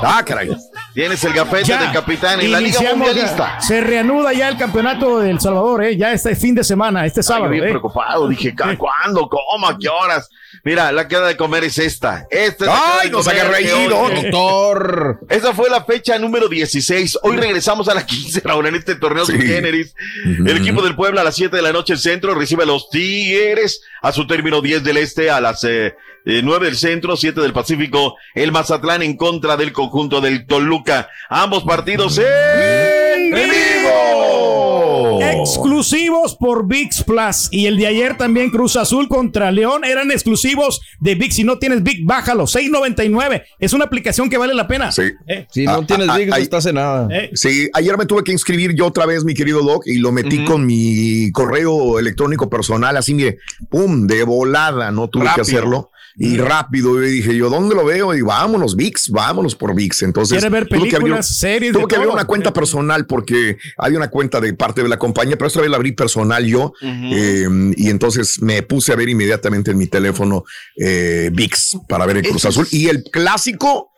Ah, 0.01 0.24
caray. 0.26 0.49
Tienes 0.94 1.24
el 1.24 1.34
gafete 1.34 1.66
Ya, 1.70 1.82
del 1.82 1.91
capitán 1.91 2.39
en 2.41 2.52
la 2.52 2.60
Liga 2.60 2.80
ya. 2.82 2.96
Mundialista. 2.96 3.60
Se 3.62 3.82
reanuda 3.82 4.32
ya 4.34 4.48
el 4.50 4.58
campeonato 4.58 5.20
del 5.20 5.39
Salvador, 5.39 5.84
¿eh? 5.84 5.98
ya 5.98 6.12
este 6.12 6.36
fin 6.36 6.54
de 6.54 6.64
semana, 6.64 7.06
este 7.06 7.22
Ay, 7.22 7.24
sábado. 7.24 7.46
yo 7.46 7.52
bien 7.52 7.64
¿eh? 7.66 7.70
preocupado, 7.70 8.28
dije, 8.28 8.54
"¿Cu- 8.56 8.78
¿cuándo? 8.78 9.28
¿Cómo? 9.28 9.68
¿A 9.68 9.78
qué 9.80 9.89
horas? 9.89 10.30
Mira, 10.64 10.91
la 10.91 11.08
queda 11.08 11.28
de 11.28 11.36
comer 11.36 11.64
es 11.64 11.78
esta. 11.80 12.28
Esta 12.30 12.66
es 12.66 12.68
la 12.72 13.00
Ay, 13.02 13.08
de 13.10 13.12
nos 13.14 13.26
de 13.26 13.44
reír, 13.44 13.91
hoy. 13.91 14.22
doctor. 14.22 15.20
Esa 15.30 15.54
fue 15.54 15.70
la 15.70 15.84
fecha 15.84 16.18
número 16.20 16.48
16. 16.48 17.18
Hoy 17.24 17.38
regresamos 17.38 17.89
a 17.89 17.96
la 17.96 18.06
15 18.06 18.44
ahora 18.48 18.70
en 18.70 18.76
este 18.76 18.96
torneo 18.96 19.26
Sí. 19.26 19.32
sub 19.34 19.41
generis. 19.41 19.96
El 20.26 20.58
equipo 20.58 20.82
del 20.84 20.96
Puebla 20.96 21.22
a 21.22 21.24
las 21.24 21.36
7 21.36 21.56
de 21.56 21.62
la 21.64 21.74
noche 21.74 21.94
el 21.94 22.00
centro 22.00 22.36
recibe 22.36 22.64
a 22.64 22.68
los 22.68 22.89
Tigres 22.91 23.82
a 24.02 24.12
su 24.12 24.28
término 24.28 24.62
10 24.62 24.84
del 24.84 24.98
este 24.98 25.30
a 25.32 25.41
las 25.41 25.64
eh, 25.64 25.96
eh, 26.26 26.41
9 26.44 26.68
del 26.68 26.78
centro, 26.78 27.18
7 27.18 27.41
del 27.41 27.52
Pacífico. 27.54 28.16
El 28.36 28.52
Mazatlán 28.52 29.02
en 29.02 29.18
contra 29.18 29.58
del 29.58 29.74
conjunto 29.74 30.22
del 30.22 30.46
Toluca. 30.46 30.82
Ambos 31.29 31.63
partidos 31.63 32.17
en 32.17 33.31
vivo. 33.31 35.19
Exclusivos 35.21 36.36
por 36.36 36.67
VIX 36.67 37.03
Plus. 37.03 37.47
Y 37.51 37.65
el 37.67 37.77
de 37.77 37.88
ayer 37.88 38.17
también 38.17 38.49
Cruz 38.49 38.75
Azul 38.75 39.07
contra 39.07 39.51
León 39.51 39.84
eran 39.86 40.11
exclusivos 40.11 40.81
de 40.99 41.15
VIX. 41.15 41.36
Si 41.36 41.43
no 41.43 41.59
tienes 41.59 41.84
VIX, 41.84 42.05
bájalo. 42.05 42.43
6.99. 42.45 43.43
Es 43.59 43.73
una 43.73 43.86
aplicación 43.86 44.29
que 44.29 44.38
vale 44.38 44.53
la 44.53 44.67
pena. 44.67 44.91
Sí. 44.91 45.03
Eh, 45.27 45.45
Si 45.51 45.65
no 45.65 45.73
Ah, 45.73 45.86
tienes 45.86 46.07
ah, 46.09 46.17
VIX, 46.17 46.29
no 46.29 46.36
ah, 46.36 46.39
estás 46.39 46.65
en 46.67 46.75
nada. 46.75 47.07
eh. 47.11 47.31
Sí, 47.34 47.69
ayer 47.73 47.97
me 47.97 48.05
tuve 48.05 48.23
que 48.23 48.31
inscribir 48.31 48.73
yo 48.75 48.86
otra 48.88 49.05
vez, 49.05 49.23
mi 49.25 49.34
querido 49.34 49.61
Doc, 49.63 49.84
y 49.88 49.97
lo 49.97 50.11
metí 50.11 50.43
con 50.45 50.65
mi 50.65 51.31
correo 51.31 51.99
electrónico 51.99 52.49
personal, 52.49 52.95
así 52.97 53.13
mire, 53.13 53.38
pum, 53.69 54.07
de 54.07 54.23
volada, 54.23 54.91
no 54.91 55.09
tuve 55.09 55.25
Rápido. 55.25 55.36
que 55.36 55.41
hacerlo. 55.51 55.89
Y 56.16 56.38
rápido, 56.38 57.03
y 57.03 57.09
dije 57.09 57.36
yo, 57.36 57.49
¿dónde 57.49 57.74
lo 57.76 57.86
veo? 57.86 58.14
Y 58.14 58.22
vámonos, 58.22 58.76
VIX, 58.76 59.09
vámonos 59.09 59.55
por 59.55 59.74
VIX. 59.74 60.03
Entonces, 60.03 60.38
¿Quiere 60.38 60.49
ver 60.49 60.68
tuve 60.68 60.80
que 60.89 60.95
abrir- 60.95 60.97
películas, 60.99 61.28
series, 61.28 61.74
Tuve 61.74 61.88
que 61.88 61.95
abrir 61.95 62.11
una 62.11 62.26
cuenta 62.26 62.53
personal 62.53 63.05
porque 63.07 63.57
hay 63.78 63.95
una 63.95 64.09
cuenta 64.09 64.39
de 64.39 64.53
parte 64.53 64.84
de 64.84 64.89
la 64.89 64.97
compañía, 64.99 65.38
pero 65.38 65.47
esta 65.47 65.61
vez 65.61 65.70
la 65.70 65.78
abrí 65.78 65.91
personal 65.93 66.45
yo. 66.45 66.74
eh, 66.82 67.47
y 67.78 67.89
entonces 67.89 68.41
me 68.41 68.61
puse 68.64 68.93
a 68.93 68.95
ver 68.95 69.09
inmediatamente 69.09 69.72
en 69.72 69.78
mi 69.78 69.88
teléfono 69.88 70.43
eh, 70.78 71.30
VIX 71.34 71.78
para 71.89 72.05
ver 72.05 72.18
el 72.18 72.28
Cruz 72.28 72.45
Azul. 72.45 72.68
Y 72.72 72.88
el 72.89 73.03
clásico 73.03 73.89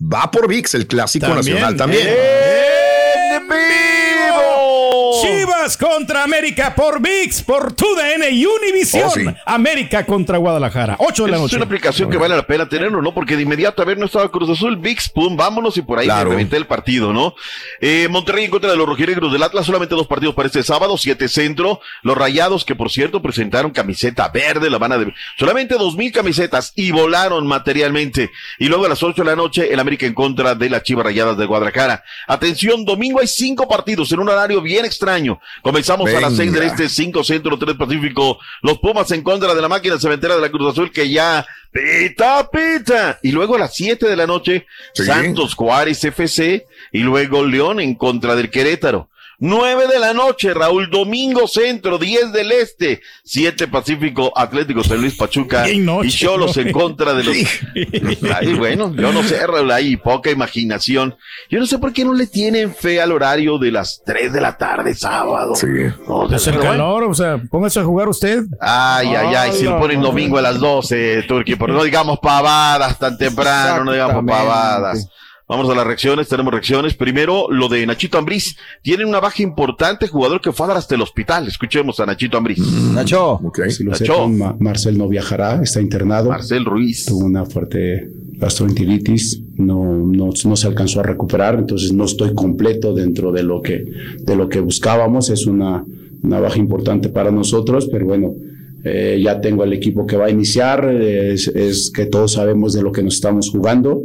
va 0.00 0.30
por 0.30 0.46
VIX, 0.48 0.74
el 0.74 0.86
clásico 0.86 1.26
También. 1.26 1.54
nacional 1.54 1.76
también. 1.76 2.06
¡En 2.08 3.48
vivo! 3.48 3.83
Chivas 5.64 5.76
contra 5.78 6.22
América 6.24 6.74
por 6.74 7.00
VIX, 7.00 7.42
por 7.42 7.72
TUDN 7.72 8.24
y 8.32 8.44
Univisión. 8.44 9.04
Oh, 9.06 9.10
sí. 9.10 9.24
América 9.46 10.04
contra 10.04 10.36
Guadalajara. 10.36 10.96
8 10.98 11.24
de 11.24 11.30
la 11.30 11.36
Es 11.36 11.42
noche. 11.42 11.56
una 11.56 11.64
aplicación 11.64 12.10
que 12.10 12.18
vale 12.18 12.36
la 12.36 12.46
pena 12.46 12.68
tenerlo, 12.68 13.00
¿no? 13.00 13.14
Porque 13.14 13.36
de 13.36 13.42
inmediato, 13.42 13.80
a 13.80 13.86
ver, 13.86 13.96
no 13.96 14.04
estaba 14.06 14.30
Cruz 14.30 14.50
Azul, 14.50 14.76
VIX, 14.76 15.08
pum, 15.10 15.36
vámonos 15.36 15.76
y 15.78 15.82
por 15.82 15.98
ahí 15.98 16.04
Claro. 16.06 16.30
me 16.30 16.36
reventé 16.36 16.58
el 16.58 16.66
partido, 16.66 17.12
¿no? 17.14 17.34
Eh, 17.80 18.08
Monterrey 18.10 18.44
en 18.44 18.50
contra 18.50 18.70
de 18.70 18.76
los 18.76 18.86
rojinegros 18.86 19.32
del 19.32 19.42
Atlas, 19.42 19.64
solamente 19.64 19.94
dos 19.94 20.06
partidos 20.06 20.34
para 20.34 20.48
este 20.48 20.62
sábado, 20.62 20.98
siete 20.98 21.28
centro. 21.28 21.80
Los 22.02 22.16
rayados, 22.18 22.64
que 22.66 22.74
por 22.74 22.90
cierto 22.90 23.22
presentaron 23.22 23.70
camiseta 23.70 24.28
verde, 24.28 24.68
la 24.68 24.76
van 24.78 24.92
a 24.92 24.98
de... 24.98 25.14
solamente 25.38 25.76
dos 25.76 25.96
mil 25.96 26.12
camisetas 26.12 26.72
y 26.76 26.90
volaron 26.90 27.46
materialmente. 27.46 28.30
Y 28.58 28.66
luego 28.66 28.84
a 28.84 28.88
las 28.90 29.02
ocho 29.02 29.22
de 29.22 29.30
la 29.30 29.36
noche, 29.36 29.72
el 29.72 29.80
América 29.80 30.04
en 30.04 30.14
contra 30.14 30.54
de 30.54 30.68
las 30.68 30.82
Chivas 30.82 31.06
Rayadas 31.06 31.38
de 31.38 31.46
Guadalajara. 31.46 32.04
Atención, 32.26 32.84
domingo 32.84 33.20
hay 33.20 33.26
cinco 33.28 33.66
partidos 33.66 34.12
en 34.12 34.20
un 34.20 34.28
horario 34.28 34.60
bien 34.60 34.84
extraño. 34.84 35.40
Comenzamos 35.62 36.12
a 36.12 36.20
las 36.20 36.36
seis 36.36 36.52
del 36.52 36.62
este, 36.64 36.88
cinco 36.88 37.24
centro, 37.24 37.58
tres 37.58 37.76
pacífico. 37.76 38.38
Los 38.62 38.78
Pumas 38.78 39.10
en 39.12 39.22
contra 39.22 39.54
de 39.54 39.62
la 39.62 39.68
máquina 39.68 39.98
cementera 39.98 40.34
de 40.34 40.40
la 40.40 40.50
Cruz 40.50 40.72
Azul 40.72 40.90
que 40.90 41.08
ya 41.08 41.46
pita, 41.72 42.48
pita. 42.50 43.18
Y 43.22 43.32
luego 43.32 43.56
a 43.56 43.58
las 43.58 43.74
siete 43.74 44.06
de 44.06 44.16
la 44.16 44.26
noche, 44.26 44.66
Sí. 44.94 45.04
Santos 45.04 45.54
Juárez 45.54 46.04
FC 46.04 46.66
y 46.92 47.00
luego 47.00 47.44
León 47.44 47.80
en 47.80 47.94
contra 47.94 48.34
del 48.34 48.50
Querétaro. 48.50 49.08
Nueve 49.46 49.86
de 49.92 49.98
la 49.98 50.14
noche, 50.14 50.54
Raúl, 50.54 50.88
domingo 50.88 51.46
centro, 51.46 51.98
10 51.98 52.32
del 52.32 52.50
este, 52.50 53.02
7 53.24 53.68
Pacífico, 53.68 54.32
Atlético 54.34 54.82
San 54.82 55.02
Luis 55.02 55.16
Pachuca 55.16 55.66
noche, 55.80 56.08
y 56.08 56.10
Cholos 56.10 56.56
¿no? 56.56 56.62
en 56.62 56.72
contra 56.72 57.12
de 57.12 57.24
los... 57.24 57.36
Ay, 58.34 58.54
bueno, 58.54 58.94
yo 58.96 59.12
no 59.12 59.22
sé, 59.22 59.46
Raúl, 59.46 59.70
hay 59.70 59.98
poca 59.98 60.30
imaginación. 60.30 61.14
Yo 61.50 61.60
no 61.60 61.66
sé 61.66 61.78
por 61.78 61.92
qué 61.92 62.06
no 62.06 62.14
le 62.14 62.26
tienen 62.26 62.74
fe 62.74 63.02
al 63.02 63.12
horario 63.12 63.58
de 63.58 63.70
las 63.70 64.00
3 64.06 64.32
de 64.32 64.40
la 64.40 64.56
tarde 64.56 64.94
sábado. 64.94 65.54
Sí. 65.56 65.66
No, 66.08 66.26
Pues 66.26 66.46
el 66.46 66.58
calor, 66.58 67.04
o 67.04 67.12
sea, 67.12 67.38
póngase 67.50 67.80
a 67.80 67.84
jugar 67.84 68.08
usted. 68.08 68.44
Ay, 68.58 69.08
ay, 69.08 69.34
ay, 69.34 69.52
si 69.52 69.64
lo 69.64 69.78
ponen 69.78 70.00
domingo 70.00 70.38
a 70.38 70.42
las 70.42 70.58
12, 70.58 71.22
Turquía, 71.28 71.56
pero 71.58 71.74
no 71.74 71.84
digamos 71.84 72.18
pavadas 72.18 72.98
tan 72.98 73.18
temprano, 73.18 73.84
no 73.84 73.92
digamos 73.92 74.24
pavadas. 74.26 75.06
Vamos 75.46 75.68
a 75.68 75.74
las 75.74 75.86
reacciones, 75.86 76.28
tenemos 76.28 76.52
reacciones. 76.52 76.94
Primero, 76.94 77.48
lo 77.50 77.68
de 77.68 77.86
Nachito 77.86 78.16
Ambriz. 78.16 78.56
Tiene 78.82 79.04
una 79.04 79.20
baja 79.20 79.42
importante, 79.42 80.08
jugador 80.08 80.40
que 80.40 80.52
fue 80.52 80.64
a 80.64 80.68
dar 80.68 80.76
hasta 80.78 80.94
el 80.94 81.02
hospital. 81.02 81.46
Escuchemos 81.46 82.00
a 82.00 82.06
Nachito 82.06 82.38
Ambriz. 82.38 82.58
Nacho. 82.94 83.34
Ok. 83.34 83.60
Si 83.68 83.84
lo 83.84 83.90
Nacho. 83.90 84.04
sepan, 84.06 84.38
Ma- 84.38 84.56
Marcel 84.58 84.96
no 84.96 85.06
viajará, 85.06 85.60
está 85.62 85.82
internado. 85.82 86.30
Marcel 86.30 86.64
Ruiz. 86.64 87.04
Tuvo 87.04 87.26
una 87.26 87.44
fuerte 87.44 88.08
gastroenteritis, 88.36 89.42
no, 89.56 89.84
no, 89.84 90.30
no 90.44 90.56
se 90.56 90.66
alcanzó 90.66 91.00
a 91.00 91.02
recuperar, 91.02 91.54
entonces 91.56 91.92
no 91.92 92.04
estoy 92.04 92.34
completo 92.34 92.92
dentro 92.94 93.30
de 93.30 93.42
lo 93.42 93.60
que, 93.62 93.84
de 94.18 94.36
lo 94.36 94.48
que 94.48 94.60
buscábamos. 94.60 95.28
Es 95.30 95.46
una, 95.46 95.84
una 96.22 96.40
baja 96.40 96.58
importante 96.58 97.10
para 97.10 97.30
nosotros, 97.30 97.86
pero 97.92 98.06
bueno, 98.06 98.34
eh, 98.84 99.20
ya 99.22 99.40
tengo 99.40 99.62
el 99.64 99.72
equipo 99.72 100.06
que 100.06 100.16
va 100.16 100.26
a 100.26 100.30
iniciar, 100.30 100.84
es, 100.90 101.48
es 101.48 101.90
que 101.94 102.06
todos 102.06 102.32
sabemos 102.32 102.72
de 102.72 102.82
lo 102.82 102.92
que 102.92 103.02
nos 103.02 103.14
estamos 103.14 103.50
jugando. 103.50 104.00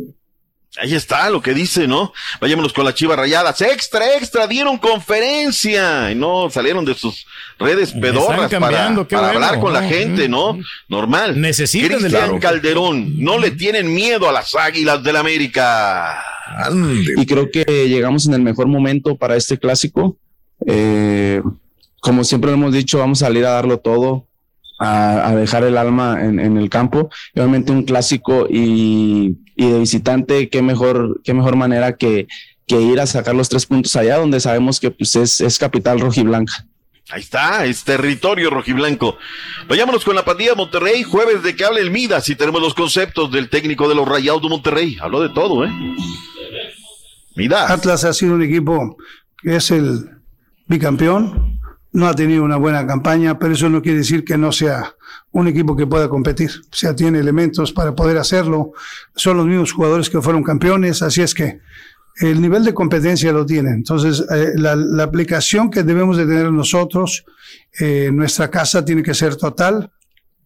Ahí 0.81 0.95
está 0.95 1.29
lo 1.29 1.41
que 1.41 1.53
dice, 1.53 1.87
¿no? 1.87 2.13
Vayámonos 2.39 2.71
con 2.73 2.85
las 2.85 2.95
chivas 2.95 3.17
rayadas. 3.17 3.61
Extra, 3.61 4.15
extra, 4.15 4.47
dieron 4.47 4.77
conferencia. 4.77 6.11
Y 6.11 6.15
no 6.15 6.49
salieron 6.49 6.85
de 6.85 6.93
sus 6.93 7.25
redes 7.57 7.91
pedorras 7.91 8.49
para, 8.49 8.59
para 8.59 8.95
bueno. 8.95 9.27
hablar 9.27 9.59
con 9.59 9.73
la 9.73 9.83
gente, 9.83 10.29
¿no? 10.29 10.57
Normal. 10.87 11.39
Necesitan 11.39 11.99
Cristian. 11.99 12.39
Calderón, 12.39 13.21
no 13.21 13.37
le 13.37 13.51
tienen 13.51 13.93
miedo 13.93 14.29
a 14.29 14.31
las 14.31 14.55
águilas 14.55 15.03
del 15.03 15.17
América. 15.17 16.23
Ande. 16.47 17.13
y 17.15 17.25
creo 17.25 17.51
que 17.51 17.63
llegamos 17.87 18.25
en 18.25 18.33
el 18.33 18.41
mejor 18.41 18.67
momento 18.67 19.15
para 19.15 19.35
este 19.35 19.57
clásico. 19.57 20.17
Eh, 20.65 21.41
como 22.01 22.23
siempre 22.23 22.51
lo 22.51 22.57
hemos 22.57 22.73
dicho, 22.73 22.99
vamos 22.99 23.21
a 23.21 23.27
salir 23.27 23.45
a 23.45 23.51
darlo 23.51 23.79
todo, 23.79 24.25
a, 24.79 25.27
a 25.29 25.35
dejar 25.35 25.63
el 25.63 25.77
alma 25.77 26.17
en, 26.23 26.39
en 26.39 26.57
el 26.57 26.69
campo. 26.69 27.09
Y 27.35 27.39
obviamente 27.39 27.71
un 27.71 27.83
clásico 27.83 28.47
y, 28.49 29.37
y 29.59 29.69
de 29.69 29.79
visitante, 29.79 30.47
qué 30.47 30.61
mejor, 30.61 31.19
qué 31.21 31.33
mejor 31.33 31.57
manera 31.57 31.97
que, 31.97 32.29
que 32.65 32.79
ir 32.79 32.97
a 33.01 33.05
sacar 33.05 33.35
los 33.35 33.49
tres 33.49 33.65
puntos 33.65 33.93
allá, 33.97 34.17
donde 34.17 34.39
sabemos 34.39 34.79
que 34.79 34.89
pues, 34.89 35.17
es, 35.17 35.41
es 35.41 35.57
capital 35.57 35.99
rojiblanca. 35.99 36.65
Ahí 37.09 37.19
está, 37.19 37.65
es 37.65 37.83
territorio 37.83 38.49
rojiblanco. 38.49 39.17
Vayámonos 39.67 40.05
con 40.05 40.15
la 40.15 40.23
pandilla 40.23 40.55
Monterrey, 40.55 41.03
jueves 41.03 41.43
de 41.43 41.57
que 41.57 41.65
hable 41.65 41.81
el 41.81 41.91
Midas 41.91 42.29
y 42.29 42.35
tenemos 42.35 42.61
los 42.61 42.73
conceptos 42.73 43.29
del 43.33 43.49
técnico 43.49 43.89
de 43.89 43.95
los 43.95 44.07
Rayados 44.07 44.41
de 44.43 44.47
Monterrey. 44.47 44.95
Habló 45.01 45.19
de 45.19 45.29
todo, 45.29 45.65
¿eh? 45.65 45.71
Midas. 47.35 47.69
Atlas 47.69 48.05
ha 48.05 48.13
sido 48.13 48.35
un 48.35 48.43
equipo 48.43 48.95
que 49.41 49.57
es 49.57 49.71
el 49.71 50.09
bicampeón, 50.67 51.58
no 51.91 52.07
ha 52.07 52.13
tenido 52.13 52.43
una 52.43 52.57
buena 52.57 52.85
campaña, 52.85 53.39
pero 53.39 53.53
eso 53.53 53.69
no 53.69 53.81
quiere 53.81 53.99
decir 53.99 54.23
que 54.23 54.37
no 54.37 54.51
sea 54.51 54.95
un 55.31 55.47
equipo 55.47 55.75
que 55.75 55.87
pueda 55.87 56.07
competir. 56.09 56.51
O 56.71 56.75
sea, 56.75 56.95
tiene 56.95 57.19
elementos 57.19 57.71
para 57.71 57.95
poder 57.95 58.17
hacerlo. 58.17 58.73
Son 59.15 59.37
los 59.37 59.45
mismos 59.45 59.71
jugadores 59.71 60.09
que 60.09 60.21
fueron 60.21 60.43
campeones, 60.43 61.01
así 61.01 61.21
es 61.21 61.33
que 61.33 61.59
el 62.21 62.41
nivel 62.41 62.63
de 62.63 62.73
competencia 62.73 63.31
lo 63.31 63.45
tiene. 63.45 63.71
Entonces, 63.71 64.23
eh, 64.29 64.53
la, 64.55 65.03
aplicación 65.03 65.69
que 65.69 65.83
debemos 65.83 66.17
de 66.17 66.25
tener 66.25 66.51
nosotros, 66.51 67.25
eh, 67.79 68.09
nuestra 68.11 68.49
casa 68.49 68.83
tiene 68.83 69.03
que 69.03 69.13
ser 69.13 69.35
total. 69.35 69.91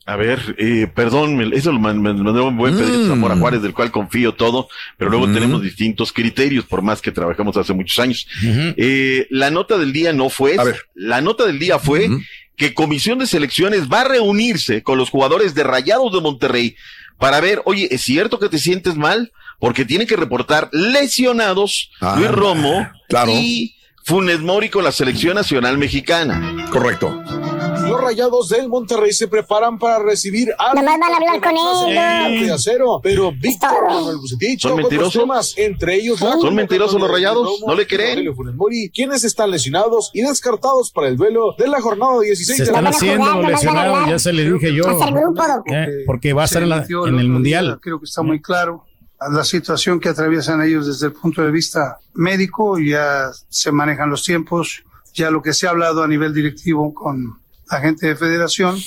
A 0.06 0.18
ver, 0.18 0.56
eh, 0.58 0.88
perdón, 0.94 1.54
eso 1.54 1.72
lo 1.72 1.80
mandó 1.80 2.48
un 2.48 2.58
buen 2.58 2.76
Pedrito 2.76 3.08
Zamora 3.08 3.38
Juárez, 3.38 3.62
del 3.62 3.74
cual 3.74 3.90
confío 3.90 4.34
todo, 4.34 4.68
pero 4.98 5.10
luego 5.10 5.32
tenemos 5.32 5.62
distintos 5.62 6.12
criterios, 6.12 6.66
por 6.66 6.82
más 6.82 7.02
que 7.02 7.12
trabajamos 7.12 7.56
hace 7.56 7.74
muchos 7.74 7.98
años. 8.00 8.28
Eh, 8.44 9.28
la 9.30 9.50
nota 9.50 9.78
del 9.78 9.94
día 9.94 10.12
no 10.12 10.30
fue, 10.30 10.54
esa. 10.56 10.76
la 10.94 11.22
nota 11.22 11.46
del 11.46 11.58
día 11.58 11.80
fue 11.80 12.10
que 12.58 12.74
Comisión 12.74 13.20
de 13.20 13.28
Selecciones 13.28 13.88
va 13.92 14.02
a 14.02 14.08
reunirse 14.10 14.84
con 14.84 14.98
los 14.98 15.10
jugadores 15.10 15.56
de 15.56 15.64
Rayados 15.64 16.12
de 16.12 16.20
Monterrey 16.22 16.76
para 17.18 17.40
ver, 17.40 17.62
oye, 17.64 17.88
¿es 17.90 18.02
cierto 18.02 18.40
que 18.40 18.50
te 18.50 18.60
sientes 18.60 18.96
mal? 18.96 19.32
Porque 19.58 19.86
tienen 19.86 20.06
que 20.08 20.18
reportar 20.18 20.68
lesionados 20.74 21.92
Ah, 22.02 22.16
Luis 22.18 22.30
Romo 22.32 22.90
claro. 23.08 23.32
y 23.32 23.76
Funes 24.04 24.42
Mori 24.42 24.68
con 24.68 24.84
la 24.84 24.92
Selección 24.92 25.36
Nacional 25.36 25.78
Mexicana. 25.78 26.68
Correcto. 26.70 27.24
Los 27.88 28.02
rayados 28.02 28.50
del 28.50 28.70
Monterrey 28.70 29.12
se 29.14 29.28
preparan 29.28 29.78
para 29.78 30.00
recibir 30.00 30.50
a 30.58 30.74
Nomás 30.74 31.00
van 31.00 31.14
a 31.14 31.16
hablar 31.18 31.42
con 31.42 31.52
ellos. 31.52 32.46
de 32.48 32.52
acero, 32.52 33.00
pero 33.02 33.32
Víctor 33.32 33.70
Manuel 33.88 34.18
Bucetich, 34.18 34.62
¿Son 34.62 34.76
mentirosos? 34.78 35.14
temas, 35.22 35.54
entre 35.58 35.96
ellos 35.96 36.20
¿Son 36.20 36.56
mentirosos 36.56 37.00
los 37.00 37.10
Rayados? 37.10 37.48
¿No 37.66 37.76
le 37.76 37.86
creen? 37.88 38.34
Mori, 38.56 38.90
quienes 38.94 39.24
están 39.24 39.52
lesionados 39.52 40.12
y 40.14 40.22
descartados 40.22 40.92
para 40.92 41.08
el 41.08 41.18
duelo 41.18 41.56
de 41.58 41.68
la 41.68 41.82
jornada 41.82 42.20
16 42.22 42.58
Se 42.58 42.66
de 42.66 42.72
la 42.72 42.78
están 42.80 42.94
haciendo 42.94 43.42
los 43.42 43.52
lesionados, 43.52 44.10
ya 44.10 44.20
se 44.20 44.34
le 44.34 44.52
dije 44.52 44.74
yo. 44.74 44.84
Eh, 45.66 45.88
porque 46.06 46.34
va 46.34 46.44
a 46.44 46.46
estar 46.46 46.64
en, 46.64 46.70
la- 46.70 46.86
en 47.08 47.20
el 47.20 47.30
mundial. 47.30 47.80
Creo 47.82 48.00
que 48.00 48.06
está 48.06 48.22
muy 48.22 48.42
claro. 48.42 48.86
la 49.32 49.44
situación 49.44 50.00
que 50.00 50.10
atraviesan 50.10 50.62
ellos 50.62 50.86
desde 50.88 51.08
el 51.08 51.14
punto 51.14 51.42
de 51.44 51.52
vista 51.52 51.98
médico, 52.14 52.78
ya 52.80 53.30
se 53.50 53.72
manejan 53.72 54.10
los 54.10 54.24
tiempos, 54.24 54.84
ya 55.14 55.32
lo 55.32 55.42
que 55.42 55.54
se 55.54 55.66
ha 55.68 55.70
hablado 55.70 56.04
a 56.04 56.08
nivel 56.08 56.34
directivo 56.34 56.94
con 56.94 57.40
la 57.70 57.80
gente 57.82 58.08
de 58.08 58.16
federación 58.16 58.78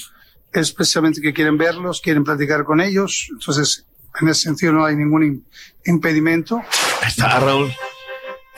es 0.53 0.73
precisamente 0.73 1.21
que 1.21 1.33
quieren 1.35 1.59
verlos, 1.59 2.01
quieren 2.01 2.25
platicar 2.25 2.65
con 2.65 2.81
ellos, 2.81 3.29
entonces 3.31 3.85
en 4.21 4.29
ese 4.29 4.43
sentido 4.43 4.73
no 4.73 4.85
hay 4.85 4.97
ningún 4.97 5.23
im- 5.23 5.43
impedimento. 5.85 6.57
Ahí 7.03 7.09
está, 7.09 7.39
Raúl. 7.41 7.71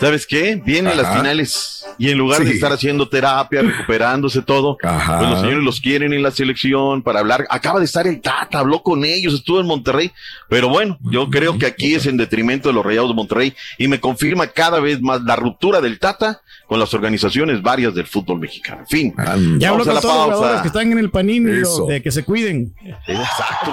¿Sabes 0.01 0.27
qué? 0.27 0.61
Vienen 0.65 0.93
Ajá. 0.93 1.03
las 1.03 1.17
finales 1.17 1.87
y 1.99 2.11
en 2.11 2.19
lugar 2.19 2.45
de 2.45 2.53
estar 2.53 2.73
haciendo 2.73 3.09
terapia, 3.09 3.63
recuperándose 3.63 4.43
todo, 4.43 4.77
Ajá. 4.83 5.19
pues 5.19 5.31
los 5.31 5.41
señores 5.41 5.65
los 5.65 5.81
quieren 5.81 6.13
en 6.13 6.23
la 6.23 6.31
selección 6.31 7.03
para 7.03 7.19
hablar. 7.21 7.47
Acaba 7.51 7.81
de 7.81 7.85
estar 7.87 8.07
el 8.07 8.21
Tata, 8.21 8.61
habló 8.61 8.83
con 8.83 9.05
ellos, 9.05 9.35
estuvo 9.35 9.61
en 9.61 9.67
Monterrey, 9.67 10.13
pero 10.49 10.69
bueno, 10.69 10.99
yo 11.11 11.29
creo 11.29 11.59
que 11.59 11.67
aquí 11.67 11.95
es 11.95 12.07
en 12.07 12.17
detrimento 12.17 12.69
de 12.69 12.75
los 12.75 12.87
Rayados 12.87 13.09
de 13.11 13.15
Monterrey 13.15 13.55
y 13.77 13.89
me 13.89 13.99
confirma 13.99 14.47
cada 14.47 14.79
vez 14.79 15.01
más 15.01 15.23
la 15.23 15.35
ruptura 15.35 15.81
del 15.81 15.99
Tata 15.99 16.43
con 16.69 16.79
las 16.79 16.95
organizaciones 16.95 17.63
varias 17.63 17.95
del 17.95 18.07
fútbol 18.07 18.39
mexicano. 18.39 18.83
En 18.83 18.87
fin, 18.87 19.15
Ya 19.59 19.71
a 19.71 19.77
con 19.77 19.95
la 19.95 20.01
todos 20.01 20.29
los 20.29 20.37
jugadores 20.37 20.61
que 20.63 20.69
están 20.69 20.93
en 20.93 20.99
el 20.99 21.11
panini, 21.11 21.63
de 21.89 22.03
que 22.03 22.11
se 22.13 22.23
cuiden. 22.25 22.75
Exacto, 23.07 23.73